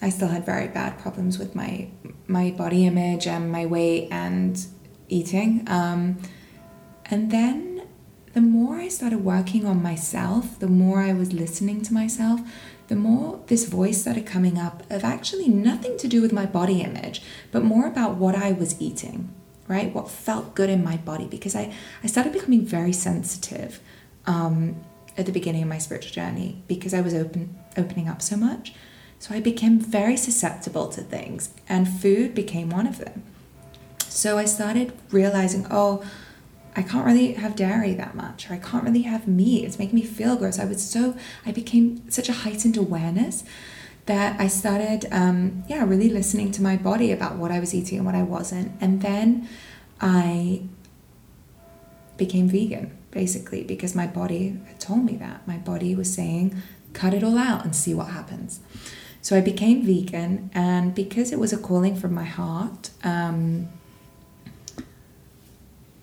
I 0.01 0.09
still 0.09 0.29
had 0.29 0.45
very 0.45 0.69
bad 0.69 0.99
problems 0.99 1.39
with 1.39 1.55
my 1.55 1.89
my 2.27 2.51
body 2.51 2.87
image 2.87 3.27
and 3.27 3.51
my 3.51 3.67
weight 3.67 4.09
and 4.11 4.65
eating. 5.09 5.65
Um, 5.67 6.19
and 7.07 7.31
then 7.31 7.83
the 8.33 8.41
more 8.41 8.77
I 8.77 8.89
started 8.89 9.25
working 9.25 9.67
on 9.67 9.83
myself, 9.83 10.59
the 10.61 10.69
more 10.69 11.01
I 11.01 11.13
was 11.13 11.33
listening 11.33 11.83
to 11.83 11.93
myself, 11.93 12.41
the 12.87 12.95
more 12.95 13.41
this 13.49 13.69
voice 13.69 14.01
started 14.01 14.27
coming 14.27 14.59
up 14.59 14.85
of 14.91 15.03
actually 15.03 15.49
nothing 15.49 15.99
to 15.99 16.09
do 16.09 16.23
with 16.23 16.33
my 16.33 16.47
body 16.47 16.83
image, 16.83 17.23
but 17.51 17.65
more 17.65 17.87
about 17.87 18.15
what 18.15 18.37
I 18.37 18.53
was 18.53 18.81
eating 18.81 19.35
right? 19.71 19.95
What 19.95 20.11
felt 20.11 20.57
good 20.57 20.69
in 20.69 20.83
my 20.83 20.97
body 20.97 21.27
because 21.27 21.55
I, 21.55 21.73
I 22.03 22.09
started 22.09 22.33
becoming 22.33 22.67
very 22.67 22.93
sensitive 22.93 23.81
um, 24.27 24.85
at 25.17 25.27
the 25.27 25.33
beginning 25.33 25.63
of 25.63 25.69
my 25.69 25.79
spiritual 25.79 26.13
journey 26.13 26.61
because 26.67 26.93
I 26.93 27.01
was 27.01 27.15
open 27.15 27.57
opening 27.77 28.09
up 28.09 28.21
so 28.21 28.37
much. 28.37 28.75
So 29.21 29.33
I 29.33 29.41
became 29.41 29.79
very 29.79 30.17
susceptible 30.17 30.89
to 30.89 31.03
things, 31.03 31.51
and 31.69 31.87
food 31.87 32.35
became 32.35 32.71
one 32.71 32.87
of 32.87 32.99
them. 32.99 33.23
So 34.09 34.39
I 34.39 34.47
started 34.47 34.93
realizing, 35.11 35.67
oh, 35.71 36.03
I 36.75 36.83
can't 36.83 37.07
really 37.07 37.35
have 37.35 37.55
dairy 37.55 37.95
that 37.95 38.15
much, 38.15 38.51
or 38.51 38.55
I 38.55 38.59
can't 38.59 38.83
really 38.83 39.03
have 39.03 39.29
meat. 39.29 39.65
It's 39.65 39.79
making 39.79 39.97
me 39.97 40.05
feel 40.05 40.37
gross. 40.37 40.59
I 40.59 40.65
was 40.65 40.83
so, 40.83 41.17
I 41.47 41.53
became 41.53 42.11
such 42.11 42.29
a 42.29 42.33
heightened 42.33 42.77
awareness 42.77 43.45
that 44.11 44.41
I 44.41 44.49
started, 44.49 45.07
um, 45.13 45.63
yeah, 45.69 45.85
really 45.85 46.09
listening 46.09 46.51
to 46.53 46.63
my 46.63 46.77
body 46.77 47.13
about 47.13 47.37
what 47.37 47.53
I 47.53 47.61
was 47.61 47.73
eating 47.73 47.99
and 47.99 48.05
what 48.05 48.17
I 48.17 48.25
wasn't. 48.25 48.73
And 48.81 49.01
then 49.01 49.49
I 50.01 50.63
became 52.17 52.49
vegan, 52.49 52.99
basically, 53.13 53.63
because 53.63 53.95
my 53.95 54.09
body 54.09 54.59
had 54.67 54.81
told 54.81 55.05
me 55.05 55.15
that. 55.19 55.47
My 55.47 55.59
body 55.59 55.95
was 55.95 56.13
saying, 56.13 56.61
cut 56.93 57.15
it 57.15 57.23
all 57.23 57.39
out 57.39 57.65
and 57.65 57.73
see 57.83 57.95
what 57.95 58.09
happens. 58.09 58.59
So 59.23 59.37
I 59.37 59.41
became 59.43 59.87
vegan, 59.87 60.51
and 60.55 60.93
because 60.93 61.31
it 61.31 61.39
was 61.39 61.53
a 61.53 61.59
calling 61.59 61.95
from 61.95 62.13
my 62.13 62.25
heart, 62.25 62.91
um, 63.05 63.69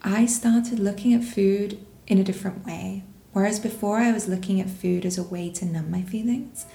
I 0.01 0.27
started 0.27 0.79
looking 0.79 1.13
at 1.13 1.25
food 1.25 1.85
in 2.07 2.19
a 2.19 2.23
different 2.23 2.65
way. 2.65 3.03
Whereas 3.33 3.59
before 3.59 3.97
I 3.97 4.13
was 4.13 4.29
looking 4.29 4.61
at 4.61 4.69
food 4.69 5.05
as 5.05 5.17
a 5.17 5.23
way 5.23 5.49
to 5.57 5.65
numb 5.65 5.91
my 5.91 6.03
feelings, 6.03 6.65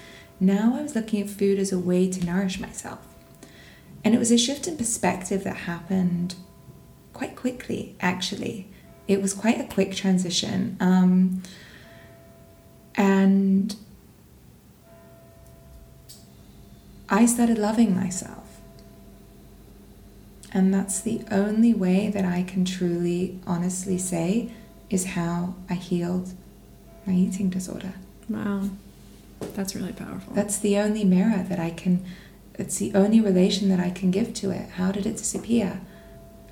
now 0.43 0.75
I 0.77 0.81
was 0.81 0.95
looking 0.95 1.21
at 1.21 1.29
food 1.29 1.59
as 1.59 1.71
a 1.71 1.79
way 1.79 2.09
to 2.09 2.25
nourish 2.25 2.59
myself. 2.59 2.99
And 4.03 4.13
it 4.13 4.17
was 4.19 4.31
a 4.31 4.37
shift 4.37 4.67
in 4.67 4.77
perspective 4.77 5.43
that 5.43 5.55
happened 5.55 6.35
quite 7.13 7.35
quickly, 7.35 7.95
actually. 7.99 8.67
It 9.07 9.21
was 9.21 9.33
quite 9.33 9.59
a 9.59 9.65
quick 9.65 9.95
transition. 9.95 10.77
Um, 10.79 11.43
and 12.95 13.75
I 17.09 17.25
started 17.25 17.57
loving 17.57 17.95
myself. 17.95 18.39
And 20.51 20.73
that's 20.73 21.01
the 21.01 21.21
only 21.31 21.73
way 21.73 22.09
that 22.09 22.25
I 22.25 22.43
can 22.43 22.63
truly, 22.65 23.39
honestly 23.47 23.97
say 23.97 24.51
is 24.89 25.05
how 25.05 25.55
I 25.69 25.73
healed 25.73 26.33
my 27.07 27.13
eating 27.13 27.49
disorder. 27.49 27.93
Wow. 28.29 28.69
That's 29.55 29.75
really 29.75 29.93
powerful. 29.93 30.33
That's 30.33 30.57
the 30.57 30.77
only 30.77 31.03
mirror 31.03 31.45
that 31.47 31.59
I 31.59 31.69
can, 31.69 32.05
it's 32.55 32.77
the 32.77 32.93
only 32.93 33.21
relation 33.21 33.69
that 33.69 33.79
I 33.79 33.89
can 33.89 34.11
give 34.11 34.33
to 34.35 34.51
it. 34.51 34.69
How 34.71 34.91
did 34.91 35.05
it 35.05 35.17
disappear? 35.17 35.81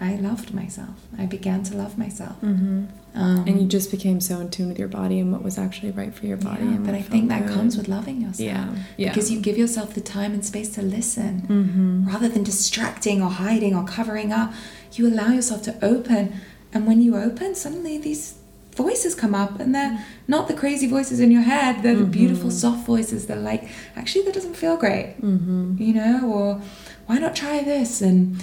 I 0.02 0.16
loved 0.16 0.52
myself. 0.52 0.96
I 1.18 1.28
began 1.28 1.62
to 1.64 1.78
love 1.78 1.96
myself. 1.96 2.42
Mm-hmm. 2.42 2.86
Um, 3.14 3.48
and 3.48 3.62
you 3.62 3.68
just 3.68 3.92
became 3.92 4.20
so 4.20 4.40
in 4.40 4.50
tune 4.50 4.68
with 4.70 4.80
your 4.80 4.88
body 4.88 5.20
and 5.20 5.32
what 5.32 5.44
was 5.44 5.60
actually 5.60 5.92
right 5.92 6.12
for 6.12 6.26
your 6.26 6.38
body. 6.38 6.66
Yeah, 6.66 6.78
but 6.78 6.96
I 6.96 7.04
think 7.04 7.30
that 7.30 7.46
good. 7.46 7.56
comes 7.56 7.78
with 7.78 7.88
loving 7.88 8.20
yourself. 8.22 8.40
Yeah. 8.40 8.76
yeah. 8.98 9.10
Because 9.10 9.30
you 9.30 9.40
give 9.40 9.60
yourself 9.60 9.94
the 9.94 10.02
time 10.02 10.34
and 10.34 10.44
space 10.44 10.74
to 10.76 10.82
listen 10.82 11.42
mm-hmm. 11.42 12.08
rather 12.08 12.30
than 12.30 12.44
distracting 12.44 13.22
or 13.22 13.30
hiding 13.30 13.76
or 13.76 13.86
covering 13.86 14.34
up. 14.34 14.54
You 14.94 15.08
allow 15.08 15.28
yourself 15.34 15.62
to 15.64 15.86
open. 15.86 16.34
And 16.74 16.88
when 16.88 17.02
you 17.04 17.16
open, 17.16 17.54
suddenly 17.54 18.00
these 18.00 18.41
voices 18.76 19.14
come 19.14 19.36
up 19.36 19.60
and 19.60 19.76
they're 19.76 20.06
not 20.28 20.48
the 20.48 20.54
crazy 20.54 20.88
voices 20.88 21.20
in 21.20 21.30
your 21.30 21.42
head 21.42 21.84
they're 21.84 21.96
the 21.96 22.06
beautiful 22.06 22.50
mm-hmm. 22.50 22.58
soft 22.58 22.86
voices 22.86 23.28
that 23.28 23.38
are 23.38 23.42
like 23.42 23.70
actually 23.96 24.24
that 24.24 24.34
doesn't 24.34 24.56
feel 24.56 24.78
great 24.78 25.16
mm-hmm. 25.22 25.76
you 25.78 25.94
know 25.94 26.32
or 26.32 26.62
why 27.08 27.18
not 27.18 27.36
try 27.36 27.62
this? 27.64 28.02
And 28.02 28.42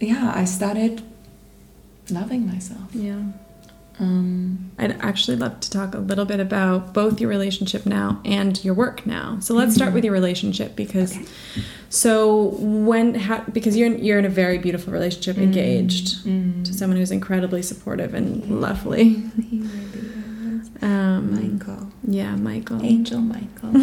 yeah 0.00 0.32
i 0.34 0.44
started 0.44 1.02
loving 2.10 2.46
myself. 2.46 2.94
Yeah. 2.94 3.22
Um, 3.98 4.70
I'd 4.78 4.92
actually 5.00 5.38
love 5.38 5.58
to 5.60 5.70
talk 5.70 5.94
a 5.94 5.98
little 5.98 6.26
bit 6.26 6.38
about 6.38 6.92
both 6.92 7.18
your 7.20 7.30
relationship 7.30 7.86
now 7.86 8.20
and 8.24 8.62
your 8.64 8.74
work 8.74 9.06
now. 9.06 9.38
So 9.40 9.54
let's 9.54 9.74
start 9.74 9.94
with 9.94 10.04
your 10.04 10.12
relationship 10.12 10.76
because 10.76 11.16
Okay. 11.16 11.26
so 11.88 12.48
when 12.60 13.14
how, 13.14 13.42
because 13.52 13.74
you're 13.76 13.90
you're 13.96 14.18
in 14.18 14.24
a 14.26 14.30
very 14.30 14.58
beautiful 14.58 14.92
relationship 14.92 15.38
engaged 15.38 16.24
mm. 16.26 16.62
to 16.64 16.74
someone 16.74 16.98
who's 16.98 17.10
incredibly 17.10 17.62
supportive 17.62 18.12
and 18.14 18.60
lovely. 18.60 19.14
he 19.48 19.60
really 19.60 20.58
is. 20.60 20.70
Um 20.82 21.54
michael 21.58 21.90
yeah, 22.06 22.36
Michael. 22.36 22.82
angel 22.84 23.20
michael 23.20 23.72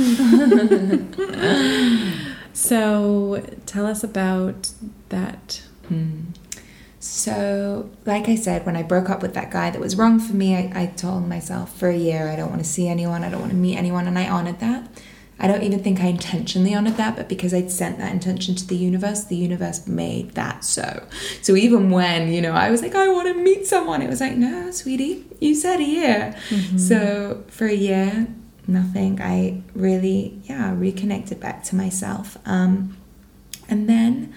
So 2.56 3.44
tell 3.66 3.88
us 3.88 4.04
about 4.04 4.70
that. 5.10 5.64
Hmm. 5.88 6.26
So, 7.04 7.90
like 8.06 8.30
I 8.30 8.36
said, 8.36 8.66
when 8.66 8.78
I 8.78 8.82
broke 8.82 9.10
up 9.10 9.22
with 9.22 9.34
that 9.34 9.52
guy 9.52 9.70
that 9.70 9.82
was 9.82 9.98
wrong 9.98 10.22
for 10.22 10.34
me, 10.34 10.56
I, 10.56 10.72
I 10.74 10.86
told 10.86 11.28
myself 11.28 11.78
for 11.78 11.90
a 11.90 11.98
year 11.98 12.30
I 12.30 12.38
don't 12.38 12.50
want 12.50 12.64
to 12.64 12.68
see 12.68 12.88
anyone, 12.88 13.26
I 13.26 13.30
don't 13.30 13.42
want 13.42 13.52
to 13.52 13.58
meet 13.58 13.76
anyone, 13.76 14.08
and 14.08 14.18
I 14.18 14.30
honored 14.30 14.62
that. 14.62 14.90
I 15.38 15.48
don't 15.48 15.64
even 15.64 15.84
think 15.84 16.00
I 16.00 16.06
intentionally 16.06 16.74
honored 16.74 16.96
that, 16.96 17.18
but 17.18 17.28
because 17.28 17.54
I'd 17.54 17.70
sent 17.72 17.98
that 17.98 18.14
intention 18.14 18.56
to 18.56 18.66
the 18.66 18.78
universe, 18.78 19.26
the 19.26 19.36
universe 19.36 19.86
made 19.86 20.32
that 20.36 20.64
so. 20.64 21.06
So 21.42 21.58
even 21.58 21.90
when, 21.90 22.32
you 22.32 22.40
know, 22.40 22.54
I 22.54 22.72
was 22.72 22.82
like, 22.82 22.96
I 22.96 23.10
want 23.10 23.28
to 23.28 23.34
meet 23.34 23.68
someone, 23.68 24.02
it 24.02 24.10
was 24.10 24.22
like, 24.22 24.38
no, 24.38 24.72
sweetie, 24.72 25.26
you 25.42 25.56
said 25.56 25.82
a 25.82 25.84
year. 25.84 26.34
So 26.80 27.44
for 27.50 27.66
a 27.68 27.76
year, 27.76 28.28
nothing. 28.66 29.22
I 29.22 29.62
really, 29.76 30.40
yeah, 30.46 30.74
reconnected 30.74 31.42
back 31.42 31.66
to 31.66 31.76
myself. 31.76 32.38
Um, 32.46 32.96
and 33.68 33.90
then 33.90 34.34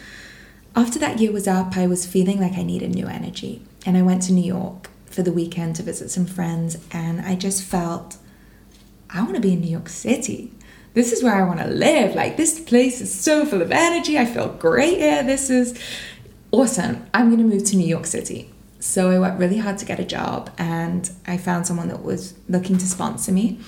after 0.77 0.99
that 0.99 1.19
year 1.19 1.33
was 1.33 1.49
up, 1.49 1.77
I 1.77 1.87
was 1.87 2.07
feeling 2.07 2.39
like 2.39 2.53
I 2.53 2.63
needed 2.63 2.95
new 2.95 3.07
energy. 3.07 3.63
And 3.87 3.97
I 3.97 4.03
went 4.03 4.23
to 4.23 4.33
New 4.33 4.45
York 4.45 4.91
for 5.07 5.23
the 5.23 5.33
weekend 5.33 5.77
to 5.77 5.83
visit 5.83 6.11
some 6.11 6.27
friends. 6.27 6.77
And 6.93 7.23
I 7.23 7.35
just 7.35 7.63
felt, 7.65 8.19
I 9.09 9.23
want 9.23 9.37
to 9.37 9.41
be 9.41 9.55
in 9.55 9.61
New 9.63 9.71
York 9.71 9.89
City. 9.89 10.53
This 10.93 11.13
is 11.13 11.23
where 11.23 11.35
I 11.35 11.47
want 11.47 11.61
to 11.61 11.67
live. 11.67 12.15
Like, 12.15 12.37
this 12.37 12.61
place 12.61 13.01
is 13.01 13.13
so 13.13 13.47
full 13.47 13.63
of 13.63 13.73
energy. 13.73 14.19
I 14.19 14.27
feel 14.27 14.49
great 14.49 14.99
here. 14.99 15.23
This 15.23 15.49
is 15.49 15.79
awesome. 16.51 17.07
I'm 17.15 17.31
going 17.31 17.39
to 17.39 17.57
move 17.57 17.65
to 17.65 17.77
New 17.77 17.87
York 17.87 18.07
City. 18.07 18.51
So 18.79 19.11
I 19.11 19.19
worked 19.19 19.39
really 19.39 19.59
hard 19.59 19.79
to 19.79 19.87
get 19.87 19.99
a 19.99 20.05
job 20.05 20.51
and 20.59 21.11
I 21.27 21.39
found 21.39 21.67
someone 21.67 21.89
that 21.89 22.03
was 22.03 22.35
looking 22.49 22.77
to 22.79 22.87
sponsor 22.87 23.33
me. 23.33 23.59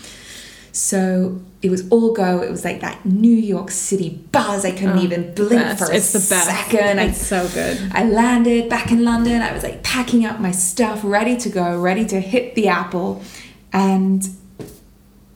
So 0.72 1.40
it 1.62 1.70
was 1.70 1.88
all 1.90 2.12
go. 2.12 2.40
It 2.42 2.50
was 2.50 2.64
like 2.64 2.80
that 2.82 3.04
New 3.04 3.34
York 3.34 3.70
City 3.70 4.10
buzz. 4.30 4.64
I 4.64 4.70
couldn't 4.72 4.98
Oh, 4.98 5.02
even 5.02 5.34
blink 5.34 5.62
best. 5.62 5.84
for 5.84 5.90
a 5.92 5.96
It's 5.96 6.12
the 6.12 6.18
best. 6.18 6.46
second. 6.46 7.00
I 7.00 7.04
It's 7.06 7.26
so 7.26 7.48
good. 7.48 7.90
I 7.92 8.04
landed 8.04 8.68
back 8.68 8.90
in 8.92 9.04
London. 9.04 9.42
I 9.42 9.52
was 9.52 9.62
like 9.62 9.82
packing 9.82 10.24
up 10.24 10.40
my 10.40 10.50
stuff, 10.52 11.00
ready 11.02 11.36
to 11.38 11.48
go, 11.48 11.80
ready 11.80 12.04
to 12.06 12.20
hit 12.20 12.54
the 12.54 12.68
apple. 12.68 13.22
And 13.72 14.28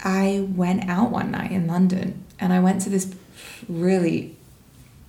I 0.04 0.46
went 0.54 0.88
out 0.88 1.10
one 1.10 1.30
night 1.30 1.52
in 1.52 1.66
London 1.66 2.24
and 2.40 2.52
I 2.52 2.60
went 2.60 2.80
to 2.82 2.90
this 2.90 3.12
really 3.68 4.36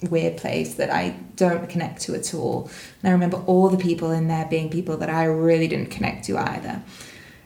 weird 0.10 0.38
place 0.38 0.76
that 0.76 0.90
I 0.90 1.16
don't 1.36 1.70
connect 1.70 2.02
to 2.04 2.16
at 2.16 2.34
all. 2.34 2.70
And 3.02 3.10
I 3.10 3.12
remember 3.12 3.38
all 3.46 3.70
the 3.70 3.78
people 3.78 4.12
in 4.12 4.28
there 4.28 4.46
being 4.46 4.70
people 4.70 4.98
that 4.98 5.10
I 5.10 5.26
really 5.26 5.68
didn't 5.68 5.90
connect 5.92 6.26
to 6.26 6.38
either. 6.38 6.82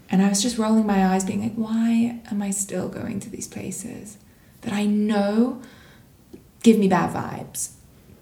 And 0.10 0.22
I 0.22 0.30
was 0.30 0.42
just 0.42 0.58
rolling 0.58 0.86
my 0.86 1.06
eyes, 1.06 1.26
being 1.26 1.42
like, 1.42 1.56
why 1.56 2.22
am 2.32 2.42
I 2.42 2.52
still 2.52 2.88
going 2.88 3.20
to 3.20 3.30
these 3.30 3.48
places 3.48 4.18
that 4.62 4.74
I 4.74 4.86
know 4.86 5.62
give 6.64 6.80
me 6.80 6.88
bad 6.88 7.14
vibes? 7.14 7.72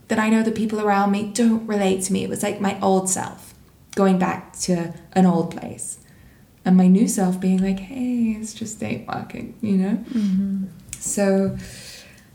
That 0.08 0.20
I 0.20 0.30
know 0.30 0.44
the 0.44 0.52
people 0.52 0.80
around 0.82 1.12
me 1.12 1.32
don't 1.34 1.66
relate 1.68 2.04
to 2.04 2.14
me. 2.14 2.24
It 2.24 2.30
was 2.30 2.44
like 2.44 2.60
my 2.62 2.80
old 2.80 3.10
self 3.10 3.54
going 3.96 4.20
back 4.20 4.54
to 4.60 4.94
an 5.14 5.26
old 5.26 5.56
place. 5.56 6.00
And 6.64 6.76
my 6.76 6.88
new 6.88 7.08
self 7.08 7.40
being 7.40 7.62
like, 7.62 7.80
hey, 7.80 8.38
it's 8.40 8.54
just 8.54 8.82
ain't 8.84 9.08
working, 9.08 9.56
you 9.62 9.78
know? 9.78 10.04
So 11.00 11.56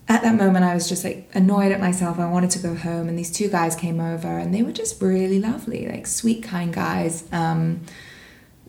at 0.08 0.22
that 0.22 0.36
moment, 0.36 0.64
I 0.64 0.74
was 0.74 0.88
just 0.88 1.04
like 1.04 1.28
annoyed 1.34 1.72
at 1.72 1.80
myself. 1.80 2.18
I 2.18 2.28
wanted 2.30 2.50
to 2.50 2.58
go 2.60 2.74
home, 2.74 3.08
and 3.08 3.18
these 3.18 3.30
two 3.30 3.48
guys 3.48 3.74
came 3.76 4.00
over, 4.00 4.38
and 4.38 4.54
they 4.54 4.62
were 4.62 4.72
just 4.72 5.00
really 5.02 5.40
lovely, 5.40 5.88
like 5.88 6.06
sweet, 6.06 6.42
kind 6.42 6.72
guys. 6.72 7.24
Um, 7.32 7.80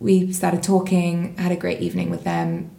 we 0.01 0.33
started 0.33 0.63
talking, 0.63 1.37
had 1.37 1.51
a 1.51 1.55
great 1.55 1.79
evening 1.79 2.09
with 2.09 2.23
them. 2.23 2.71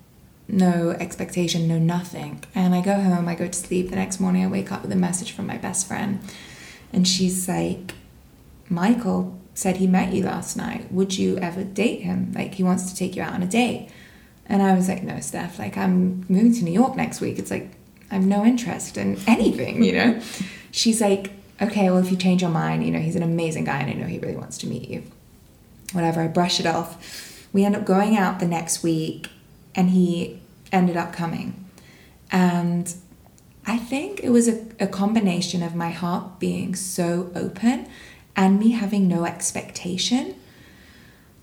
No 0.48 0.90
expectation, 0.90 1.68
no 1.68 1.78
nothing. 1.78 2.42
And 2.52 2.74
I 2.74 2.80
go 2.80 3.00
home, 3.00 3.28
I 3.28 3.36
go 3.36 3.46
to 3.46 3.52
sleep. 3.52 3.90
The 3.90 3.96
next 3.96 4.18
morning, 4.18 4.44
I 4.44 4.48
wake 4.48 4.72
up 4.72 4.82
with 4.82 4.90
a 4.90 4.96
message 4.96 5.30
from 5.30 5.46
my 5.46 5.56
best 5.56 5.86
friend, 5.86 6.20
and 6.92 7.06
she's 7.06 7.48
like, 7.48 7.94
Michael 8.68 9.38
said 9.54 9.76
he 9.76 9.86
met 9.86 10.12
you 10.12 10.24
last 10.24 10.56
night. 10.56 10.92
Would 10.92 11.16
you 11.16 11.38
ever 11.38 11.62
date 11.62 12.00
him? 12.00 12.32
Like, 12.34 12.54
he 12.54 12.64
wants 12.64 12.90
to 12.90 12.96
take 12.96 13.14
you 13.14 13.22
out 13.22 13.34
on 13.34 13.42
a 13.42 13.46
date. 13.46 13.88
And 14.46 14.60
I 14.60 14.74
was 14.74 14.88
like, 14.88 15.04
no, 15.04 15.20
Steph, 15.20 15.60
like, 15.60 15.76
I'm 15.76 16.26
moving 16.28 16.52
to 16.54 16.64
New 16.64 16.72
York 16.72 16.96
next 16.96 17.20
week. 17.20 17.38
It's 17.38 17.50
like, 17.50 17.70
I 18.10 18.16
have 18.16 18.26
no 18.26 18.44
interest 18.44 18.98
in 18.98 19.18
anything, 19.28 19.84
you 19.84 19.92
know? 19.92 20.20
She's 20.72 21.00
like, 21.00 21.30
okay, 21.60 21.88
well, 21.88 22.00
if 22.00 22.10
you 22.10 22.16
change 22.16 22.42
your 22.42 22.50
mind, 22.50 22.84
you 22.84 22.90
know, 22.90 22.98
he's 22.98 23.14
an 23.14 23.22
amazing 23.22 23.64
guy 23.64 23.78
and 23.78 23.90
I 23.90 23.94
know 23.94 24.06
he 24.06 24.18
really 24.18 24.36
wants 24.36 24.58
to 24.58 24.66
meet 24.66 24.88
you. 24.88 25.04
Whatever, 25.92 26.22
I 26.22 26.28
brush 26.28 26.60
it 26.60 26.66
off. 26.66 27.48
We 27.52 27.64
end 27.64 27.76
up 27.76 27.84
going 27.84 28.16
out 28.16 28.40
the 28.40 28.46
next 28.46 28.82
week 28.82 29.28
and 29.74 29.90
he 29.90 30.40
ended 30.70 30.96
up 30.96 31.12
coming. 31.12 31.64
And 32.30 32.92
I 33.66 33.78
think 33.78 34.20
it 34.22 34.30
was 34.30 34.48
a, 34.48 34.64
a 34.80 34.86
combination 34.86 35.62
of 35.62 35.74
my 35.74 35.90
heart 35.90 36.40
being 36.40 36.74
so 36.74 37.30
open 37.34 37.88
and 38.34 38.58
me 38.58 38.70
having 38.70 39.06
no 39.06 39.24
expectation. 39.24 40.34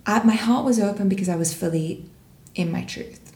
I, 0.05 0.23
my 0.23 0.35
heart 0.35 0.65
was 0.65 0.79
open 0.79 1.07
because 1.07 1.29
I 1.29 1.35
was 1.35 1.53
fully 1.53 2.05
in 2.55 2.71
my 2.71 2.83
truth. 2.83 3.31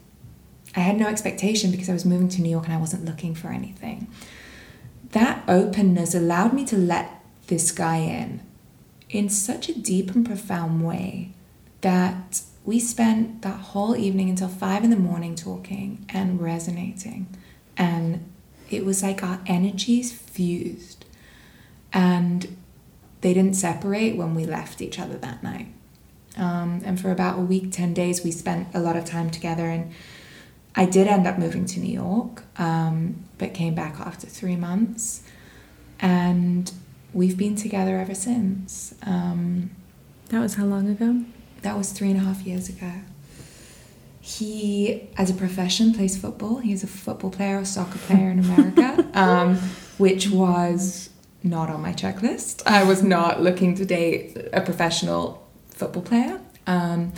I 0.76 0.80
had 0.80 0.96
no 0.96 1.06
expectation 1.06 1.70
because 1.70 1.88
I 1.88 1.92
was 1.92 2.04
moving 2.04 2.28
to 2.30 2.42
New 2.42 2.50
York 2.50 2.64
and 2.64 2.74
I 2.74 2.78
wasn't 2.78 3.04
looking 3.04 3.34
for 3.34 3.48
anything. 3.48 4.08
That 5.12 5.44
openness 5.46 6.14
allowed 6.14 6.52
me 6.52 6.64
to 6.66 6.76
let 6.76 7.22
this 7.46 7.70
guy 7.70 7.98
in 7.98 8.40
in 9.14 9.28
such 9.28 9.68
a 9.68 9.78
deep 9.78 10.10
and 10.10 10.26
profound 10.26 10.84
way 10.84 11.30
that 11.82 12.42
we 12.64 12.80
spent 12.80 13.42
that 13.42 13.60
whole 13.60 13.96
evening 13.96 14.28
until 14.28 14.48
five 14.48 14.82
in 14.82 14.90
the 14.90 14.96
morning 14.96 15.36
talking 15.36 16.04
and 16.08 16.40
resonating. 16.40 17.28
And 17.76 18.28
it 18.70 18.84
was 18.84 19.04
like 19.04 19.22
our 19.22 19.40
energies 19.46 20.12
fused. 20.12 21.04
And 21.92 22.56
they 23.20 23.32
didn't 23.32 23.54
separate 23.54 24.16
when 24.16 24.34
we 24.34 24.46
left 24.46 24.82
each 24.82 24.98
other 24.98 25.16
that 25.18 25.44
night. 25.44 25.68
Um, 26.36 26.82
and 26.84 27.00
for 27.00 27.12
about 27.12 27.38
a 27.38 27.42
week, 27.42 27.70
10 27.70 27.94
days, 27.94 28.24
we 28.24 28.32
spent 28.32 28.66
a 28.74 28.80
lot 28.80 28.96
of 28.96 29.04
time 29.04 29.30
together. 29.30 29.66
And 29.66 29.92
I 30.74 30.86
did 30.86 31.06
end 31.06 31.28
up 31.28 31.38
moving 31.38 31.66
to 31.66 31.78
New 31.78 31.92
York, 31.92 32.42
um, 32.58 33.24
but 33.38 33.54
came 33.54 33.76
back 33.76 34.00
after 34.00 34.26
three 34.26 34.56
months. 34.56 35.22
And 36.00 36.72
we've 37.14 37.36
been 37.38 37.56
together 37.56 37.96
ever 37.98 38.14
since. 38.14 38.94
Um, 39.04 39.70
That 40.28 40.40
was 40.40 40.54
how 40.54 40.64
long 40.66 40.88
ago? 40.90 41.24
that 41.62 41.78
was 41.78 41.92
three 41.92 42.10
and 42.10 42.20
a 42.20 42.22
half 42.22 42.42
years 42.42 42.68
ago. 42.68 42.92
He, 44.20 45.08
as 45.18 45.30
a 45.30 45.34
profession, 45.34 45.92
plays 45.94 46.16
football. 46.16 46.58
He's 46.58 46.82
a 46.82 46.86
football 46.86 47.30
player 47.30 47.58
or 47.60 47.64
soccer 47.64 47.98
player 47.98 48.30
in 48.30 48.38
America, 48.38 49.06
um, 49.14 49.56
which 49.98 50.30
was 50.30 51.10
not 51.42 51.68
on 51.70 51.82
my 51.82 51.92
checklist. 51.92 52.62
I 52.66 52.84
was 52.84 53.02
not 53.02 53.42
looking 53.42 53.74
to 53.76 53.84
date 53.84 54.36
a 54.52 54.60
professional 54.62 55.46
football 55.70 56.02
player. 56.02 56.40
Um, 56.66 57.12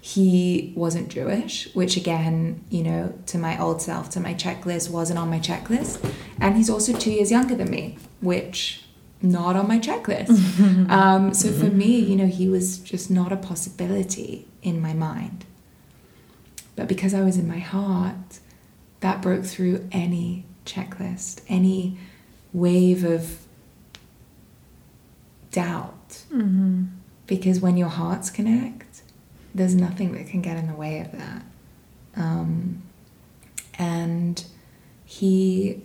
he 0.00 0.72
wasn't 0.76 1.08
Jewish, 1.08 1.68
which 1.74 1.96
again, 1.96 2.62
you 2.70 2.82
know, 2.82 3.12
to 3.26 3.38
my 3.38 3.60
old 3.60 3.82
self, 3.82 4.08
to 4.10 4.20
my 4.20 4.32
checklist, 4.34 4.88
wasn't 4.90 5.18
on 5.18 5.28
my 5.28 5.40
checklist. 5.40 6.02
And 6.40 6.56
he's 6.56 6.70
also 6.70 6.92
two 6.94 7.10
years 7.10 7.30
younger 7.30 7.54
than 7.54 7.70
me, 7.70 7.98
which 8.20 8.82
not 9.30 9.56
on 9.56 9.68
my 9.68 9.78
checklist. 9.78 10.88
um, 10.90 11.34
so 11.34 11.52
for 11.52 11.66
me, 11.66 11.98
you 11.98 12.16
know, 12.16 12.26
he 12.26 12.48
was 12.48 12.78
just 12.78 13.10
not 13.10 13.32
a 13.32 13.36
possibility 13.36 14.46
in 14.62 14.80
my 14.80 14.92
mind. 14.92 15.44
But 16.74 16.88
because 16.88 17.14
I 17.14 17.22
was 17.22 17.36
in 17.38 17.48
my 17.48 17.58
heart, 17.58 18.40
that 19.00 19.22
broke 19.22 19.44
through 19.44 19.88
any 19.92 20.44
checklist, 20.64 21.40
any 21.48 21.98
wave 22.52 23.04
of 23.04 23.38
doubt. 25.50 26.24
Mm-hmm. 26.32 26.84
Because 27.26 27.60
when 27.60 27.76
your 27.76 27.88
hearts 27.88 28.30
connect, 28.30 29.02
there's 29.54 29.74
nothing 29.74 30.12
that 30.12 30.28
can 30.28 30.42
get 30.42 30.56
in 30.56 30.66
the 30.66 30.74
way 30.74 31.00
of 31.00 31.12
that. 31.12 31.42
Um, 32.14 32.82
and 33.78 34.44
he 35.04 35.82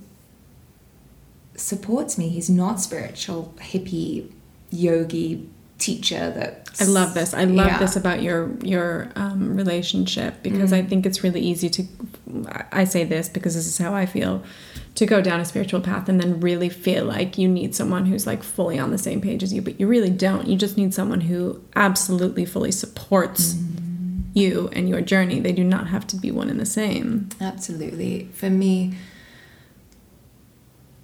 supports 1.55 2.17
me. 2.17 2.29
He's 2.29 2.49
not 2.49 2.79
spiritual, 2.79 3.53
hippie, 3.59 4.31
yogi, 4.71 5.47
teacher 5.77 6.29
that 6.31 6.69
I 6.79 6.85
love 6.85 7.13
this. 7.15 7.33
I 7.33 7.43
love 7.45 7.67
Yeah. 7.67 7.77
this 7.79 7.95
about 7.95 8.21
your 8.21 8.51
your 8.61 9.09
um, 9.15 9.55
relationship 9.55 10.43
because 10.43 10.71
I 10.71 10.83
think 10.83 11.05
it's 11.05 11.23
really 11.23 11.41
easy 11.41 11.69
to. 11.71 11.83
I 12.71 12.85
say 12.85 13.03
this 13.03 13.27
because 13.27 13.55
this 13.55 13.65
is 13.67 13.77
how 13.77 13.93
I 13.93 14.05
feel, 14.05 14.43
to 14.95 15.05
go 15.05 15.21
down 15.21 15.39
a 15.41 15.45
spiritual 15.45 15.81
path 15.81 16.07
and 16.07 16.19
then 16.21 16.39
really 16.39 16.69
feel 16.69 17.03
like 17.05 17.37
you 17.37 17.47
need 17.49 17.75
someone 17.75 18.05
who's 18.05 18.25
like 18.27 18.41
fully 18.43 18.79
on 18.79 18.91
the 18.91 18.97
same 18.97 19.19
page 19.21 19.43
as 19.43 19.51
you, 19.51 19.61
but 19.61 19.79
you 19.79 19.87
really 19.87 20.09
don't. 20.11 20.47
You 20.47 20.55
just 20.55 20.77
need 20.77 20.93
someone 20.93 21.21
who 21.21 21.59
absolutely 21.75 22.45
fully 22.45 22.71
supports 22.71 23.55
you 24.33 24.69
and 24.71 24.87
your 24.87 25.01
journey. 25.01 25.39
They 25.41 25.51
do 25.51 25.63
not 25.63 25.87
have 25.87 26.07
to 26.07 26.15
be 26.15 26.31
one 26.31 26.49
and 26.49 26.59
the 26.59 26.65
same. 26.65 27.27
Absolutely. 27.41 28.29
For 28.33 28.49
me, 28.49 28.93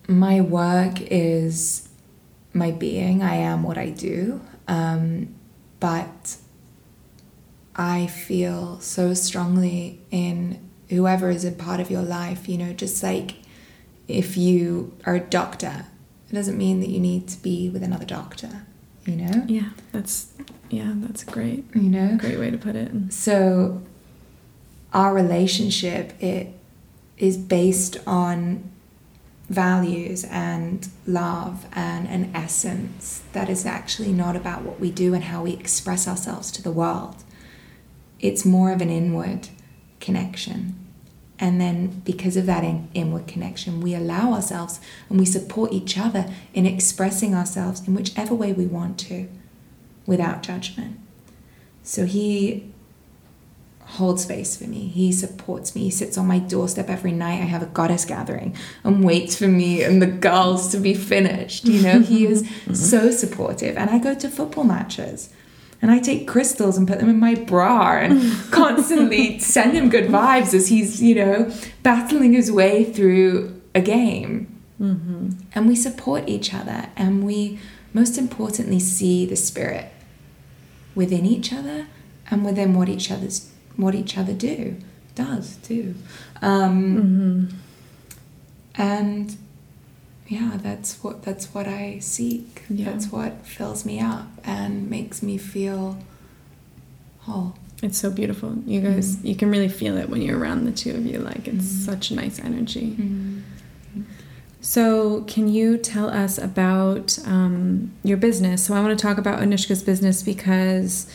my 0.07 0.41
work 0.41 1.01
is 1.01 1.89
my 2.53 2.71
being. 2.71 3.21
I 3.21 3.35
am 3.35 3.63
what 3.63 3.77
I 3.77 3.89
do. 3.89 4.41
Um, 4.67 5.35
but 5.79 6.37
I 7.75 8.07
feel 8.07 8.79
so 8.79 9.13
strongly 9.13 10.01
in 10.09 10.59
whoever 10.89 11.29
is 11.29 11.45
a 11.45 11.51
part 11.51 11.79
of 11.79 11.91
your 11.91 12.01
life, 12.01 12.49
you 12.49 12.57
know, 12.57 12.73
just 12.73 13.03
like 13.03 13.35
if 14.07 14.37
you 14.37 14.95
are 15.05 15.15
a 15.15 15.19
doctor, 15.19 15.85
it 16.29 16.33
doesn't 16.33 16.57
mean 16.57 16.79
that 16.79 16.89
you 16.89 16.99
need 16.99 17.27
to 17.29 17.41
be 17.41 17.69
with 17.69 17.83
another 17.83 18.05
doctor, 18.05 18.65
you 19.05 19.15
know? 19.15 19.45
Yeah, 19.47 19.69
that's 19.91 20.33
yeah, 20.69 20.93
that's 20.95 21.23
great. 21.23 21.65
You 21.75 21.83
know? 21.83 22.17
Great 22.17 22.39
way 22.39 22.51
to 22.51 22.57
put 22.57 22.75
it. 22.75 22.91
So 23.13 23.81
our 24.93 25.13
relationship 25.13 26.21
it 26.21 26.53
is 27.17 27.37
based 27.37 27.97
on 28.07 28.71
values 29.49 30.25
and 30.25 30.89
love 31.05 31.65
and 31.71 32.07
an 32.07 32.31
essence 32.35 33.23
that 33.31 33.49
is 33.49 33.65
actually 33.65 34.11
not 34.11 34.35
about 34.35 34.63
what 34.63 34.79
we 34.79 34.91
do 34.91 35.13
and 35.13 35.25
how 35.25 35.43
we 35.43 35.53
express 35.53 36.07
ourselves 36.07 36.51
to 36.51 36.61
the 36.61 36.71
world. 36.71 37.23
It's 38.19 38.43
more 38.43 38.71
of 38.71 38.81
an 38.81 38.89
inward 38.89 39.47
connection. 39.99 40.75
And 41.39 41.61
then, 41.61 42.01
because 42.03 42.35
of 42.35 42.47
that 42.47 42.63
in, 42.63 42.89
inward 42.95 43.27
connection, 43.27 43.79
we 43.79 43.93
allow 43.93 44.33
ourselves 44.33 44.79
and 45.07 45.19
we 45.19 45.25
support 45.25 45.71
each 45.71 45.97
other 45.97 46.33
in 46.53 46.65
expressing 46.65 47.35
ourselves 47.35 47.87
in 47.87 47.93
whichever 47.93 48.33
way 48.33 48.53
we 48.53 48.65
want 48.65 48.97
to 49.01 49.29
without 50.07 50.41
judgment. 50.41 50.99
So, 51.83 52.05
he 52.05 52.73
holds 53.87 54.23
space 54.23 54.57
for 54.57 54.65
me. 54.65 54.87
He 54.87 55.13
supports 55.13 55.73
me. 55.73 55.83
He 55.83 55.91
sits 55.91 56.17
on 56.17 56.27
my 56.27 56.39
doorstep 56.39 56.89
every 56.89 57.13
night. 57.13 57.41
I 57.41 57.45
have 57.45 57.63
a 57.63 57.67
goddess 57.67 58.03
gathering 58.03 58.53
and 58.83 59.03
waits 59.03 59.37
for 59.37 59.47
me 59.47 59.81
and 59.81 60.01
the 60.01 60.07
girls 60.07 60.69
to 60.73 60.77
be 60.77 60.93
finished. 60.93 61.65
You 61.65 61.81
know, 61.81 61.99
he 62.01 62.25
is 62.25 62.43
mm-hmm. 62.43 62.73
so 62.73 63.11
supportive. 63.11 63.77
And 63.77 63.89
I 63.89 63.97
go 63.97 64.13
to 64.13 64.27
football 64.27 64.65
matches 64.65 65.29
and 65.81 65.89
I 65.89 65.99
take 65.99 66.27
crystals 66.27 66.77
and 66.77 66.85
put 66.85 66.99
them 66.99 67.09
in 67.09 67.17
my 67.17 67.35
bra 67.35 67.99
and 67.99 68.21
constantly 68.51 69.39
send 69.39 69.73
him 69.73 69.89
good 69.89 70.09
vibes 70.09 70.53
as 70.53 70.67
he's, 70.67 71.01
you 71.01 71.15
know, 71.15 71.51
battling 71.81 72.33
his 72.33 72.51
way 72.51 72.83
through 72.83 73.61
a 73.73 73.79
game. 73.79 74.53
Mm-hmm. 74.81 75.29
And 75.55 75.65
we 75.65 75.77
support 75.77 76.27
each 76.27 76.53
other 76.53 76.89
and 76.97 77.23
we, 77.23 77.57
most 77.93 78.17
importantly, 78.17 78.81
see 78.81 79.25
the 79.25 79.37
spirit 79.37 79.93
within 80.93 81.25
each 81.25 81.53
other 81.53 81.87
and 82.29 82.43
within 82.43 82.73
what 82.73 82.89
each 82.89 83.09
other's 83.09 83.49
what 83.77 83.95
each 83.95 84.17
other 84.17 84.33
do 84.33 84.75
does 85.15 85.55
do 85.57 85.95
um, 86.41 87.49
and 88.75 89.37
yeah 90.27 90.57
that's 90.61 91.01
what 91.03 91.23
that's 91.23 91.53
what 91.53 91.67
i 91.67 91.97
seek 91.99 92.63
Yeah. 92.69 92.91
that's 92.91 93.07
what 93.11 93.45
fills 93.45 93.85
me 93.85 93.99
up 93.99 94.27
and 94.43 94.89
makes 94.89 95.23
me 95.23 95.37
feel 95.37 95.97
whole 97.21 97.55
It's 97.83 97.99
so 97.99 98.09
beautiful. 98.09 98.55
You 98.65 98.81
guys, 98.81 99.23
you 99.23 99.35
can 99.35 99.51
really 99.51 99.69
feel 99.69 99.97
it 99.97 100.09
when 100.09 100.21
you're 100.23 100.39
around 100.39 100.65
the 100.65 100.71
two 100.71 100.91
of 100.99 101.05
you. 101.05 101.19
Like 101.19 101.47
it's 101.47 101.67
such 101.67 102.09
nice 102.11 102.39
energy. 102.39 102.97
So, 104.61 105.21
can 105.27 105.47
you 105.47 105.77
tell 105.77 106.09
us 106.09 106.37
about 106.39 107.19
um, 107.25 107.91
your 108.03 108.17
business? 108.17 108.65
So, 108.65 108.73
I 108.73 108.81
want 108.81 108.97
to 108.97 109.01
talk 109.07 109.17
about 109.19 109.39
Anushka's 109.39 109.83
business 109.83 110.23
because 110.23 111.07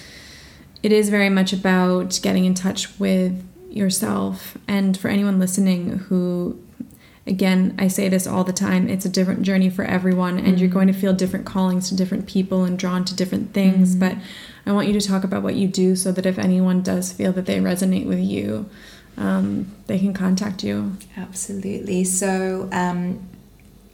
it 0.83 0.93
is 0.93 1.09
very 1.09 1.28
much 1.28 1.53
about 1.53 2.18
getting 2.22 2.45
in 2.45 2.55
touch 2.55 2.99
with 2.99 3.45
yourself. 3.70 4.57
And 4.66 4.97
for 4.97 5.09
anyone 5.09 5.39
listening 5.39 5.99
who, 5.99 6.61
again, 7.26 7.74
I 7.78 7.89
say 7.89 8.09
this 8.09 8.26
all 8.26 8.45
the 8.45 8.53
time, 8.53 8.89
it's 8.89 9.05
a 9.05 9.09
different 9.09 9.43
journey 9.43 9.70
for 9.70 9.85
everyone, 9.85 10.39
and 10.39 10.59
you're 10.59 10.68
going 10.68 10.89
to 10.89 10.93
feel 10.93 11.12
different 11.12 11.47
callings 11.47 11.89
to 11.89 11.97
different 11.97 12.26
people 12.26 12.64
and 12.64 12.78
drawn 12.78 13.05
to 13.05 13.14
different 13.14 13.55
things. 13.55 13.95
But 13.95 14.16
I 14.66 14.72
want 14.72 14.89
you 14.89 14.99
to 14.99 15.07
talk 15.07 15.24
about 15.24 15.43
what 15.43 15.55
you 15.55 15.68
do 15.68 15.97
so 15.97 16.12
that 16.12 16.26
if 16.26 16.39
anyone 16.39 16.83
does 16.83 17.12
feel 17.12 17.33
that 17.33 17.47
they 17.47 17.59
resonate 17.59 18.07
with 18.07 18.20
you, 18.20 18.68
um, 19.16 19.72
they 19.87 19.99
can 19.99 20.14
contact 20.14 20.64
you. 20.64 20.97
Absolutely. 21.16 22.05
So 22.05 22.68
um, 22.72 23.28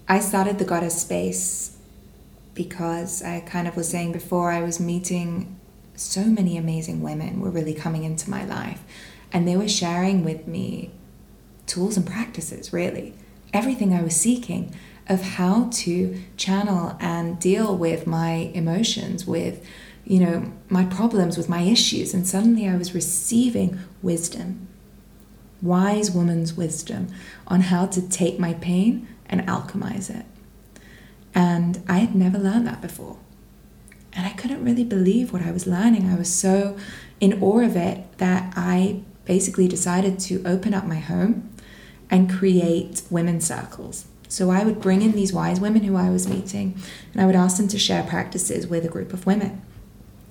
I 0.08 0.20
started 0.20 0.58
the 0.58 0.64
Goddess 0.64 1.00
Space 1.00 1.76
because 2.54 3.22
I 3.22 3.40
kind 3.40 3.68
of 3.68 3.76
was 3.76 3.88
saying 3.88 4.12
before, 4.12 4.50
I 4.50 4.62
was 4.62 4.80
meeting 4.80 5.57
so 5.98 6.24
many 6.24 6.56
amazing 6.56 7.02
women 7.02 7.40
were 7.40 7.50
really 7.50 7.74
coming 7.74 8.04
into 8.04 8.30
my 8.30 8.44
life, 8.44 8.82
and 9.32 9.46
they 9.46 9.56
were 9.56 9.68
sharing 9.68 10.24
with 10.24 10.46
me 10.46 10.90
tools 11.66 11.96
and 11.96 12.06
practices, 12.06 12.72
really. 12.72 13.14
Everything 13.52 13.92
I 13.92 14.02
was 14.02 14.16
seeking 14.16 14.74
of 15.08 15.22
how 15.22 15.70
to 15.72 16.20
channel 16.36 16.96
and 17.00 17.38
deal 17.38 17.76
with 17.76 18.06
my 18.06 18.50
emotions, 18.54 19.26
with, 19.26 19.64
you 20.04 20.20
know, 20.20 20.52
my 20.68 20.84
problems, 20.84 21.36
with 21.36 21.48
my 21.48 21.62
issues. 21.62 22.12
And 22.12 22.26
suddenly 22.26 22.68
I 22.68 22.76
was 22.76 22.94
receiving 22.94 23.78
wisdom 24.02 24.68
wise 25.62 26.10
woman's 26.10 26.54
wisdom 26.54 27.08
on 27.46 27.62
how 27.62 27.86
to 27.86 28.08
take 28.08 28.38
my 28.38 28.54
pain 28.54 29.08
and 29.26 29.40
alchemize 29.42 30.10
it. 30.10 30.24
And 31.34 31.82
I 31.88 31.98
had 31.98 32.14
never 32.14 32.38
learned 32.38 32.66
that 32.66 32.80
before. 32.80 33.18
And 34.18 34.26
I 34.26 34.30
couldn't 34.30 34.64
really 34.64 34.82
believe 34.82 35.32
what 35.32 35.42
I 35.42 35.52
was 35.52 35.64
learning. 35.64 36.10
I 36.10 36.16
was 36.16 36.34
so 36.34 36.76
in 37.20 37.40
awe 37.40 37.60
of 37.60 37.76
it 37.76 38.18
that 38.18 38.52
I 38.56 39.02
basically 39.24 39.68
decided 39.68 40.18
to 40.18 40.42
open 40.44 40.74
up 40.74 40.84
my 40.84 40.98
home 40.98 41.48
and 42.10 42.28
create 42.28 43.02
women's 43.10 43.46
circles. 43.46 44.06
So 44.26 44.50
I 44.50 44.64
would 44.64 44.80
bring 44.80 45.02
in 45.02 45.12
these 45.12 45.32
wise 45.32 45.60
women 45.60 45.84
who 45.84 45.94
I 45.94 46.10
was 46.10 46.26
meeting 46.26 46.76
and 47.12 47.22
I 47.22 47.26
would 47.26 47.36
ask 47.36 47.58
them 47.58 47.68
to 47.68 47.78
share 47.78 48.02
practices 48.02 48.66
with 48.66 48.84
a 48.84 48.88
group 48.88 49.12
of 49.12 49.24
women. 49.24 49.62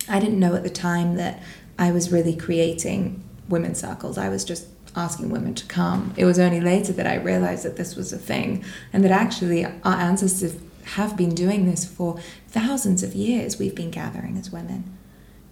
I 0.09 0.19
didn't 0.19 0.39
know 0.39 0.53
at 0.53 0.63
the 0.63 0.69
time 0.69 1.15
that 1.15 1.41
I 1.79 1.91
was 1.91 2.11
really 2.11 2.35
creating 2.35 3.23
women's 3.47 3.79
circles. 3.79 4.17
I 4.17 4.27
was 4.27 4.43
just 4.43 4.67
asking 4.97 5.29
women 5.29 5.55
to 5.55 5.65
come. 5.65 6.13
It 6.17 6.25
was 6.25 6.39
only 6.39 6.59
later 6.59 6.91
that 6.91 7.07
I 7.07 7.15
realized 7.15 7.63
that 7.63 7.77
this 7.77 7.95
was 7.95 8.11
a 8.11 8.17
thing 8.17 8.65
and 8.91 9.01
that 9.05 9.11
actually 9.11 9.63
our 9.63 9.71
ancestors 9.85 10.57
have 10.95 11.17
been 11.17 11.35
doing 11.35 11.65
this 11.65 11.85
for 11.85 12.19
thousands 12.47 13.03
of 13.03 13.13
years. 13.13 13.59
We've 13.59 13.75
been 13.75 13.91
gathering 13.91 14.37
as 14.37 14.51
women. 14.51 14.97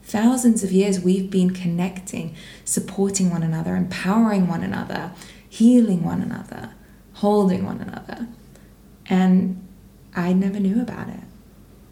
Thousands 0.04 0.64
of 0.64 0.72
years 0.72 1.00
we've 1.00 1.32
been 1.32 1.52
connecting, 1.52 2.36
supporting 2.64 3.32
one 3.32 3.44
another, 3.44 3.76
empowering 3.76 4.48
one 4.48 4.64
another, 4.64 5.12
healing 5.50 6.04
one 6.04 6.22
another, 6.22 6.72
holding 7.14 7.66
one 7.66 7.82
another. 7.82 8.28
And 9.08 9.68
I 10.16 10.34
never 10.34 10.60
knew 10.60 10.82
about 10.82 11.10
it. 11.10 11.22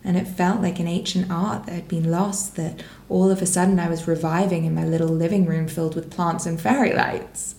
And 0.04 0.18
it 0.18 0.28
felt 0.28 0.62
like 0.62 0.80
an 0.80 0.88
ancient 0.88 1.32
art 1.32 1.66
that 1.66 1.74
had 1.74 1.88
been 1.88 2.12
lost, 2.12 2.56
that 2.58 2.84
all 3.10 3.32
of 3.32 3.42
a 3.42 3.46
sudden 3.46 3.80
I 3.80 3.90
was 3.90 4.08
reviving 4.08 4.66
in 4.66 4.76
my 4.76 4.84
little 4.86 5.08
living 5.08 5.46
room 5.46 5.68
filled 5.68 5.96
with 5.96 6.12
plants 6.12 6.46
and 6.46 6.60
fairy 6.60 6.94
lights. 6.94 7.56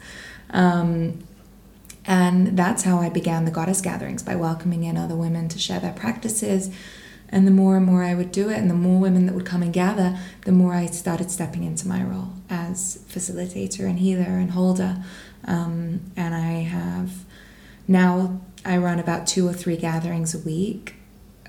Um, 0.50 1.24
and 2.06 2.56
that's 2.56 2.82
how 2.82 2.98
I 2.98 3.08
began 3.08 3.44
the 3.44 3.50
goddess 3.50 3.80
gatherings 3.80 4.22
by 4.22 4.36
welcoming 4.36 4.84
in 4.84 4.96
other 4.96 5.16
women 5.16 5.48
to 5.48 5.58
share 5.58 5.80
their 5.80 5.92
practices. 5.92 6.70
And 7.30 7.46
the 7.46 7.50
more 7.50 7.76
and 7.76 7.86
more 7.86 8.04
I 8.04 8.14
would 8.14 8.30
do 8.30 8.50
it, 8.50 8.58
and 8.58 8.70
the 8.70 8.74
more 8.74 9.00
women 9.00 9.26
that 9.26 9.34
would 9.34 9.46
come 9.46 9.62
and 9.62 9.72
gather, 9.72 10.18
the 10.44 10.52
more 10.52 10.74
I 10.74 10.86
started 10.86 11.30
stepping 11.30 11.64
into 11.64 11.88
my 11.88 12.02
role 12.02 12.32
as 12.48 13.02
facilitator 13.08 13.80
and 13.80 13.98
healer 13.98 14.38
and 14.38 14.52
holder. 14.52 15.02
Um, 15.44 16.00
and 16.16 16.34
I 16.34 16.62
have 16.62 17.24
now, 17.88 18.40
I 18.64 18.76
run 18.76 19.00
about 19.00 19.26
two 19.26 19.48
or 19.48 19.52
three 19.52 19.76
gatherings 19.76 20.34
a 20.34 20.38
week 20.38 20.94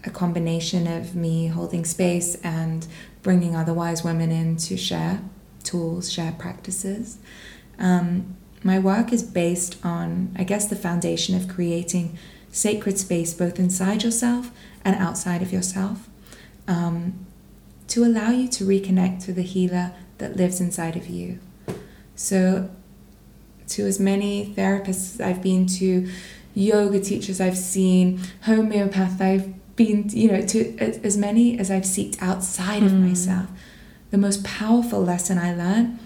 a 0.06 0.10
combination 0.10 0.88
of 0.88 1.16
me 1.16 1.48
holding 1.48 1.84
space 1.84 2.36
and 2.44 2.88
bringing 3.24 3.56
other 3.56 3.74
wise 3.74 4.04
women 4.04 4.32
in 4.32 4.56
to 4.56 4.78
share 4.78 5.20
tools, 5.64 6.12
share 6.12 6.32
practices. 6.34 7.18
Um, 7.80 8.38
my 8.66 8.80
work 8.80 9.14
is 9.14 9.22
based 9.22 9.78
on, 9.86 10.36
I 10.36 10.44
guess, 10.44 10.66
the 10.66 10.76
foundation 10.76 11.36
of 11.36 11.48
creating 11.48 12.18
sacred 12.52 12.98
space 12.98 13.32
both 13.32 13.60
inside 13.60 14.02
yourself 14.04 14.50
and 14.84 14.96
outside 14.96 15.44
of 15.44 15.54
yourself 15.54 16.10
um, 16.68 17.14
to 17.88 18.04
allow 18.04 18.32
you 18.32 18.48
to 18.48 18.64
reconnect 18.66 19.24
to 19.26 19.34
the 19.34 19.44
healer 19.44 19.92
that 20.18 20.36
lives 20.36 20.60
inside 20.60 20.96
of 20.96 21.06
you. 21.08 21.38
So, 22.16 22.70
to 23.68 23.86
as 23.86 24.00
many 24.00 24.54
therapists 24.58 25.24
I've 25.24 25.44
been 25.44 25.68
to, 25.68 26.10
yoga 26.56 27.00
teachers 27.00 27.40
I've 27.40 27.58
seen, 27.58 28.20
homeopath 28.46 29.22
I've 29.22 29.54
been, 29.76 30.10
you 30.10 30.32
know, 30.32 30.42
to 30.42 30.76
as, 30.80 31.16
many 31.18 31.60
as 31.60 31.70
I've 31.70 31.84
seeked 31.84 32.20
outside 32.20 32.82
of 32.82 32.92
Mm. 32.94 33.10
myself, 33.10 33.48
the 34.10 34.18
most 34.18 34.44
powerful 34.44 35.04
lesson 35.04 35.38
I 35.38 35.54
learned 35.54 36.00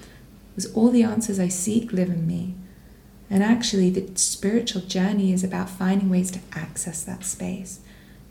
was 0.56 0.72
all 0.74 0.90
the 0.90 1.04
answers 1.04 1.40
I 1.40 1.48
seek 1.48 1.92
live 1.92 2.10
in 2.10 2.28
me. 2.28 2.56
And 3.30 3.44
actually, 3.44 3.90
the 3.90 4.10
spiritual 4.18 4.82
journey 4.82 5.32
is 5.32 5.44
about 5.44 5.70
finding 5.70 6.10
ways 6.10 6.32
to 6.32 6.40
access 6.54 7.04
that 7.04 7.24
space, 7.24 7.80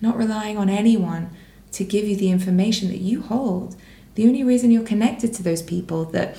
not 0.00 0.16
relying 0.16 0.58
on 0.58 0.68
anyone 0.68 1.30
to 1.72 1.84
give 1.84 2.06
you 2.06 2.16
the 2.16 2.30
information 2.30 2.88
that 2.88 2.98
you 2.98 3.22
hold. 3.22 3.76
The 4.16 4.26
only 4.26 4.42
reason 4.42 4.70
you're 4.70 4.82
connected 4.82 5.32
to 5.34 5.42
those 5.42 5.62
people 5.62 6.04
that 6.06 6.36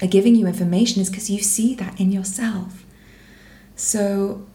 are 0.00 0.08
giving 0.08 0.34
you 0.34 0.46
information 0.46 1.02
is 1.02 1.10
because 1.10 1.30
you 1.30 1.40
see 1.40 1.74
that 1.74 2.00
in 2.00 2.10
yourself. 2.10 2.84
So, 3.76 4.46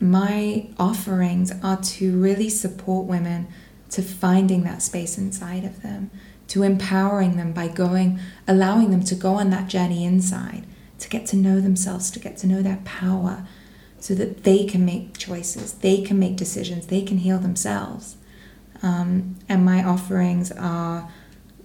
my 0.00 0.68
offerings 0.78 1.52
are 1.62 1.80
to 1.80 2.18
really 2.20 2.48
support 2.48 3.06
women 3.06 3.48
to 3.90 4.02
finding 4.02 4.62
that 4.64 4.82
space 4.82 5.16
inside 5.16 5.64
of 5.64 5.82
them, 5.82 6.10
to 6.48 6.62
empowering 6.62 7.36
them 7.36 7.52
by 7.52 7.68
going, 7.68 8.18
allowing 8.46 8.90
them 8.90 9.02
to 9.04 9.14
go 9.14 9.34
on 9.34 9.50
that 9.50 9.68
journey 9.68 10.04
inside, 10.04 10.64
to 10.98 11.08
get 11.08 11.26
to 11.26 11.36
know 11.36 11.60
themselves, 11.60 12.10
to 12.12 12.18
get 12.20 12.36
to 12.38 12.46
know 12.46 12.62
their 12.62 12.80
power, 12.84 13.44
so 13.98 14.14
that 14.14 14.44
they 14.44 14.64
can 14.64 14.84
make 14.84 15.16
choices, 15.18 15.72
they 15.74 16.00
can 16.02 16.18
make 16.18 16.36
decisions, 16.36 16.86
they 16.86 17.02
can 17.02 17.18
heal 17.18 17.38
themselves. 17.38 18.16
Um, 18.82 19.36
and 19.48 19.64
my 19.64 19.82
offerings 19.82 20.52
are 20.52 21.10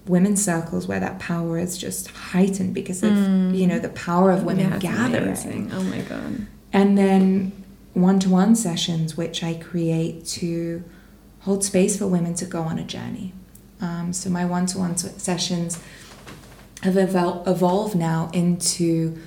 women's 0.07 0.43
circles 0.43 0.87
where 0.87 0.99
that 0.99 1.19
power 1.19 1.59
is 1.59 1.77
just 1.77 2.07
heightened 2.09 2.73
because 2.73 3.03
of 3.03 3.11
you 3.53 3.67
know 3.67 3.77
the 3.77 3.89
power 3.89 4.31
of 4.31 4.43
women 4.43 4.71
Yeah, 4.71 4.79
gathering 4.79 5.23
amazing. 5.23 5.71
Oh 5.71 5.83
my 5.83 5.99
god. 6.01 6.47
and 6.73 6.97
then 6.97 7.51
one-to-one 7.93 8.55
sessions 8.55 9.15
which 9.15 9.43
i 9.43 9.53
create 9.53 10.25
to 10.25 10.83
hold 11.41 11.63
space 11.63 11.99
for 11.99 12.07
women 12.07 12.33
to 12.35 12.45
go 12.45 12.61
on 12.63 12.79
a 12.79 12.83
journey 12.83 13.31
um, 13.81 14.13
so 14.13 14.29
my 14.29 14.45
one-to-one 14.45 14.95
sessions 14.97 15.79
have 16.83 16.93
evol- 16.95 17.45
evolved 17.47 17.95
now 17.95 18.29
into 18.33 19.17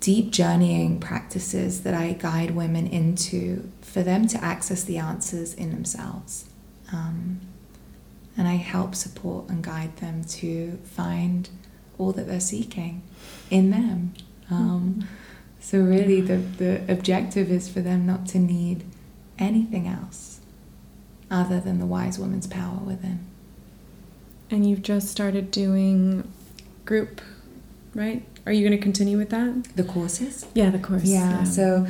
deep 0.00 0.30
journeying 0.30 1.00
practices 1.00 1.82
that 1.82 1.94
i 1.94 2.12
guide 2.12 2.50
women 2.50 2.86
into 2.86 3.70
for 3.94 4.02
them 4.02 4.26
to 4.26 4.42
access 4.42 4.82
the 4.82 4.98
answers 4.98 5.54
in 5.54 5.70
themselves. 5.70 6.46
Um, 6.92 7.40
and 8.36 8.48
i 8.48 8.54
help 8.54 8.96
support 8.96 9.48
and 9.48 9.62
guide 9.62 9.96
them 9.98 10.24
to 10.24 10.78
find 10.82 11.48
all 11.96 12.10
that 12.12 12.26
they're 12.26 12.40
seeking 12.40 13.02
in 13.50 13.70
them. 13.70 14.14
Um, 14.50 15.06
so 15.60 15.78
really 15.78 16.20
the, 16.20 16.38
the 16.38 16.92
objective 16.92 17.52
is 17.52 17.68
for 17.68 17.80
them 17.80 18.04
not 18.04 18.26
to 18.28 18.38
need 18.40 18.82
anything 19.38 19.86
else 19.86 20.33
other 21.30 21.60
than 21.60 21.78
the 21.78 21.86
wise 21.86 22.18
woman's 22.18 22.46
power 22.46 22.78
within. 22.84 23.20
And 24.50 24.68
you've 24.68 24.82
just 24.82 25.08
started 25.08 25.50
doing 25.50 26.30
group, 26.84 27.20
right? 27.94 28.22
Are 28.46 28.52
you 28.52 28.66
going 28.66 28.78
to 28.78 28.82
continue 28.82 29.16
with 29.16 29.30
that? 29.30 29.64
The 29.76 29.84
courses? 29.84 30.46
Yeah, 30.54 30.70
the 30.70 30.78
course. 30.78 31.04
Yeah, 31.04 31.44
so 31.44 31.86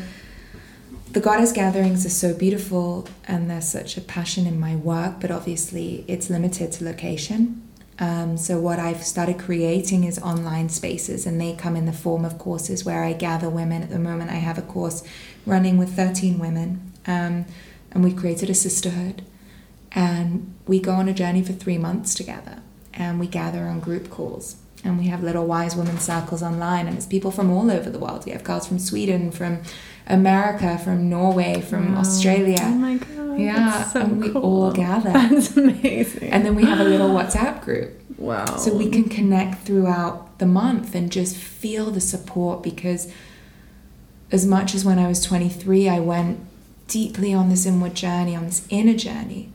the 1.11 1.21
goddess 1.21 1.53
gatherings 1.53 2.07
are 2.07 2.11
so 2.11 2.35
beautiful 2.35 3.09
and 3.27 3.51
there's 3.51 3.69
such 3.69 3.97
a 3.97 4.01
passion 4.01 4.47
in 4.47 4.59
my 4.59 4.77
work, 4.77 5.21
but 5.21 5.31
obviously 5.31 6.05
it's 6.09 6.31
limited 6.31 6.73
to 6.73 6.85
location. 6.85 7.63
Um, 7.99 8.37
so 8.37 8.59
what 8.59 8.79
I've 8.79 9.05
started 9.05 9.39
creating 9.39 10.05
is 10.05 10.19
online 10.19 10.69
spaces, 10.69 11.27
and 11.27 11.41
they 11.41 11.55
come 11.55 11.77
in 11.77 11.87
the 11.87 11.93
form 11.93 12.25
of 12.25 12.39
courses 12.39 12.85
where 12.85 13.05
I 13.05 13.13
gather 13.13 13.49
women. 13.49 13.83
At 13.83 13.91
the 13.91 13.99
moment, 13.99 14.31
I 14.31 14.35
have 14.35 14.59
a 14.59 14.63
course 14.63 15.05
running 15.47 15.79
with 15.79 15.95
13 15.95 16.39
women, 16.39 16.93
um, 17.07 17.45
and 17.95 18.03
we've 18.05 18.17
created 18.17 18.51
a 18.51 18.55
sisterhood, 18.55 19.23
and 19.93 20.53
we 20.67 20.81
go 20.81 20.93
on 20.93 21.09
a 21.09 21.15
journey 21.15 21.43
for 21.43 21.53
three 21.53 21.79
months 21.79 22.15
together, 22.15 22.59
and 22.93 23.19
we 23.21 23.27
gather 23.27 23.65
on 23.65 23.81
group 23.81 24.11
calls, 24.11 24.57
and 24.83 24.99
we 24.99 25.07
have 25.07 25.23
little 25.23 25.47
wise 25.47 25.77
women 25.77 25.99
circles 25.99 26.43
online, 26.43 26.87
and 26.87 26.97
it's 26.97 27.07
people 27.07 27.31
from 27.31 27.51
all 27.51 27.71
over 27.71 27.89
the 27.91 27.99
world. 27.99 28.25
We 28.27 28.33
have 28.33 28.45
girls 28.45 28.67
from 28.67 28.79
Sweden, 28.79 29.31
from 29.31 29.63
America, 30.07 30.77
from 30.79 31.09
Norway, 31.09 31.61
from 31.61 31.95
Wow. 31.95 32.01
Australia. 32.01 32.59
Oh 32.61 32.71
my 32.75 32.97
god. 32.97 33.39
Yeah, 33.39 33.83
so 33.85 34.01
and 34.03 34.21
we 34.23 34.31
cool. 34.31 34.43
all 34.43 34.73
gather. 34.73 35.11
That's 35.13 35.57
amazing. 35.57 36.31
And 36.31 36.45
then 36.45 36.55
we 36.55 36.65
have 36.65 36.79
a 36.79 36.85
little 36.85 37.09
WhatsApp 37.11 37.63
group. 37.63 37.91
wow. 38.19 38.45
So 38.57 38.73
we 38.77 38.89
can 38.91 39.05
connect 39.09 39.63
throughout 39.67 40.39
the 40.39 40.47
month 40.47 40.95
and 40.95 41.11
just 41.11 41.37
feel 41.37 41.91
the 41.91 42.01
support 42.01 42.63
because 42.63 43.11
as 44.31 44.47
much 44.47 44.73
as 44.75 44.85
when 44.85 44.99
I 45.01 45.09
was 45.09 45.21
23, 45.23 45.89
I 45.89 45.99
went 45.99 46.39
deeply 46.99 47.35
on 47.35 47.49
this 47.49 47.67
inward 47.67 47.95
journey, 47.95 48.35
on 48.37 48.45
this 48.47 48.65
inner 48.71 48.95
journey, 48.95 49.49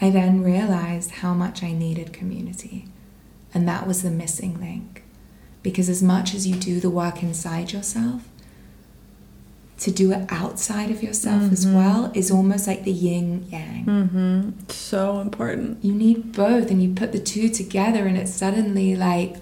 I 0.00 0.10
then 0.10 0.42
realized 0.44 1.10
how 1.22 1.32
much 1.34 1.62
I 1.62 1.72
needed 1.72 2.12
community. 2.12 2.86
And 3.54 3.66
that 3.66 3.86
was 3.86 4.02
the 4.02 4.10
missing 4.10 4.60
link. 4.60 5.02
Because 5.62 5.88
as 5.88 6.02
much 6.02 6.34
as 6.34 6.46
you 6.46 6.56
do 6.56 6.78
the 6.78 6.90
work 6.90 7.22
inside 7.22 7.72
yourself, 7.72 8.20
to 9.78 9.90
do 9.90 10.12
it 10.12 10.26
outside 10.28 10.90
of 10.90 11.02
yourself 11.02 11.42
as 11.52 11.64
Mhm. 11.64 11.74
well 11.80 12.10
is 12.20 12.30
almost 12.30 12.66
like 12.66 12.82
the 12.84 12.92
yin 13.06 13.46
yang 13.48 13.84
Mm-hmm. 13.86 14.40
So 14.68 15.20
important. 15.20 15.78
you 15.82 15.94
need 15.94 16.32
both 16.32 16.66
and 16.70 16.82
you 16.82 16.88
put 17.02 17.12
the 17.12 17.20
two 17.32 17.48
together 17.48 18.02
and 18.08 18.16
it's 18.18 18.34
suddenly 18.34 18.96
like 18.96 19.36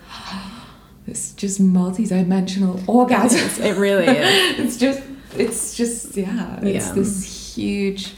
it's 1.10 1.32
just 1.42 1.58
multi-dimensional 1.58 2.74
orgasm 2.98 3.48
It 3.64 3.76
really 3.86 4.06
is. 4.06 4.58
it's 4.62 4.76
just 4.86 5.00
it's 5.36 5.74
just 5.76 6.16
yeah 6.16 6.58
it's 6.62 6.86
Yeah. 6.86 6.92
this 6.94 7.54
huge 7.56 8.14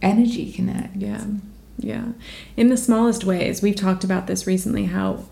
energy 0.00 0.52
connect 0.52 0.96
Yeah. 0.96 1.24
Yeah. 1.78 2.08
In 2.56 2.68
the 2.68 2.76
smallest 2.76 3.24
ways, 3.24 3.62
we've 3.62 3.74
talked 3.74 4.04
about 4.04 4.26
this 4.26 4.46
recently 4.46 4.84
how 4.84 5.24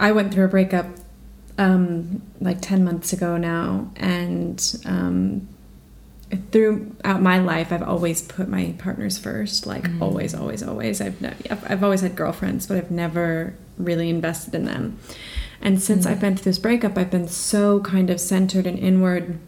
I 0.00 0.10
went 0.12 0.32
through 0.32 0.46
a 0.46 0.48
breakup 0.48 0.86
um, 1.58 2.22
like 2.40 2.60
10 2.60 2.82
months 2.82 3.12
ago 3.12 3.36
now. 3.36 3.90
And 3.96 4.58
um, 4.86 5.46
throughout 6.50 7.20
my 7.20 7.38
life, 7.38 7.70
I've 7.72 7.82
always 7.82 8.22
put 8.22 8.48
my 8.48 8.74
partners 8.78 9.18
first. 9.18 9.66
Like, 9.66 9.82
Mm. 9.84 10.00
always, 10.00 10.34
always, 10.34 10.62
always. 10.62 11.00
I've, 11.00 11.20
ne- 11.20 11.34
I've 11.50 11.84
always 11.84 12.00
had 12.00 12.16
girlfriends, 12.16 12.66
but 12.66 12.76
I've 12.78 12.90
never 12.90 13.54
really 13.76 14.08
invested 14.08 14.54
in 14.54 14.64
them. 14.64 14.98
And 15.60 15.80
since 15.80 16.06
Mm. 16.06 16.10
I've 16.10 16.20
been 16.20 16.36
through 16.36 16.44
this 16.50 16.58
breakup, 16.58 16.96
I've 16.96 17.10
been 17.10 17.28
so 17.28 17.80
kind 17.80 18.08
of 18.10 18.18
centered 18.18 18.66
and 18.66 18.78
inward 18.78 19.38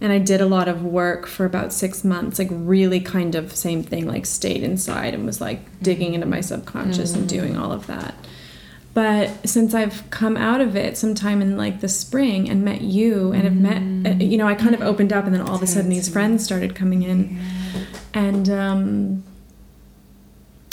and 0.00 0.12
I 0.12 0.18
did 0.18 0.40
a 0.40 0.46
lot 0.46 0.68
of 0.68 0.84
work 0.84 1.26
for 1.26 1.46
about 1.46 1.72
six 1.72 2.04
months, 2.04 2.38
like 2.38 2.48
really 2.50 3.00
kind 3.00 3.34
of 3.34 3.54
same 3.56 3.82
thing, 3.82 4.06
like 4.06 4.26
stayed 4.26 4.62
inside 4.62 5.14
and 5.14 5.24
was 5.24 5.40
like 5.40 5.60
digging 5.80 6.14
into 6.14 6.26
my 6.26 6.40
subconscious 6.42 7.14
and 7.14 7.28
doing 7.28 7.56
all 7.56 7.72
of 7.72 7.86
that. 7.86 8.14
But 8.92 9.46
since 9.46 9.74
I've 9.74 10.08
come 10.10 10.36
out 10.36 10.60
of 10.60 10.74
it 10.74 10.96
sometime 10.96 11.42
in 11.42 11.56
like 11.56 11.80
the 11.80 11.88
spring 11.88 12.48
and 12.48 12.64
met 12.64 12.80
you 12.80 13.32
and 13.32 13.44
have 13.44 13.56
met, 13.56 14.12
uh, 14.12 14.16
you 14.24 14.38
know, 14.38 14.48
I 14.48 14.54
kind 14.54 14.74
of 14.74 14.80
opened 14.80 15.12
up 15.12 15.26
and 15.26 15.34
then 15.34 15.42
all 15.42 15.54
of 15.54 15.62
a 15.62 15.66
sudden 15.66 15.90
these 15.90 16.08
friends 16.08 16.44
started 16.44 16.74
coming 16.74 17.02
in. 17.02 17.38
And 18.14 18.48
um, 18.48 19.24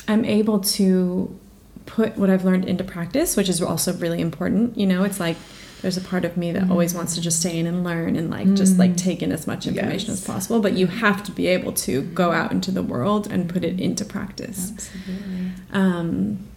I'm 0.08 0.24
able 0.24 0.60
to 0.60 1.38
put 1.86 2.18
what 2.18 2.30
I've 2.30 2.46
learned 2.46 2.66
into 2.66 2.84
practice, 2.84 3.36
which 3.36 3.50
is 3.50 3.62
also 3.62 3.94
really 3.94 4.22
important. 4.22 4.78
You 4.78 4.86
know, 4.86 5.04
it's 5.04 5.20
like 5.20 5.36
there's 5.84 5.98
a 5.98 6.02
part 6.02 6.24
of 6.24 6.38
me 6.38 6.54
that 6.54 6.64
mm-hmm. 6.64 6.72
always 6.72 6.96
wants 6.96 7.14
to 7.14 7.22
just 7.22 7.42
stay 7.42 7.60
in 7.60 7.68
and 7.68 7.84
learn 7.84 8.16
and 8.16 8.32
like 8.32 8.52
just 8.54 8.78
like 8.80 8.92
mm. 8.92 8.98
take 8.98 9.22
in 9.22 9.34
as 9.34 9.46
much 9.46 9.68
information 9.68 10.14
as 10.14 10.24
possible. 10.24 10.62
But 10.62 10.74
you 10.74 10.88
have 10.88 11.24
to 11.24 11.32
be 11.32 11.48
able 11.48 11.74
to 11.74 12.02
go 12.02 12.32
out 12.32 12.54
into 12.54 12.72
the 12.72 12.82
world 12.82 13.30
and 13.30 13.50
put 13.50 13.66
it 13.66 13.82
into 13.82 14.06
practice. 14.06 14.72
absolutely 14.72 15.52
Um, 15.74 16.48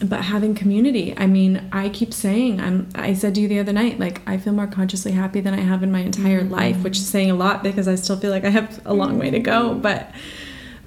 but 0.00 0.22
having 0.22 0.54
community, 0.54 1.12
I 1.18 1.26
mean, 1.26 1.68
I 1.72 1.88
keep 1.88 2.14
saying, 2.14 2.60
I'm. 2.60 2.88
I 2.94 3.14
said 3.14 3.34
to 3.34 3.40
you 3.40 3.48
the 3.48 3.58
other 3.58 3.72
night, 3.72 3.98
like 3.98 4.20
I 4.28 4.38
feel 4.38 4.52
more 4.52 4.68
consciously 4.68 5.10
happy 5.10 5.40
than 5.40 5.54
I 5.54 5.60
have 5.60 5.82
in 5.82 5.90
my 5.90 5.98
entire 5.98 6.42
mm-hmm. 6.42 6.52
life, 6.52 6.84
which 6.84 6.98
is 6.98 7.08
saying 7.08 7.32
a 7.32 7.34
lot 7.34 7.64
because 7.64 7.88
I 7.88 7.96
still 7.96 8.16
feel 8.16 8.30
like 8.30 8.44
I 8.44 8.50
have 8.50 8.80
a 8.86 8.94
long 8.94 9.18
way 9.18 9.30
to 9.30 9.40
go. 9.40 9.70
Mm-hmm. 9.70 9.80
But, 9.80 10.14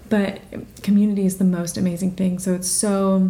but 0.08 0.40
community 0.82 1.26
is 1.26 1.40
the 1.40 1.44
most 1.44 1.78
amazing 1.78 2.12
thing. 2.12 2.40
So 2.40 2.54
it's 2.54 2.70
so 2.70 3.30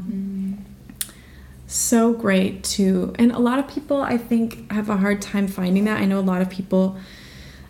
so 1.72 2.13
great 2.13 2.63
to 2.63 3.13
and 3.17 3.32
a 3.32 3.39
lot 3.39 3.57
of 3.59 3.67
people 3.67 4.01
i 4.01 4.17
think 4.17 4.69
have 4.72 4.89
a 4.89 4.97
hard 4.97 5.22
time 5.22 5.47
finding 5.47 5.86
that. 5.86 6.01
I 6.01 6.05
know 6.05 6.19
a 6.19 6.22
lot 6.22 6.41
of 6.41 6.49
people 6.49 6.97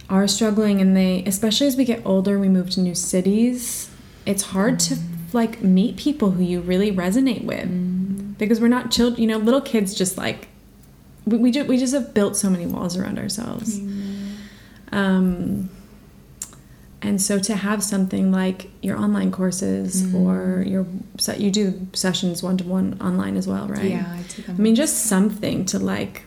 are 0.09 0.27
struggling 0.27 0.81
and 0.81 0.95
they 0.97 1.23
especially 1.25 1.67
as 1.67 1.77
we 1.77 1.85
get 1.85 2.05
older 2.05 2.39
we 2.39 2.49
move 2.49 2.69
to 2.71 2.79
new 2.81 2.95
cities 2.95 3.91
it's 4.25 4.43
hard 4.43 4.79
to 4.79 4.97
like 5.33 5.61
meet 5.61 5.97
people 5.97 6.31
who 6.31 6.43
you 6.43 6.61
really 6.61 6.91
resonate 6.91 7.43
with. 7.43 8.37
Because 8.37 8.59
we're 8.59 8.67
not 8.67 8.91
children 8.91 9.21
you 9.21 9.27
know 9.27 9.37
little 9.37 9.61
kids 9.61 9.93
just 9.93 10.17
like 10.17 10.47
we, 11.25 11.37
we, 11.37 11.51
just, 11.51 11.67
we 11.67 11.77
just 11.77 11.93
have 11.93 12.13
built 12.15 12.35
so 12.35 12.49
many 12.49 12.65
walls 12.65 12.97
around 12.97 13.19
ourselves. 13.19 13.79
Um, 14.91 15.69
and 17.01 17.19
so 17.21 17.39
to 17.39 17.55
have 17.55 17.83
something 17.83 18.31
like 18.31 18.69
your 18.81 18.97
online 18.97 19.31
courses 19.31 20.13
or 20.13 20.63
your 20.67 20.85
so 21.17 21.33
you 21.33 21.49
do 21.51 21.87
sessions 21.93 22.43
one 22.43 22.57
to 22.57 22.63
one 22.63 22.97
online 23.01 23.35
as 23.37 23.47
well, 23.47 23.67
right? 23.67 23.83
yeah 23.95 24.05
I, 24.19 24.21
do 24.35 24.41
them 24.43 24.55
I 24.57 24.61
mean, 24.61 24.75
just 24.75 24.97
something 25.05 25.65
to 25.65 25.79
like, 25.79 26.23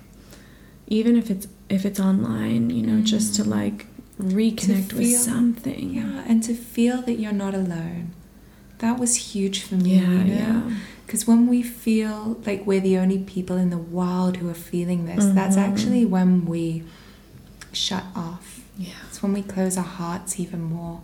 even 0.88 1.16
if 1.16 1.30
it's 1.30 1.46
if 1.68 1.84
it's 1.84 2.00
online, 2.00 2.70
you 2.70 2.82
know, 2.86 3.02
just 3.02 3.34
to 3.36 3.44
like 3.44 3.86
reconnect 4.20 4.90
To 4.90 4.96
with 4.96 5.16
something. 5.16 5.94
Yeah, 5.94 6.24
and 6.28 6.42
to 6.44 6.54
feel 6.54 7.02
that 7.02 7.14
you're 7.14 7.32
not 7.32 7.54
alone. 7.54 8.12
That 8.78 8.98
was 8.98 9.14
huge 9.34 9.62
for 9.62 9.76
me. 9.76 9.96
Yeah, 9.96 10.10
you 10.10 10.34
know? 10.34 10.68
yeah. 10.68 10.76
Because 11.06 11.26
when 11.26 11.46
we 11.48 11.62
feel 11.62 12.40
like 12.46 12.66
we're 12.66 12.80
the 12.80 12.98
only 12.98 13.18
people 13.18 13.56
in 13.56 13.70
the 13.70 13.78
world 13.78 14.38
who 14.38 14.48
are 14.50 14.54
feeling 14.72 15.06
this, 15.06 15.24
that's 15.38 15.56
Mhm. 15.56 15.68
actually 15.68 16.04
when 16.04 16.44
we 16.46 16.82
shut 17.72 18.04
off. 18.16 18.60
Yeah. 18.78 18.88
When 19.24 19.32
we 19.32 19.42
close 19.42 19.76
our 19.76 19.84
hearts 19.84 20.38
even 20.38 20.62
more. 20.62 21.00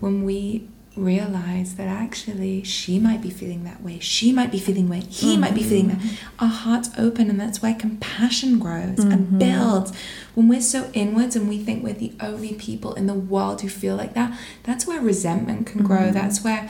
When 0.00 0.24
we 0.24 0.68
realize 0.96 1.74
that 1.74 1.88
actually 1.88 2.62
she 2.62 3.00
might 3.00 3.20
be 3.20 3.30
feeling 3.30 3.64
that 3.64 3.82
way, 3.82 3.98
she 3.98 4.32
might 4.32 4.52
be 4.52 4.60
feeling 4.60 4.88
way, 4.88 5.00
he 5.00 5.36
might 5.36 5.54
be 5.54 5.62
feeling 5.62 5.88
that. 5.88 5.98
Mm-hmm. 5.98 6.44
Our 6.44 6.50
hearts 6.50 6.90
open, 6.96 7.28
and 7.30 7.40
that's 7.40 7.60
where 7.60 7.74
compassion 7.74 8.58
grows 8.58 9.00
and 9.00 9.26
mm-hmm. 9.26 9.38
builds. 9.38 9.92
When 10.34 10.48
we're 10.48 10.60
so 10.60 10.90
inwards 10.92 11.34
and 11.36 11.48
we 11.48 11.58
think 11.58 11.82
we're 11.82 11.94
the 11.94 12.12
only 12.20 12.54
people 12.54 12.94
in 12.94 13.06
the 13.06 13.14
world 13.14 13.62
who 13.62 13.68
feel 13.68 13.96
like 13.96 14.14
that, 14.14 14.38
that's 14.62 14.86
where 14.86 15.00
resentment 15.00 15.66
can 15.66 15.82
grow. 15.82 15.98
Mm-hmm. 15.98 16.12
That's 16.12 16.44
where, 16.44 16.68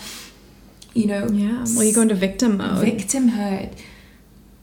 you 0.94 1.06
know, 1.06 1.28
Yeah. 1.28 1.64
Well, 1.74 1.84
you 1.84 1.94
go 1.94 2.02
into 2.02 2.14
victim 2.14 2.56
mode. 2.56 2.86
victimhood. 2.86 3.78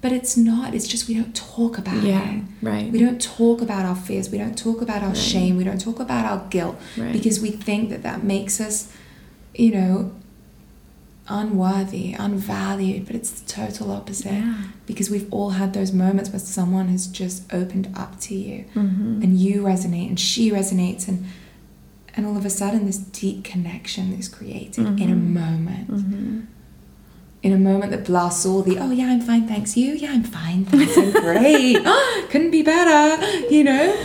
But 0.02 0.12
it's 0.12 0.36
not, 0.36 0.74
it's 0.74 0.88
just 0.88 1.08
we 1.08 1.14
don't 1.14 1.36
talk 1.36 1.78
about 1.78 2.02
yeah. 2.04 2.28
it. 2.38 2.44
Right. 2.62 2.92
We 2.92 2.98
don't 3.00 3.22
talk 3.22 3.62
about 3.62 3.86
our 3.86 3.96
fears. 3.96 4.32
We 4.32 4.40
don't 4.40 4.58
talk 4.58 4.82
about 4.82 5.04
our 5.04 5.10
Right. 5.10 5.18
shame. 5.18 5.58
We 5.58 5.64
don't 5.64 5.80
talk 5.80 6.00
about 6.00 6.26
our 6.26 6.48
guilt 6.50 6.78
Right. 6.98 7.14
because 7.14 7.40
we 7.40 7.52
think 7.52 7.90
that 7.92 8.02
that 8.02 8.24
makes 8.24 8.60
us, 8.60 8.92
you 9.54 9.72
know, 9.72 10.12
unworthy, 11.28 12.14
unvalued. 12.14 13.06
But 13.06 13.16
it's 13.16 13.30
the 13.30 13.46
total 13.48 13.92
opposite 13.92 14.34
Yeah. 14.34 14.56
because 14.86 15.10
we've 15.10 15.28
all 15.32 15.52
had 15.52 15.74
those 15.74 15.94
moments 15.94 16.30
where 16.32 16.40
someone 16.40 16.88
has 16.88 17.08
just 17.08 17.44
opened 17.54 17.90
up 17.96 18.20
to 18.22 18.36
you 18.36 18.66
Mhm. 18.76 19.24
and 19.24 19.38
you 19.40 19.62
resonate 19.62 20.10
and 20.10 20.20
she 20.20 20.52
resonates 20.52 21.08
and 21.08 21.26
and 22.14 22.26
all 22.26 22.36
of 22.36 22.46
a 22.46 22.50
sudden 22.50 22.86
this 22.86 22.98
deep 22.98 23.42
connection 23.46 24.12
is 24.12 24.28
created 24.28 24.86
in 25.00 25.10
a 25.10 25.16
Mhm. 25.16 25.28
moment 25.34 25.90
Mhm. 25.90 26.42
In 27.44 27.54
a 27.54 27.58
moment 27.58 27.92
that 27.92 28.06
blasts 28.06 28.46
all 28.46 28.62
the 28.62 28.78
oh 28.78 28.92
yeah 28.92 29.06
i'm 29.08 29.20
fine 29.22 29.48
thanks 29.48 29.76
you 29.76 29.94
yeah 29.94 30.12
i'm 30.12 30.24
fine 30.24 30.64
thanks 30.66 30.96
i'm 30.96 31.12
great 31.26 31.84
couldn't 32.30 32.52
be 32.52 32.62
better 32.62 33.26
you 33.50 33.64
know 33.64 33.96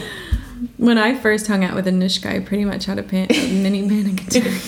When 0.79 0.97
I 0.97 1.15
first 1.15 1.47
hung 1.47 1.63
out 1.65 1.75
with 1.75 1.87
a 1.87 1.91
Anushka, 1.91 2.27
I 2.35 2.41
pretty 2.41 2.65
much 2.65 2.87
had 2.87 2.99
a, 2.99 3.03
pan- 3.03 3.27
a 3.31 3.63
mini 3.63 3.87
panic 3.87 4.27
attack. 4.27 4.63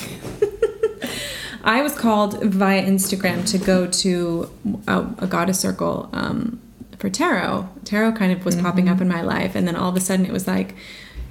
I 1.63 1.81
was 1.81 1.95
called 1.97 2.43
via 2.43 2.83
Instagram 2.83 3.49
to 3.51 3.57
go 3.57 3.87
to 3.87 4.51
a, 4.87 4.99
a 5.17 5.27
goddess 5.27 5.59
circle 5.59 6.09
um, 6.13 6.59
for 6.99 7.09
tarot. 7.09 7.67
Tarot 7.85 8.11
kind 8.13 8.31
of 8.31 8.45
was 8.45 8.55
popping 8.55 8.87
up 8.87 9.01
in 9.01 9.07
my 9.07 9.21
life, 9.21 9.55
and 9.55 9.67
then 9.67 9.75
all 9.75 9.89
of 9.89 9.95
a 9.95 9.99
sudden 9.99 10.25
it 10.25 10.31
was 10.31 10.47
like, 10.47 10.75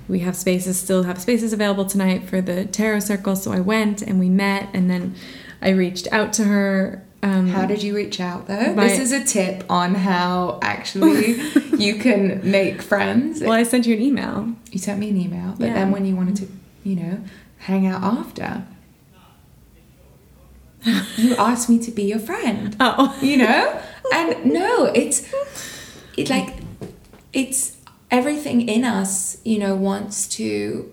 we 0.08 0.20
have 0.20 0.34
spaces, 0.36 0.78
still 0.78 1.04
have 1.04 1.20
spaces 1.20 1.52
available 1.52 1.84
tonight 1.84 2.24
for 2.28 2.40
the 2.40 2.64
tarot 2.64 3.00
circle. 3.00 3.36
So 3.36 3.52
I 3.52 3.60
went 3.60 4.02
and 4.02 4.18
we 4.18 4.28
met, 4.28 4.68
and 4.72 4.90
then 4.90 5.14
I 5.62 5.70
reached 5.70 6.08
out 6.12 6.32
to 6.34 6.44
her. 6.44 7.04
Um, 7.22 7.48
how 7.48 7.66
did 7.66 7.82
you 7.82 7.96
reach 7.96 8.20
out 8.20 8.46
though? 8.46 8.74
By- 8.74 8.84
this 8.88 8.98
is 9.00 9.12
a 9.12 9.24
tip 9.24 9.64
on 9.68 9.94
how 9.96 10.58
actually 10.62 11.40
you 11.78 11.96
can 11.96 12.40
make 12.48 12.80
friends. 12.80 13.40
Well, 13.40 13.52
I 13.52 13.64
sent 13.64 13.86
you 13.86 13.94
an 13.96 14.02
email. 14.02 14.54
you 14.70 14.78
sent 14.78 15.00
me 15.00 15.10
an 15.10 15.16
email 15.20 15.54
but 15.58 15.66
Yeah. 15.66 15.74
then 15.74 15.90
when 15.90 16.04
you 16.06 16.14
wanted 16.14 16.36
to 16.36 16.48
you 16.84 16.96
know 16.96 17.20
hang 17.58 17.86
out 17.86 18.02
after. 18.02 18.64
You 21.16 21.34
asked 21.38 21.68
me 21.68 21.78
to 21.80 21.90
be 21.90 22.04
your 22.04 22.20
friend. 22.20 22.76
Oh, 22.78 23.16
you 23.20 23.36
know? 23.36 23.82
And 24.12 24.46
no 24.46 24.84
it's 24.86 25.28
it 26.16 26.30
like 26.30 26.54
it's 27.32 27.76
everything 28.10 28.68
in 28.68 28.84
us 28.84 29.38
you 29.44 29.58
know 29.58 29.74
wants 29.74 30.26
to 30.28 30.90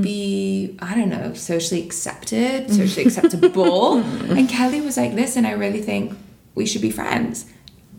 be 0.00 0.76
i 0.80 0.94
don't 0.94 1.08
know 1.08 1.34
socially 1.34 1.82
accepted 1.82 2.70
socially 2.70 3.06
acceptable. 3.06 3.98
And 4.36 4.48
kelly 4.48 4.80
was 4.80 4.96
like 4.96 5.12
listen 5.12 5.44
i 5.46 5.52
really 5.52 5.82
think 5.82 6.16
we 6.54 6.66
should 6.66 6.82
be 6.82 6.90
friends. 6.90 7.46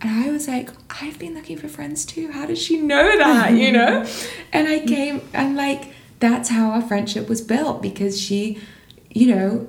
And 0.01 0.25
i 0.25 0.31
was 0.31 0.47
like 0.47 0.69
i've 1.01 1.17
been 1.19 1.33
looking 1.33 1.57
for 1.57 1.67
friends 1.67 2.05
too. 2.05 2.31
How 2.31 2.45
did 2.45 2.57
she 2.57 2.77
know 2.81 3.17
that 3.17 3.53
you 3.53 3.71
know? 3.71 4.05
And 4.53 4.67
i 4.67 4.79
came 4.85 5.21
and 5.33 5.55
like 5.55 5.93
that's 6.19 6.49
how 6.49 6.71
our 6.71 6.81
friendship 6.81 7.27
was 7.29 7.41
built 7.41 7.81
because 7.81 8.19
she 8.19 8.59
you 9.09 9.33
know 9.33 9.67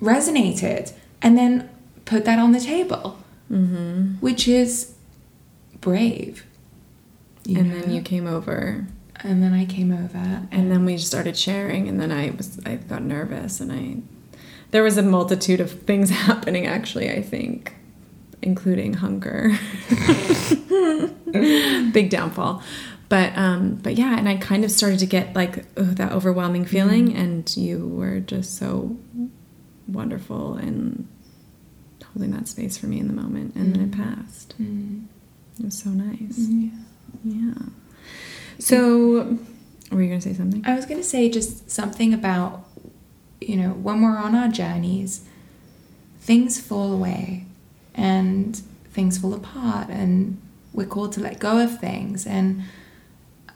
resonated 0.00 0.92
and 1.20 1.38
then 1.38 1.70
put 2.04 2.24
that 2.24 2.38
on 2.38 2.52
the 2.52 2.60
table. 2.60 3.18
Mm-hmm. 3.50 4.14
which 4.20 4.48
is 4.48 4.94
brave. 5.82 6.46
And 7.44 7.68
know? 7.68 7.80
then 7.80 7.90
you 7.90 8.00
came 8.00 8.26
over. 8.26 8.86
And 9.24 9.42
then 9.42 9.52
i 9.52 9.64
came 9.64 9.92
over 9.92 10.42
and 10.50 10.70
then 10.70 10.84
we 10.84 10.98
started 10.98 11.36
sharing 11.36 11.88
and 11.88 12.00
then 12.00 12.12
i 12.12 12.30
was 12.30 12.60
i 12.66 12.76
got 12.76 13.02
nervous 13.02 13.60
and 13.60 13.72
i 13.72 13.96
there 14.70 14.82
was 14.82 14.96
a 14.96 15.02
multitude 15.02 15.60
of 15.60 15.70
things 15.82 16.10
happening 16.10 16.66
actually 16.66 17.10
i 17.10 17.22
think 17.22 17.74
including 18.42 18.94
hunger. 18.94 19.56
Big 21.92 22.10
downfall. 22.10 22.62
But 23.08 23.36
um 23.36 23.76
but 23.76 23.96
yeah 23.96 24.18
and 24.18 24.26
i 24.26 24.36
kind 24.36 24.64
of 24.64 24.70
started 24.70 24.98
to 25.00 25.06
get 25.06 25.34
like 25.34 25.66
ugh, 25.76 25.96
that 25.96 26.12
overwhelming 26.12 26.64
feeling 26.64 27.14
and 27.14 27.54
you 27.56 27.86
were 27.88 28.20
just 28.20 28.56
so 28.56 28.96
wonderful 29.86 30.54
and 30.54 31.06
holding 32.14 32.30
that 32.30 32.48
space 32.48 32.78
for 32.78 32.86
me 32.86 32.98
in 32.98 33.08
the 33.08 33.12
moment 33.12 33.54
and 33.54 33.74
then 33.74 33.82
it 33.82 33.92
passed. 33.92 34.54
Mm. 34.60 35.04
it 35.58 35.64
was 35.66 35.78
so 35.78 35.90
nice. 35.90 36.38
Yeah. 36.38 36.70
yeah 37.22 37.54
so 38.62 39.38
were 39.90 40.02
you 40.02 40.08
gonna 40.08 40.20
say 40.20 40.34
something 40.34 40.64
I 40.64 40.74
was 40.74 40.86
going 40.86 41.00
to 41.00 41.06
say 41.06 41.28
just 41.28 41.70
something 41.70 42.14
about, 42.14 42.64
you 43.40 43.56
know, 43.56 43.70
when 43.70 44.02
we're 44.02 44.16
on 44.16 44.34
our 44.34 44.48
journeys, 44.48 45.24
things 46.20 46.60
fall 46.60 46.92
away 46.92 47.46
and 47.94 48.56
things 48.92 49.18
fall 49.18 49.34
apart, 49.34 49.88
and 49.88 50.40
we're 50.72 50.86
called 50.86 51.12
to 51.14 51.20
let 51.20 51.38
go 51.38 51.58
of 51.58 51.80
things. 51.80 52.26
And 52.26 52.62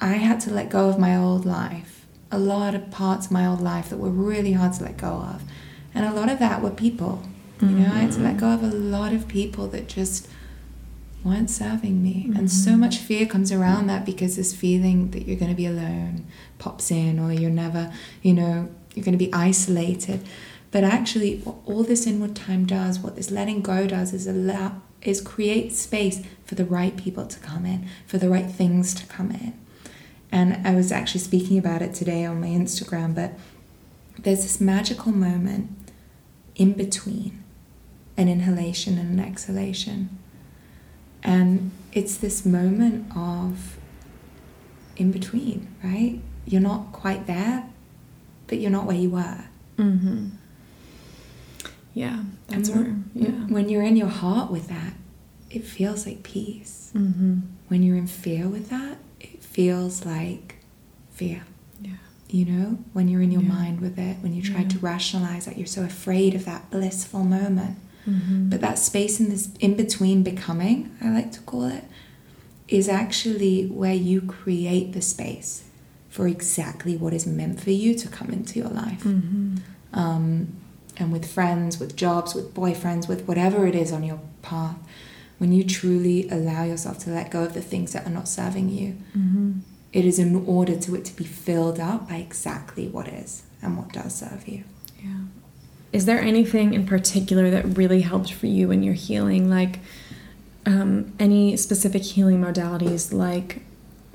I 0.01 0.15
had 0.15 0.41
to 0.41 0.51
let 0.51 0.69
go 0.71 0.89
of 0.89 0.99
my 0.99 1.17
old 1.17 1.47
life, 1.47 2.05
a 2.31 2.39
lot 2.39 2.75
of 2.75 2.91
parts 2.91 3.27
of 3.27 3.33
my 3.33 3.47
old 3.47 3.61
life 3.61 3.89
that 3.91 3.99
were 3.99 4.11
really 4.11 4.53
hard 4.53 4.73
to 4.75 4.85
let 4.85 4.97
go 4.97 5.09
of. 5.09 5.43
And 5.95 6.05
a 6.05 6.13
lot 6.13 6.29
of 6.29 6.39
that 6.41 6.63
were 6.63 6.71
people. 6.71 7.23
You 7.63 7.69
know, 7.69 7.87
I 7.87 8.01
had 8.01 8.13
to 8.13 8.21
let 8.21 8.37
mm-hmm. 8.37 8.41
go 8.41 8.51
of 8.51 8.63
a 8.63 8.77
lot 8.77 9.15
of 9.15 9.29
people 9.29 9.67
that 9.69 9.89
just 9.89 10.29
weren't 11.27 11.51
serving 11.51 12.03
me. 12.03 12.31
And 12.37 12.51
so 12.51 12.71
mm-hmm. 12.71 12.81
much 12.81 12.99
fear 12.99 13.27
comes 13.27 13.51
around 13.53 13.89
that 13.89 14.05
because 14.07 14.37
this 14.37 14.55
feeling 14.55 15.11
that 15.11 15.27
you're 15.27 15.39
going 15.39 15.51
to 15.51 15.57
be 15.57 15.67
alone 15.67 16.27
pops 16.59 16.91
in, 16.91 17.19
or 17.19 17.33
you're 17.33 17.51
never, 17.51 17.93
you 18.23 18.33
know, 18.33 18.69
you're 18.95 19.05
going 19.05 19.19
to 19.19 19.25
be 19.25 19.33
isolated. 19.33 20.27
But 20.71 20.85
actually, 20.85 21.39
what 21.39 21.57
all 21.65 21.83
this 21.83 22.07
inward 22.07 22.37
time 22.37 22.67
does, 22.67 22.99
what 22.99 23.17
this 23.17 23.31
letting 23.31 23.63
go 23.63 23.87
does, 23.87 24.13
is 24.13 24.27
allow 24.27 24.83
is 25.03 25.21
create 25.21 25.73
space 25.73 26.23
for 26.45 26.55
the 26.55 26.65
right 26.65 26.97
people 26.97 27.27
to 27.27 27.39
come 27.39 27.65
in, 27.65 27.89
for 28.07 28.19
the 28.19 28.29
right 28.29 28.51
things 28.51 28.93
to 28.95 29.07
come 29.07 29.31
in. 29.31 29.53
And 30.33 30.67
I 30.67 30.75
was 30.75 30.91
actually 30.91 31.21
speaking 31.21 31.59
about 31.59 31.83
it 31.83 31.95
today 31.95 32.25
on 32.25 32.41
my 32.41 32.49
Instagram, 32.49 33.15
but 33.15 33.33
there's 34.19 34.43
this 34.43 34.61
magical 34.61 35.13
moment 35.13 35.71
in 36.57 36.73
between 36.73 37.43
an 38.17 38.29
inhalation 38.29 38.99
and 38.99 39.19
an 39.19 39.25
exhalation. 39.25 40.19
And 41.23 41.71
it's 41.93 42.17
this 42.17 42.45
moment 42.47 43.11
of 43.17 43.77
in 44.97 45.11
between, 45.13 45.69
right? 45.83 46.21
You're 46.47 46.61
not 46.61 46.93
quite 46.93 47.27
there, 47.27 47.69
but 48.47 48.59
you're 48.59 48.71
not 48.71 48.87
where 48.87 48.97
you 48.97 49.11
were. 49.11 49.45
Mm-hmm. 49.79 50.29
Yeah, 51.95 52.23
that's 52.49 52.69
where. 52.71 52.85
when, 52.85 53.11
Yeah. 53.15 53.31
when 53.31 53.69
you're 53.69 53.83
in 53.83 53.97
your 53.97 54.09
heart 54.09 54.51
with 54.51 54.69
that, 54.69 54.95
it 55.51 55.65
feels 55.65 56.07
like 56.07 56.23
peace. 56.23 56.91
Mm-hmm. 56.95 57.41
When 57.69 57.83
you're 57.83 57.97
in 57.97 58.07
fear 58.07 58.49
with 58.49 58.69
that, 58.71 58.99
it 59.21 59.43
feels 59.43 60.05
like 60.05 60.57
fear. 61.13 61.43
Yeah. 61.81 61.93
You 62.29 62.45
know, 62.45 62.79
when 62.93 63.09
you're 63.09 63.23
in 63.23 63.33
your 63.33 63.43
Yeah. 63.43 63.49
mind 63.49 63.81
with 63.81 63.99
it, 63.99 64.19
when 64.21 64.35
you 64.35 64.43
try 64.43 64.61
Yeah. 64.63 64.69
to 64.69 64.79
rationalize 64.79 65.47
that, 65.47 65.57
you're 65.57 65.67
so 65.67 65.83
afraid 65.85 66.35
of 66.35 66.45
that 66.45 66.71
blissful 66.71 67.25
moment. 67.25 67.79
Mm-hmm. 68.09 68.49
But 68.51 68.61
that 68.61 68.79
space 68.79 69.21
in 69.21 69.29
this 69.31 69.49
in 69.61 69.77
between 69.77 70.23
becoming, 70.23 70.97
I 71.03 71.11
like 71.11 71.33
to 71.33 71.41
call 71.41 71.65
it, 71.65 71.85
is 72.69 72.89
actually 72.89 73.67
where 73.67 73.95
you 73.95 74.21
create 74.21 74.93
the 74.93 75.03
space 75.03 75.65
for 76.09 76.27
exactly 76.27 76.97
what 76.97 77.13
is 77.13 77.27
meant 77.27 77.61
for 77.61 77.71
you 77.71 77.95
to 77.95 78.09
come 78.09 78.31
into 78.31 78.59
your 78.59 78.69
life. 78.71 79.03
Mm-hmm. 79.05 79.57
Um, 79.93 80.57
and 80.97 81.13
with 81.13 81.31
friends, 81.31 81.79
with 81.79 81.95
jobs, 81.95 82.35
with 82.35 82.55
boyfriends, 82.55 83.07
with 83.09 83.27
whatever 83.29 83.67
it 83.67 83.75
is 83.75 83.93
on 83.93 84.03
your 84.03 84.21
path, 84.43 84.77
when 85.39 85.53
you 85.53 85.63
truly 85.65 86.27
allow 86.31 86.65
yourself 86.65 86.99
to 87.01 87.11
let 87.11 87.31
go 87.31 87.45
of 87.45 87.53
the 87.53 87.61
things 87.61 87.93
that 87.93 88.07
are 88.07 88.11
not 88.11 88.29
serving 88.29 88.71
you, 88.71 88.97
Mm-hmm. 89.17 89.59
it 89.93 90.05
is 90.07 90.19
in 90.19 90.45
order 90.47 90.77
to 90.77 90.95
it 90.95 91.05
to 91.05 91.15
be 91.17 91.25
filled 91.25 91.79
up 91.79 92.09
by 92.09 92.17
exactly 92.17 92.89
what 92.89 93.09
is 93.09 93.43
and 93.63 93.77
what 93.77 93.93
does 93.93 94.15
serve 94.15 94.49
you. 94.49 94.65
Yeah. 95.03 95.25
Is 95.93 96.07
there 96.07 96.21
anything 96.21 96.75
in 96.75 96.87
particular 96.87 97.51
that 97.51 97.77
really 97.77 98.03
helped 98.03 98.33
for 98.33 98.47
you 98.47 98.71
in 98.71 98.83
your 98.83 98.95
healing? 98.95 99.49
Like 99.49 99.79
um, 100.67 101.13
any 101.19 101.57
specific 101.57 102.03
healing 102.03 102.41
modalities 102.41 103.13
like 103.13 103.63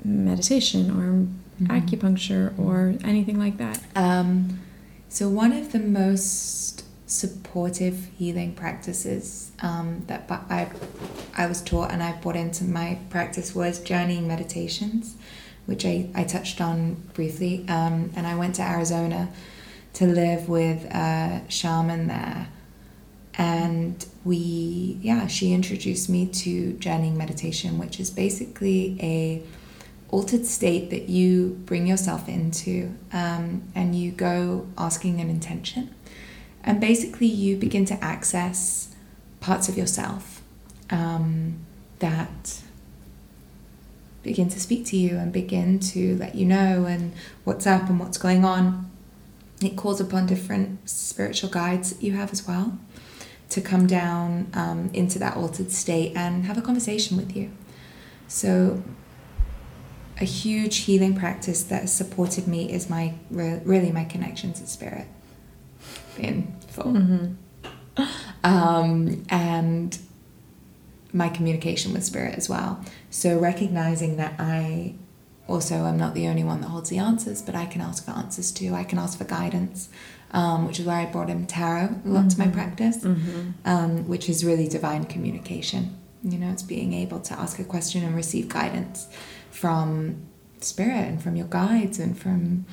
meditation 0.04 0.90
or 0.90 1.26
acupuncture 1.68 2.56
or 2.58 2.94
anything 3.04 3.38
like 3.38 3.56
that? 3.58 3.80
Um, 3.96 4.60
so, 5.08 5.28
one 5.28 5.52
of 5.52 5.72
the 5.72 5.78
most 5.78 6.84
supportive 7.06 8.08
healing 8.16 8.54
practices 8.54 9.52
um, 9.60 10.02
that 10.06 10.24
I, 10.30 10.70
I 11.36 11.46
was 11.46 11.60
taught 11.60 11.90
and 11.90 12.02
I 12.02 12.12
brought 12.12 12.36
into 12.36 12.64
my 12.64 12.98
practice 13.10 13.54
was 13.54 13.78
journeying 13.80 14.26
meditations, 14.26 15.16
which 15.66 15.84
I, 15.84 16.08
I 16.14 16.24
touched 16.24 16.60
on 16.60 16.94
briefly. 17.12 17.66
Um, 17.68 18.10
and 18.16 18.26
I 18.26 18.34
went 18.34 18.54
to 18.56 18.62
Arizona 18.62 19.28
to 19.94 20.06
live 20.06 20.48
with 20.48 20.84
a 20.86 21.42
shaman 21.48 22.08
there. 22.08 22.48
And 23.34 24.04
we, 24.24 24.98
yeah, 25.00 25.26
she 25.26 25.52
introduced 25.52 26.08
me 26.08 26.26
to 26.26 26.74
journeying 26.74 27.16
meditation, 27.16 27.78
which 27.78 27.98
is 27.98 28.10
basically 28.10 28.98
a 29.00 29.42
altered 30.10 30.44
state 30.44 30.90
that 30.90 31.08
you 31.08 31.58
bring 31.64 31.86
yourself 31.86 32.28
into 32.28 32.94
um, 33.12 33.62
and 33.74 33.96
you 33.96 34.12
go 34.12 34.66
asking 34.76 35.20
an 35.20 35.30
intention 35.30 35.92
and 36.62 36.80
basically 36.80 37.26
you 37.26 37.56
begin 37.56 37.86
to 37.86 38.04
access 38.04 38.94
parts 39.40 39.70
of 39.70 39.76
yourself 39.76 40.42
um, 40.90 41.56
that 41.98 42.60
begin 44.22 44.50
to 44.50 44.60
speak 44.60 44.84
to 44.86 44.96
you 44.96 45.16
and 45.16 45.32
begin 45.32 45.80
to 45.80 46.14
let 46.16 46.34
you 46.34 46.44
know 46.44 46.84
and 46.84 47.12
what's 47.44 47.66
up 47.66 47.88
and 47.88 47.98
what's 47.98 48.18
going 48.18 48.44
on 48.44 48.90
it 49.64 49.76
calls 49.76 50.00
upon 50.00 50.26
different 50.26 50.88
spiritual 50.88 51.50
guides 51.50 51.92
that 51.92 52.02
you 52.02 52.12
have 52.12 52.32
as 52.32 52.46
well 52.46 52.78
to 53.50 53.60
come 53.60 53.86
down 53.86 54.50
um, 54.54 54.90
into 54.94 55.18
that 55.18 55.36
altered 55.36 55.70
state 55.70 56.12
and 56.16 56.46
have 56.46 56.56
a 56.56 56.62
conversation 56.62 57.16
with 57.16 57.36
you. 57.36 57.50
So 58.26 58.82
a 60.20 60.24
huge 60.24 60.78
healing 60.78 61.14
practice 61.14 61.62
that 61.64 61.82
has 61.82 61.92
supported 61.92 62.48
me 62.48 62.72
is 62.72 62.88
my 62.88 63.14
really 63.30 63.92
my 63.92 64.04
connection 64.04 64.52
to 64.54 64.66
spirit. 64.66 65.06
In 66.18 66.54
full. 66.68 66.92
Mm-hmm. 66.92 68.02
um, 68.44 69.24
and 69.28 69.98
my 71.12 71.28
communication 71.28 71.92
with 71.92 72.04
spirit 72.04 72.36
as 72.36 72.48
well. 72.48 72.82
So 73.10 73.38
recognizing 73.38 74.16
that 74.16 74.34
i 74.38 74.94
also 75.48 75.84
I'm 75.84 75.98
not 75.98 76.14
the 76.14 76.26
only 76.28 76.44
one 76.44 76.60
that 76.60 76.68
holds 76.68 76.90
the 76.90 76.98
answers 76.98 77.42
but 77.42 77.54
i 77.54 77.66
can 77.66 77.80
ask 77.80 78.04
for 78.04 78.12
answers 78.12 78.52
too 78.52 78.74
i 78.74 78.84
can 78.84 78.98
ask 78.98 79.18
for 79.18 79.24
guidance 79.24 79.88
um, 80.32 80.66
which 80.66 80.80
is 80.80 80.86
where 80.86 80.96
i 80.96 81.06
brought 81.06 81.30
in 81.30 81.46
tarot 81.46 81.88
a 82.04 82.08
lot 82.08 82.20
mm-hmm. 82.20 82.28
to 82.28 82.38
my 82.38 82.44
mm-hmm. 82.46 82.54
practice 82.54 82.98
mm-hmm. 82.98 83.50
um, 83.64 84.08
which 84.08 84.28
is 84.28 84.44
really 84.44 84.68
divine 84.68 85.04
communication 85.04 85.96
you 86.22 86.38
know 86.38 86.50
it's 86.50 86.62
being 86.62 86.92
able 86.92 87.20
to 87.20 87.38
ask 87.38 87.58
a 87.58 87.64
question 87.64 88.04
and 88.04 88.14
receive 88.14 88.48
guidance 88.48 89.08
from 89.50 90.16
spirit 90.60 91.08
and 91.08 91.22
from 91.22 91.34
your 91.36 91.46
guides 91.48 91.98
and 91.98 92.16
from 92.16 92.64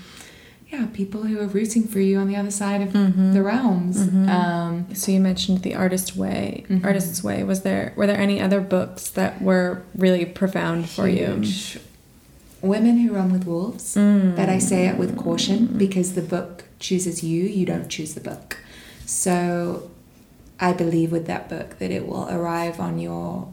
yeah 0.69 0.85
people 0.93 1.23
who 1.23 1.39
are 1.39 1.47
rooting 1.47 1.87
for 1.87 1.99
you 1.99 2.19
on 2.19 2.27
the 2.27 2.35
other 2.35 2.51
side 2.51 2.81
of 2.81 2.89
mm-hmm. 2.89 3.33
the 3.33 3.41
realms 3.41 3.97
mm-hmm. 3.97 4.29
um, 4.29 4.93
so 4.93 5.11
you 5.11 5.19
mentioned 5.19 5.63
the 5.63 5.73
artist 5.73 6.15
way 6.15 6.63
mm-hmm. 6.69 6.85
artist's 6.85 7.23
way 7.23 7.43
was 7.43 7.63
there 7.63 7.91
were 7.95 8.05
there 8.05 8.19
any 8.19 8.39
other 8.39 8.61
books 8.61 9.09
that 9.09 9.41
were 9.41 9.83
really 9.95 10.25
profound 10.25 10.87
for 10.87 11.07
Huge. 11.07 11.75
you 11.75 11.81
women 12.61 12.97
who 12.97 13.13
run 13.13 13.31
with 13.31 13.45
wolves 13.45 13.95
mm. 13.95 14.35
but 14.35 14.49
i 14.49 14.57
say 14.57 14.87
it 14.87 14.97
with 14.97 15.17
caution 15.17 15.65
because 15.77 16.13
the 16.15 16.21
book 16.21 16.65
chooses 16.79 17.23
you 17.23 17.43
you 17.43 17.65
don't 17.65 17.89
choose 17.89 18.13
the 18.13 18.21
book 18.21 18.57
so 19.05 19.89
i 20.59 20.73
believe 20.73 21.11
with 21.11 21.25
that 21.25 21.47
book 21.49 21.77
that 21.79 21.91
it 21.91 22.07
will 22.07 22.27
arrive 22.29 22.79
on 22.79 22.99
your 22.99 23.51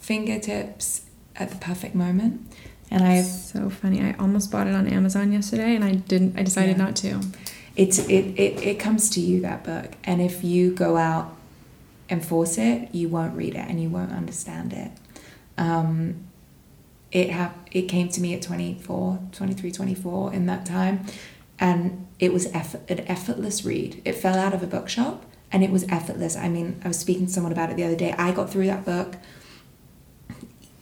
fingertips 0.00 1.06
at 1.36 1.50
the 1.50 1.56
perfect 1.56 1.94
moment 1.94 2.46
and 2.90 3.02
I 3.02 3.22
so 3.22 3.68
funny. 3.68 4.00
I 4.00 4.14
almost 4.18 4.50
bought 4.50 4.66
it 4.66 4.74
on 4.74 4.86
Amazon 4.86 5.32
yesterday, 5.32 5.74
and 5.74 5.84
I 5.84 5.94
didn't. 5.94 6.38
I 6.38 6.42
decided 6.42 6.76
yeah. 6.76 6.84
not 6.84 6.96
to. 6.96 7.20
It's 7.74 7.98
it, 7.98 8.38
it 8.38 8.62
it 8.62 8.78
comes 8.78 9.10
to 9.10 9.20
you 9.20 9.40
that 9.40 9.64
book, 9.64 9.92
and 10.04 10.22
if 10.22 10.44
you 10.44 10.72
go 10.72 10.96
out 10.96 11.34
and 12.08 12.24
force 12.24 12.58
it, 12.58 12.94
you 12.94 13.08
won't 13.08 13.36
read 13.36 13.54
it 13.54 13.68
and 13.68 13.82
you 13.82 13.88
won't 13.88 14.12
understand 14.12 14.72
it. 14.72 14.92
Um, 15.58 16.25
it 17.12 17.30
ha- 17.30 17.54
it 17.70 17.82
came 17.82 18.08
to 18.10 18.20
me 18.20 18.34
at 18.34 18.42
24, 18.42 19.20
23, 19.32 19.72
24 19.72 20.32
in 20.32 20.46
that 20.46 20.66
time, 20.66 21.06
and 21.58 22.06
it 22.18 22.32
was 22.32 22.46
effort, 22.52 22.88
an 22.90 23.00
effortless 23.00 23.64
read. 23.64 24.02
It 24.04 24.14
fell 24.14 24.38
out 24.38 24.54
of 24.54 24.62
a 24.62 24.66
bookshop, 24.66 25.24
and 25.52 25.62
it 25.64 25.70
was 25.70 25.84
effortless. 25.88 26.36
I 26.36 26.48
mean, 26.48 26.80
I 26.84 26.88
was 26.88 26.98
speaking 26.98 27.26
to 27.26 27.32
someone 27.32 27.52
about 27.52 27.70
it 27.70 27.76
the 27.76 27.84
other 27.84 27.96
day. 27.96 28.12
I 28.18 28.32
got 28.32 28.50
through 28.50 28.66
that 28.66 28.84
book 28.84 29.16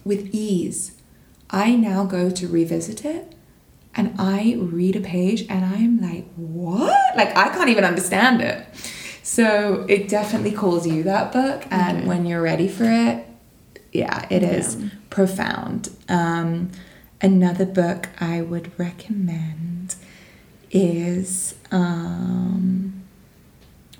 with 0.04 0.28
ease 0.34 0.94
I 1.54 1.76
now 1.76 2.04
go 2.04 2.30
to 2.30 2.48
revisit 2.48 3.04
it 3.04 3.32
and 3.94 4.14
I 4.18 4.56
read 4.58 4.96
a 4.96 5.00
page 5.00 5.42
and 5.48 5.64
I'm 5.64 6.00
like, 6.00 6.26
what? 6.34 7.16
Like, 7.16 7.36
I 7.36 7.48
can't 7.50 7.68
even 7.68 7.84
understand 7.84 8.40
it. 8.40 8.66
So 9.22 9.86
it 9.88 10.08
definitely 10.08 10.50
calls 10.50 10.84
you 10.84 11.04
that 11.04 11.32
book. 11.32 11.64
And 11.70 11.98
okay. 11.98 12.06
when 12.06 12.26
you're 12.26 12.42
ready 12.42 12.66
for 12.66 12.84
it, 12.84 13.24
yeah, 13.92 14.26
it 14.30 14.42
is 14.42 14.74
yeah. 14.76 14.88
Profound. 15.14 15.96
Um, 16.08 16.72
another 17.22 17.64
book 17.64 18.08
I 18.18 18.40
would 18.40 18.76
recommend 18.76 19.94
is 20.72 21.54
um, 21.70 23.04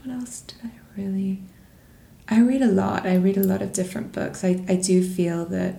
what 0.03 0.13
else 0.13 0.41
did 0.41 0.59
I 0.65 0.71
really? 0.97 1.41
I 2.29 2.41
read 2.41 2.63
a 2.63 2.67
lot. 2.67 3.07
I 3.07 3.15
read 3.15 3.37
a 3.37 3.45
lot 3.45 3.63
of 3.63 3.73
different 3.73 4.11
books. 4.11 4.43
I, 4.43 4.65
I 4.69 4.75
do 4.75 5.09
feel 5.09 5.45
that 5.47 5.77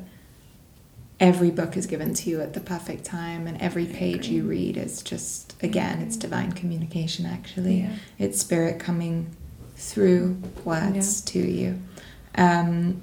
every 1.19 1.51
book 1.51 1.75
is 1.75 1.85
given 1.85 2.13
to 2.13 2.29
you 2.29 2.39
at 2.39 2.53
the 2.53 2.61
perfect 2.61 3.03
time 3.03 3.45
and 3.45 3.61
every 3.61 3.85
page 3.85 4.27
you 4.27 4.43
read 4.43 4.77
is 4.77 5.01
just 5.01 5.55
again 5.63 6.01
it's 6.01 6.17
divine 6.17 6.51
communication 6.51 7.25
actually 7.25 7.79
yeah. 7.79 7.95
it's 8.19 8.41
spirit 8.41 8.81
coming 8.81 9.33
through 9.77 10.37
words 10.65 11.23
yeah. 11.25 11.31
to 11.31 11.39
you 11.49 11.81
um, 12.37 13.01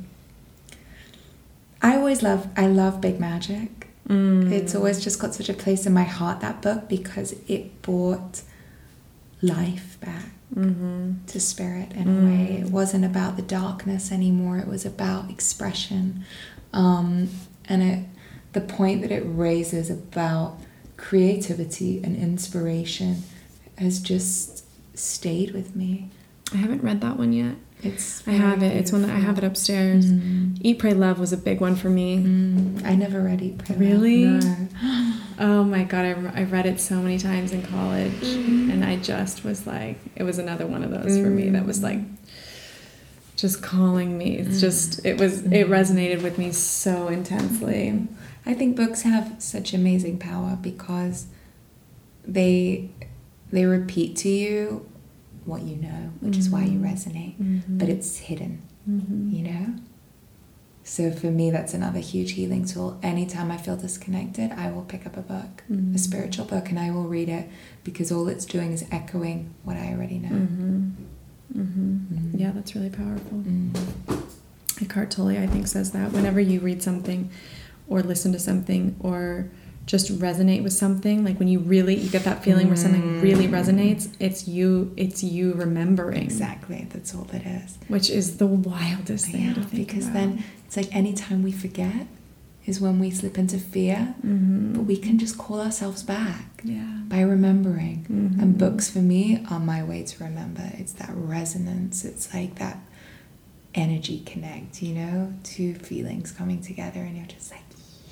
i 1.82 1.96
always 1.96 2.22
love 2.22 2.48
i 2.56 2.66
love 2.66 3.00
big 3.00 3.20
magic 3.20 3.88
mm. 4.08 4.50
it's 4.50 4.74
always 4.74 5.02
just 5.02 5.20
got 5.20 5.34
such 5.34 5.48
a 5.48 5.54
place 5.54 5.86
in 5.86 5.92
my 5.92 6.04
heart 6.04 6.40
that 6.40 6.62
book 6.62 6.88
because 6.88 7.34
it 7.48 7.82
brought 7.82 8.42
life 9.42 9.98
back 10.00 10.26
mm-hmm. 10.54 11.12
to 11.26 11.40
spirit 11.40 11.92
in 11.92 12.04
mm. 12.04 12.22
a 12.22 12.26
way 12.26 12.60
it 12.60 12.70
wasn't 12.70 13.04
about 13.04 13.36
the 13.36 13.42
darkness 13.42 14.12
anymore 14.12 14.58
it 14.58 14.68
was 14.68 14.86
about 14.86 15.28
expression 15.30 16.24
um, 16.72 17.28
and 17.68 17.82
it 17.82 18.04
the 18.52 18.60
point 18.60 19.02
that 19.02 19.10
it 19.10 19.22
raises 19.24 19.90
about 19.90 20.58
creativity 20.96 22.02
and 22.02 22.16
inspiration 22.16 23.22
has 23.78 24.00
just 24.00 24.64
stayed 24.96 25.52
with 25.52 25.74
me. 25.74 26.10
I 26.52 26.58
haven't 26.58 26.82
read 26.82 27.00
that 27.00 27.16
one 27.16 27.32
yet. 27.32 27.56
It's 27.82 28.26
I 28.28 28.32
have 28.32 28.62
it. 28.62 28.76
It's 28.76 28.92
one 28.92 29.02
that 29.02 29.10
I 29.10 29.18
have 29.18 29.38
it 29.38 29.44
upstairs. 29.44 30.06
Mm. 30.06 30.58
Eat, 30.60 30.78
Pray, 30.78 30.94
Love 30.94 31.18
was 31.18 31.32
a 31.32 31.36
big 31.36 31.60
one 31.60 31.74
for 31.74 31.88
me. 31.88 32.18
Mm. 32.18 32.84
I 32.84 32.94
never 32.94 33.20
read 33.20 33.42
Eat, 33.42 33.58
Pray, 33.58 33.76
really? 33.76 34.26
Love. 34.26 34.44
No. 34.82 35.12
oh 35.40 35.64
my 35.64 35.82
god, 35.82 36.04
I, 36.04 36.40
I 36.40 36.42
read 36.44 36.66
it 36.66 36.80
so 36.80 36.96
many 36.96 37.18
times 37.18 37.52
in 37.52 37.62
college, 37.62 38.12
mm. 38.12 38.72
and 38.72 38.84
I 38.84 38.96
just 38.96 39.44
was 39.44 39.66
like, 39.66 39.98
it 40.14 40.22
was 40.22 40.38
another 40.38 40.66
one 40.66 40.84
of 40.84 40.90
those 40.90 41.18
for 41.18 41.28
me 41.28 41.48
that 41.50 41.66
was 41.66 41.82
like 41.82 41.98
just 43.34 43.62
calling 43.62 44.16
me. 44.16 44.38
It's 44.38 44.58
mm. 44.58 44.60
just 44.60 45.04
it 45.04 45.18
was 45.18 45.42
it 45.42 45.66
mm. 45.66 45.68
resonated 45.68 46.22
with 46.22 46.38
me 46.38 46.52
so 46.52 47.08
intensely. 47.08 48.06
I 48.46 48.54
think 48.54 48.76
books 48.76 49.02
have 49.02 49.34
such 49.38 49.74
amazing 49.74 50.18
power 50.18 50.56
because 50.60 51.26
they 52.24 52.90
they 53.50 53.66
repeat 53.66 54.16
to 54.18 54.28
you 54.28 54.88
what 55.44 55.62
you 55.62 55.76
know, 55.76 56.12
which 56.20 56.32
mm-hmm. 56.32 56.40
is 56.40 56.50
why 56.50 56.62
you 56.64 56.78
mm-hmm. 56.78 56.86
resonate, 56.86 57.38
mm-hmm. 57.38 57.78
but 57.78 57.88
it's 57.88 58.18
hidden, 58.18 58.62
mm-hmm. 58.88 59.30
you 59.30 59.42
know? 59.42 59.74
So 60.84 61.12
for 61.12 61.26
me, 61.26 61.50
that's 61.50 61.74
another 61.74 62.00
huge 62.00 62.32
healing 62.32 62.64
tool. 62.64 62.98
Anytime 63.02 63.52
I 63.52 63.56
feel 63.56 63.76
disconnected, 63.76 64.50
I 64.52 64.70
will 64.72 64.82
pick 64.82 65.06
up 65.06 65.16
a 65.16 65.22
book, 65.22 65.62
a 65.68 65.72
mm-hmm. 65.72 65.96
spiritual 65.96 66.44
book, 66.44 66.70
and 66.70 66.78
I 66.78 66.90
will 66.90 67.04
read 67.04 67.28
it 67.28 67.48
because 67.84 68.10
all 68.10 68.26
it's 68.28 68.44
doing 68.44 68.72
is 68.72 68.84
echoing 68.90 69.54
what 69.62 69.76
I 69.76 69.92
already 69.92 70.18
know. 70.18 70.48
Mm-hmm. 71.56 72.36
Yeah, 72.36 72.50
that's 72.50 72.74
really 72.74 72.90
powerful. 72.90 73.44
Eckhart 74.80 75.10
Tolle, 75.12 75.38
I 75.38 75.46
think, 75.46 75.68
says 75.68 75.92
that 75.92 76.10
whenever 76.10 76.40
you 76.40 76.58
read 76.58 76.82
something, 76.82 77.30
or 77.88 78.02
listen 78.02 78.32
to 78.32 78.38
something 78.38 78.96
or 79.00 79.50
just 79.86 80.16
resonate 80.20 80.62
with 80.62 80.72
something 80.72 81.24
like 81.24 81.38
when 81.38 81.48
you 81.48 81.58
really 81.58 81.94
you 81.94 82.08
get 82.08 82.24
that 82.24 82.42
feeling 82.44 82.66
mm. 82.66 82.70
where 82.70 82.76
something 82.76 83.20
really 83.20 83.48
mm. 83.48 83.50
resonates 83.50 84.14
it's 84.20 84.46
you 84.46 84.92
it's 84.96 85.22
you 85.22 85.52
remembering 85.54 86.22
exactly 86.22 86.86
that's 86.90 87.14
all 87.14 87.28
it 87.32 87.44
is 87.44 87.78
which 87.88 88.08
is 88.08 88.36
the 88.36 88.46
wildest 88.46 89.26
thing 89.26 89.54
yeah, 89.56 89.64
because 89.74 90.04
about. 90.04 90.14
then 90.14 90.44
it's 90.66 90.76
like 90.76 90.94
anytime 90.94 91.42
we 91.42 91.50
forget 91.50 92.06
is 92.64 92.80
when 92.80 93.00
we 93.00 93.10
slip 93.10 93.36
into 93.36 93.58
fear 93.58 94.14
mm-hmm. 94.24 94.72
but 94.72 94.82
we 94.82 94.96
can 94.96 95.18
just 95.18 95.36
call 95.36 95.60
ourselves 95.60 96.04
back 96.04 96.60
yeah. 96.62 97.00
by 97.08 97.20
remembering 97.20 98.06
mm-hmm. 98.08 98.40
and 98.40 98.56
books 98.56 98.88
for 98.88 99.00
me 99.00 99.44
are 99.50 99.58
my 99.58 99.82
way 99.82 100.04
to 100.04 100.22
remember 100.22 100.70
it's 100.74 100.92
that 100.92 101.10
resonance 101.12 102.04
it's 102.04 102.32
like 102.32 102.54
that 102.54 102.78
energy 103.74 104.20
connect 104.20 104.80
you 104.80 104.94
know 104.94 105.32
two 105.42 105.74
feelings 105.74 106.30
coming 106.30 106.62
together 106.62 107.00
and 107.00 107.16
you're 107.16 107.26
just 107.26 107.50
like 107.50 107.62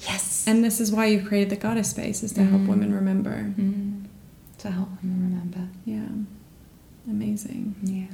Yes. 0.06 0.44
And 0.46 0.64
this 0.64 0.80
is 0.80 0.90
why 0.92 1.06
you 1.06 1.22
created 1.24 1.50
the 1.50 1.56
goddess 1.56 1.90
space 1.90 2.22
is 2.22 2.32
to 2.32 2.44
help 2.44 2.62
Mm. 2.62 2.66
women 2.68 2.94
remember. 2.94 3.52
Mm. 3.58 4.04
To 4.58 4.70
help 4.70 4.88
women 5.02 5.22
remember. 5.30 5.68
Yeah. 5.84 6.06
Amazing. 7.10 7.74
Yeah. 7.82 8.06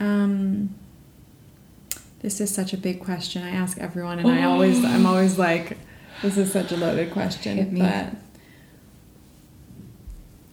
Um, 0.00 0.70
this 2.20 2.40
is 2.40 2.52
such 2.52 2.72
a 2.72 2.76
big 2.76 3.00
question. 3.00 3.42
I 3.42 3.50
ask 3.50 3.78
everyone, 3.78 4.18
and 4.18 4.28
I 4.30 4.44
always, 4.44 4.82
I'm 4.84 5.06
always 5.06 5.38
like, 5.38 5.76
this 6.22 6.36
is 6.36 6.50
such 6.52 6.72
a 6.72 6.76
loaded 6.76 7.12
question. 7.12 7.78
But 7.78 8.14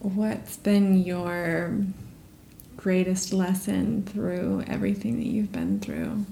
what's 0.00 0.56
been 0.56 1.02
your 1.02 1.76
greatest 2.76 3.32
lesson 3.32 4.02
through 4.04 4.64
everything 4.66 5.16
that 5.18 5.26
you've 5.26 5.52
been 5.52 5.80
through, 5.80 6.26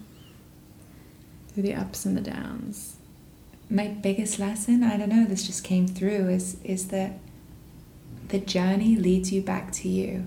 through 1.52 1.62
the 1.62 1.74
ups 1.74 2.04
and 2.04 2.16
the 2.16 2.20
downs? 2.20 2.96
My 3.70 3.86
biggest 3.86 4.38
lesson 4.38 4.82
i 4.82 4.96
don't 4.96 5.08
know 5.10 5.24
this 5.24 5.46
just 5.46 5.62
came 5.62 5.86
through 5.86 6.28
is 6.28 6.56
is 6.64 6.88
that 6.88 7.12
the 8.28 8.38
journey 8.38 8.96
leads 8.96 9.32
you 9.32 9.40
back 9.40 9.70
to 9.72 9.88
you 9.88 10.24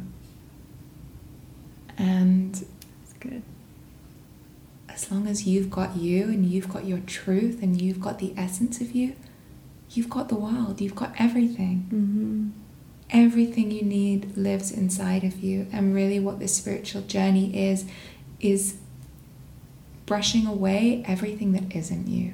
and 1.98 2.66
It's 3.04 3.14
good. 3.20 3.44
as 4.89 5.12
long 5.12 5.28
as 5.28 5.46
you've 5.48 5.70
got 5.70 5.96
you 5.98 6.24
and 6.26 6.46
you've 6.46 6.70
got 6.70 6.86
your 6.86 7.00
truth 7.00 7.62
and 7.62 7.82
you've 7.82 8.00
got 8.02 8.20
the 8.20 8.34
essence 8.38 8.82
of 8.82 8.94
you 8.94 9.16
you've 9.91 10.10
got 10.10 10.30
the 10.30 10.36
world 10.36 10.82
you've 10.82 10.96
got 10.96 11.14
everything 11.20 11.88
Mm-hmm. 11.94 12.50
everything 13.10 13.72
you 13.72 13.84
need 13.84 14.36
lives 14.38 14.72
inside 14.72 15.24
of 15.24 15.39
you 15.44 15.68
and 15.72 15.94
really 15.94 16.20
what 16.20 16.39
this 16.39 16.56
spiritual 16.56 17.02
journey 17.04 17.70
is 17.70 17.86
is 18.39 18.78
brushing 20.06 20.46
away 20.48 21.04
everything 21.08 21.52
that 21.54 21.76
isn't 21.76 22.08
you 22.08 22.34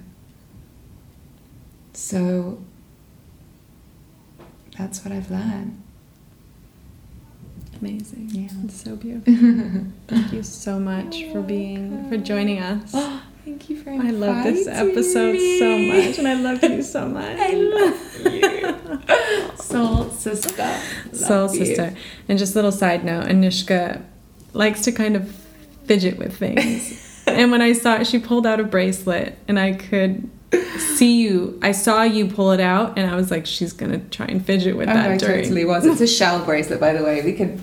so 1.93 2.59
that's 4.77 5.03
what 5.03 5.11
i've 5.13 5.29
learned 5.29 5.81
Amazing. 7.81 8.29
Yeah. 8.33 8.49
It's 8.65 8.81
so 8.81 8.95
beautiful. 8.97 9.33
Thank 10.07 10.33
you 10.33 10.43
so 10.43 10.79
much 10.79 11.23
for 11.31 11.39
oh 11.39 11.43
being, 11.43 12.09
for 12.09 12.17
joining 12.17 12.59
us. 12.59 12.91
oh 12.93 13.23
thank 13.45 13.69
you 13.69 13.81
for 13.81 13.89
inviting 13.91 14.21
I 14.21 14.27
love 14.27 14.43
this 14.43 14.67
episode 14.67 15.39
so 15.59 15.77
much, 15.77 16.19
and 16.19 16.27
I 16.27 16.33
love 16.33 16.61
you 16.61 16.83
so 16.83 17.07
much. 17.19 17.37
I 17.39 17.53
love 17.53 18.33
you. 18.33 19.55
Soul 19.55 20.09
sister. 20.09 20.77
Soul 21.13 21.55
you. 21.55 21.65
sister. 21.65 21.95
And 22.27 22.37
just 22.37 22.53
a 22.53 22.57
little 22.57 22.73
side 22.73 23.05
note, 23.05 23.27
Anushka 23.27 24.03
likes 24.51 24.81
to 24.81 24.91
kind 24.91 25.15
of 25.15 25.33
fidget 25.85 26.17
with 26.17 26.37
things. 26.37 27.23
and 27.27 27.49
when 27.49 27.61
I 27.61 27.71
saw 27.73 27.95
it, 27.95 28.07
she 28.07 28.19
pulled 28.19 28.45
out 28.45 28.59
a 28.59 28.63
bracelet, 28.65 29.37
and 29.47 29.57
I 29.57 29.71
could 29.73 30.29
see 30.77 31.21
you. 31.21 31.59
I 31.61 31.71
saw 31.71 32.03
you 32.03 32.27
pull 32.27 32.51
it 32.51 32.59
out, 32.59 32.97
and 32.97 33.09
I 33.09 33.15
was 33.15 33.31
like, 33.31 33.45
she's 33.45 33.73
gonna 33.73 33.99
try 33.99 34.25
and 34.27 34.43
fidget 34.45 34.75
with 34.77 34.89
Oh, 34.89 34.93
that 34.93 35.11
I 35.11 35.17
during. 35.17 35.43
totally 35.43 35.65
was. 35.65 35.85
It's 35.85 36.01
a 36.01 36.07
shell 36.17 36.43
bracelet, 36.45 36.79
by 36.79 36.93
the 36.93 37.03
way. 37.03 37.21
We 37.21 37.33
could. 37.33 37.61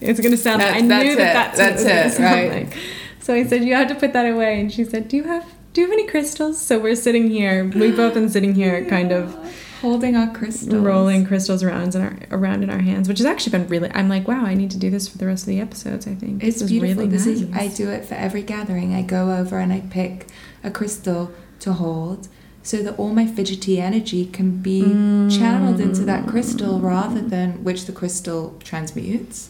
It's 0.00 0.20
gonna 0.20 0.36
sound. 0.36 0.62
That's- 0.62 0.76
I 0.78 0.80
knew 0.80 1.16
that's 1.16 1.16
that 1.16 1.54
it. 1.54 1.56
that's, 1.56 1.84
That's 1.84 2.18
what 2.18 2.38
it, 2.38 2.48
right. 2.50 2.64
like. 2.66 2.76
So 3.20 3.34
I 3.34 3.44
said, 3.44 3.64
you 3.64 3.74
have 3.74 3.88
to 3.88 3.94
put 3.94 4.12
that 4.14 4.26
away, 4.26 4.60
and 4.60 4.72
she 4.72 4.84
said, 4.84 5.08
do 5.08 5.16
you 5.16 5.24
have 5.24 5.44
do 5.72 5.80
you 5.82 5.86
have 5.86 5.92
any 5.92 6.06
crystals? 6.08 6.60
So 6.60 6.78
we're 6.80 6.96
sitting 6.96 7.30
here. 7.30 7.64
We've 7.64 7.94
both 7.96 8.14
been 8.14 8.28
sitting 8.28 8.54
here, 8.54 8.84
kind 8.86 9.12
of. 9.12 9.36
holding 9.82 10.16
our 10.16 10.32
crystals, 10.34 10.74
rolling 10.74 11.24
crystals 11.24 11.62
around 11.62 11.94
in 11.94 12.02
our 12.02 12.16
around 12.32 12.62
in 12.64 12.70
our 12.70 12.80
hands, 12.80 13.08
which 13.08 13.18
has 13.18 13.26
actually 13.26 13.52
been 13.52 13.68
really. 13.68 13.90
I'm 13.94 14.08
like, 14.08 14.26
wow, 14.26 14.44
I 14.44 14.54
need 14.54 14.70
to 14.72 14.78
do 14.78 14.90
this 14.90 15.06
for 15.08 15.16
the 15.18 15.26
rest 15.26 15.44
of 15.44 15.48
the 15.48 15.60
episodes. 15.60 16.06
I 16.08 16.14
think 16.16 16.42
It's 16.42 16.56
this 16.56 16.62
is 16.62 16.70
beautiful. 16.70 16.96
really 17.04 17.08
this 17.10 17.26
nice. 17.26 17.40
is 17.42 17.52
I 17.54 17.68
do 17.68 17.88
it 17.90 18.04
for 18.04 18.14
every 18.14 18.42
gathering. 18.42 18.94
I 18.94 19.02
go 19.02 19.30
over 19.32 19.58
and 19.58 19.72
I 19.72 19.80
pick 19.90 20.26
a 20.64 20.70
crystal 20.72 21.30
to 21.60 21.72
hold 21.74 22.28
so 22.62 22.82
that 22.82 22.98
all 22.98 23.12
my 23.14 23.26
fidgety 23.26 23.80
energy 23.80 24.26
can 24.26 24.58
be 24.60 24.82
channeled 25.30 25.80
into 25.80 26.02
that 26.04 26.26
crystal 26.26 26.78
rather 26.80 27.20
than 27.22 27.64
which 27.64 27.86
the 27.86 27.92
crystal 27.92 28.54
transmutes. 28.62 29.48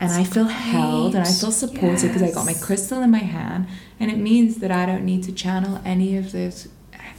and 0.00 0.12
I 0.12 0.24
feel 0.24 0.44
held 0.44 1.14
and 1.14 1.24
I 1.26 1.32
feel 1.32 1.50
supported 1.52 2.08
because 2.08 2.22
I 2.22 2.30
got 2.30 2.44
my 2.44 2.54
crystal 2.54 3.00
in 3.02 3.10
my 3.10 3.18
hand, 3.38 3.66
and 3.98 4.10
it 4.10 4.18
means 4.18 4.56
that 4.58 4.70
I 4.70 4.84
don't 4.84 5.04
need 5.04 5.22
to 5.24 5.32
channel 5.32 5.80
any 5.84 6.16
of 6.16 6.32
this 6.32 6.68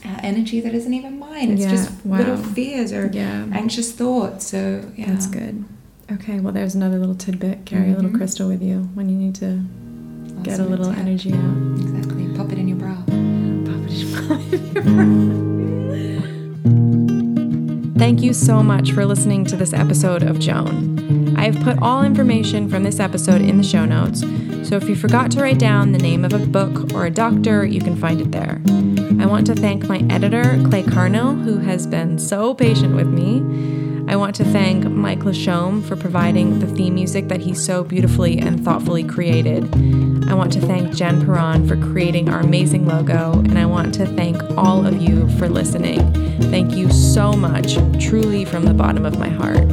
uh, 0.05 0.17
energy 0.23 0.59
that 0.61 0.73
isn't 0.73 0.93
even 0.93 1.17
mine. 1.19 1.51
It's 1.51 1.61
Yeah, 1.61 1.69
just 1.71 2.05
little 2.05 2.37
fears 2.37 2.91
or 2.93 3.09
Yeah. 3.13 3.45
anxious 3.51 3.91
thoughts. 3.91 4.47
So 4.47 4.83
yeah, 4.95 5.07
That's 5.11 5.27
good. 5.27 5.63
Okay, 6.11 6.39
well, 6.39 6.53
there's 6.53 6.75
another 6.75 6.99
little 6.99 7.15
tidbit. 7.15 7.65
Carry 7.65 7.91
a 7.91 7.95
little 7.95 8.11
Mhm. 8.11 8.17
crystal 8.17 8.47
with 8.49 8.61
you 8.61 8.89
when 8.95 9.09
you 9.09 9.15
need 9.15 9.35
to 9.35 9.63
get 10.43 10.59
a 10.59 10.65
little 10.65 10.89
energy 10.89 11.31
out. 11.33 11.79
Exactly. 11.81 12.27
Pop 12.35 12.51
it 12.51 12.57
in 12.59 12.67
your 12.67 12.77
bra. 12.77 12.97
Thank 17.97 18.23
you 18.23 18.33
so 18.33 18.63
much 18.63 18.93
for 18.93 19.05
listening 19.05 19.45
to 19.45 19.55
this 19.55 19.73
episode 19.73 20.23
of 20.23 20.39
Joan. 20.39 21.37
I 21.37 21.51
have 21.51 21.63
put 21.63 21.77
all 21.81 22.03
information 22.03 22.67
from 22.67 22.83
this 22.83 22.99
episode 22.99 23.41
in 23.41 23.57
the 23.57 23.63
show 23.63 23.85
notes, 23.85 24.21
so 24.67 24.75
if 24.75 24.89
you 24.89 24.95
forgot 24.95 25.29
to 25.31 25.41
write 25.41 25.59
down 25.59 25.91
the 25.91 25.99
name 25.99 26.25
of 26.25 26.33
a 26.33 26.39
book 26.39 26.93
or 26.93 27.05
a 27.05 27.11
doctor, 27.11 27.63
you 27.63 27.79
can 27.79 27.95
find 27.95 28.19
it 28.19 28.31
there. 28.31 28.59
I 29.21 29.27
want 29.27 29.45
to 29.47 29.55
thank 29.55 29.87
my 29.87 29.99
editor, 30.09 30.59
Clay 30.67 30.81
Carnell, 30.81 31.43
who 31.43 31.59
has 31.59 31.85
been 31.85 32.17
so 32.17 32.55
patient 32.55 32.95
with 32.95 33.07
me. 33.07 33.39
I 34.11 34.15
want 34.15 34.35
to 34.37 34.45
thank 34.45 34.85
Mike 34.85 35.19
Lachaume 35.19 35.87
for 35.87 35.95
providing 35.95 36.57
the 36.57 36.67
theme 36.67 36.95
music 36.95 37.27
that 37.27 37.41
he 37.41 37.53
so 37.53 37.83
beautifully 37.83 38.39
and 38.39 38.65
thoughtfully 38.65 39.03
created. 39.03 39.71
I 40.31 40.33
want 40.33 40.53
to 40.53 40.61
thank 40.61 40.95
Jen 40.95 41.25
Perron 41.25 41.67
for 41.67 41.75
creating 41.75 42.29
our 42.29 42.39
amazing 42.39 42.87
logo, 42.87 43.33
and 43.33 43.59
I 43.59 43.65
want 43.65 43.93
to 43.95 44.05
thank 44.05 44.41
all 44.57 44.87
of 44.87 45.01
you 45.01 45.27
for 45.37 45.49
listening. 45.49 45.99
Thank 46.43 46.73
you 46.73 46.89
so 46.89 47.33
much, 47.33 47.75
truly 48.01 48.45
from 48.45 48.63
the 48.63 48.73
bottom 48.73 49.05
of 49.05 49.19
my 49.19 49.27
heart. 49.27 49.67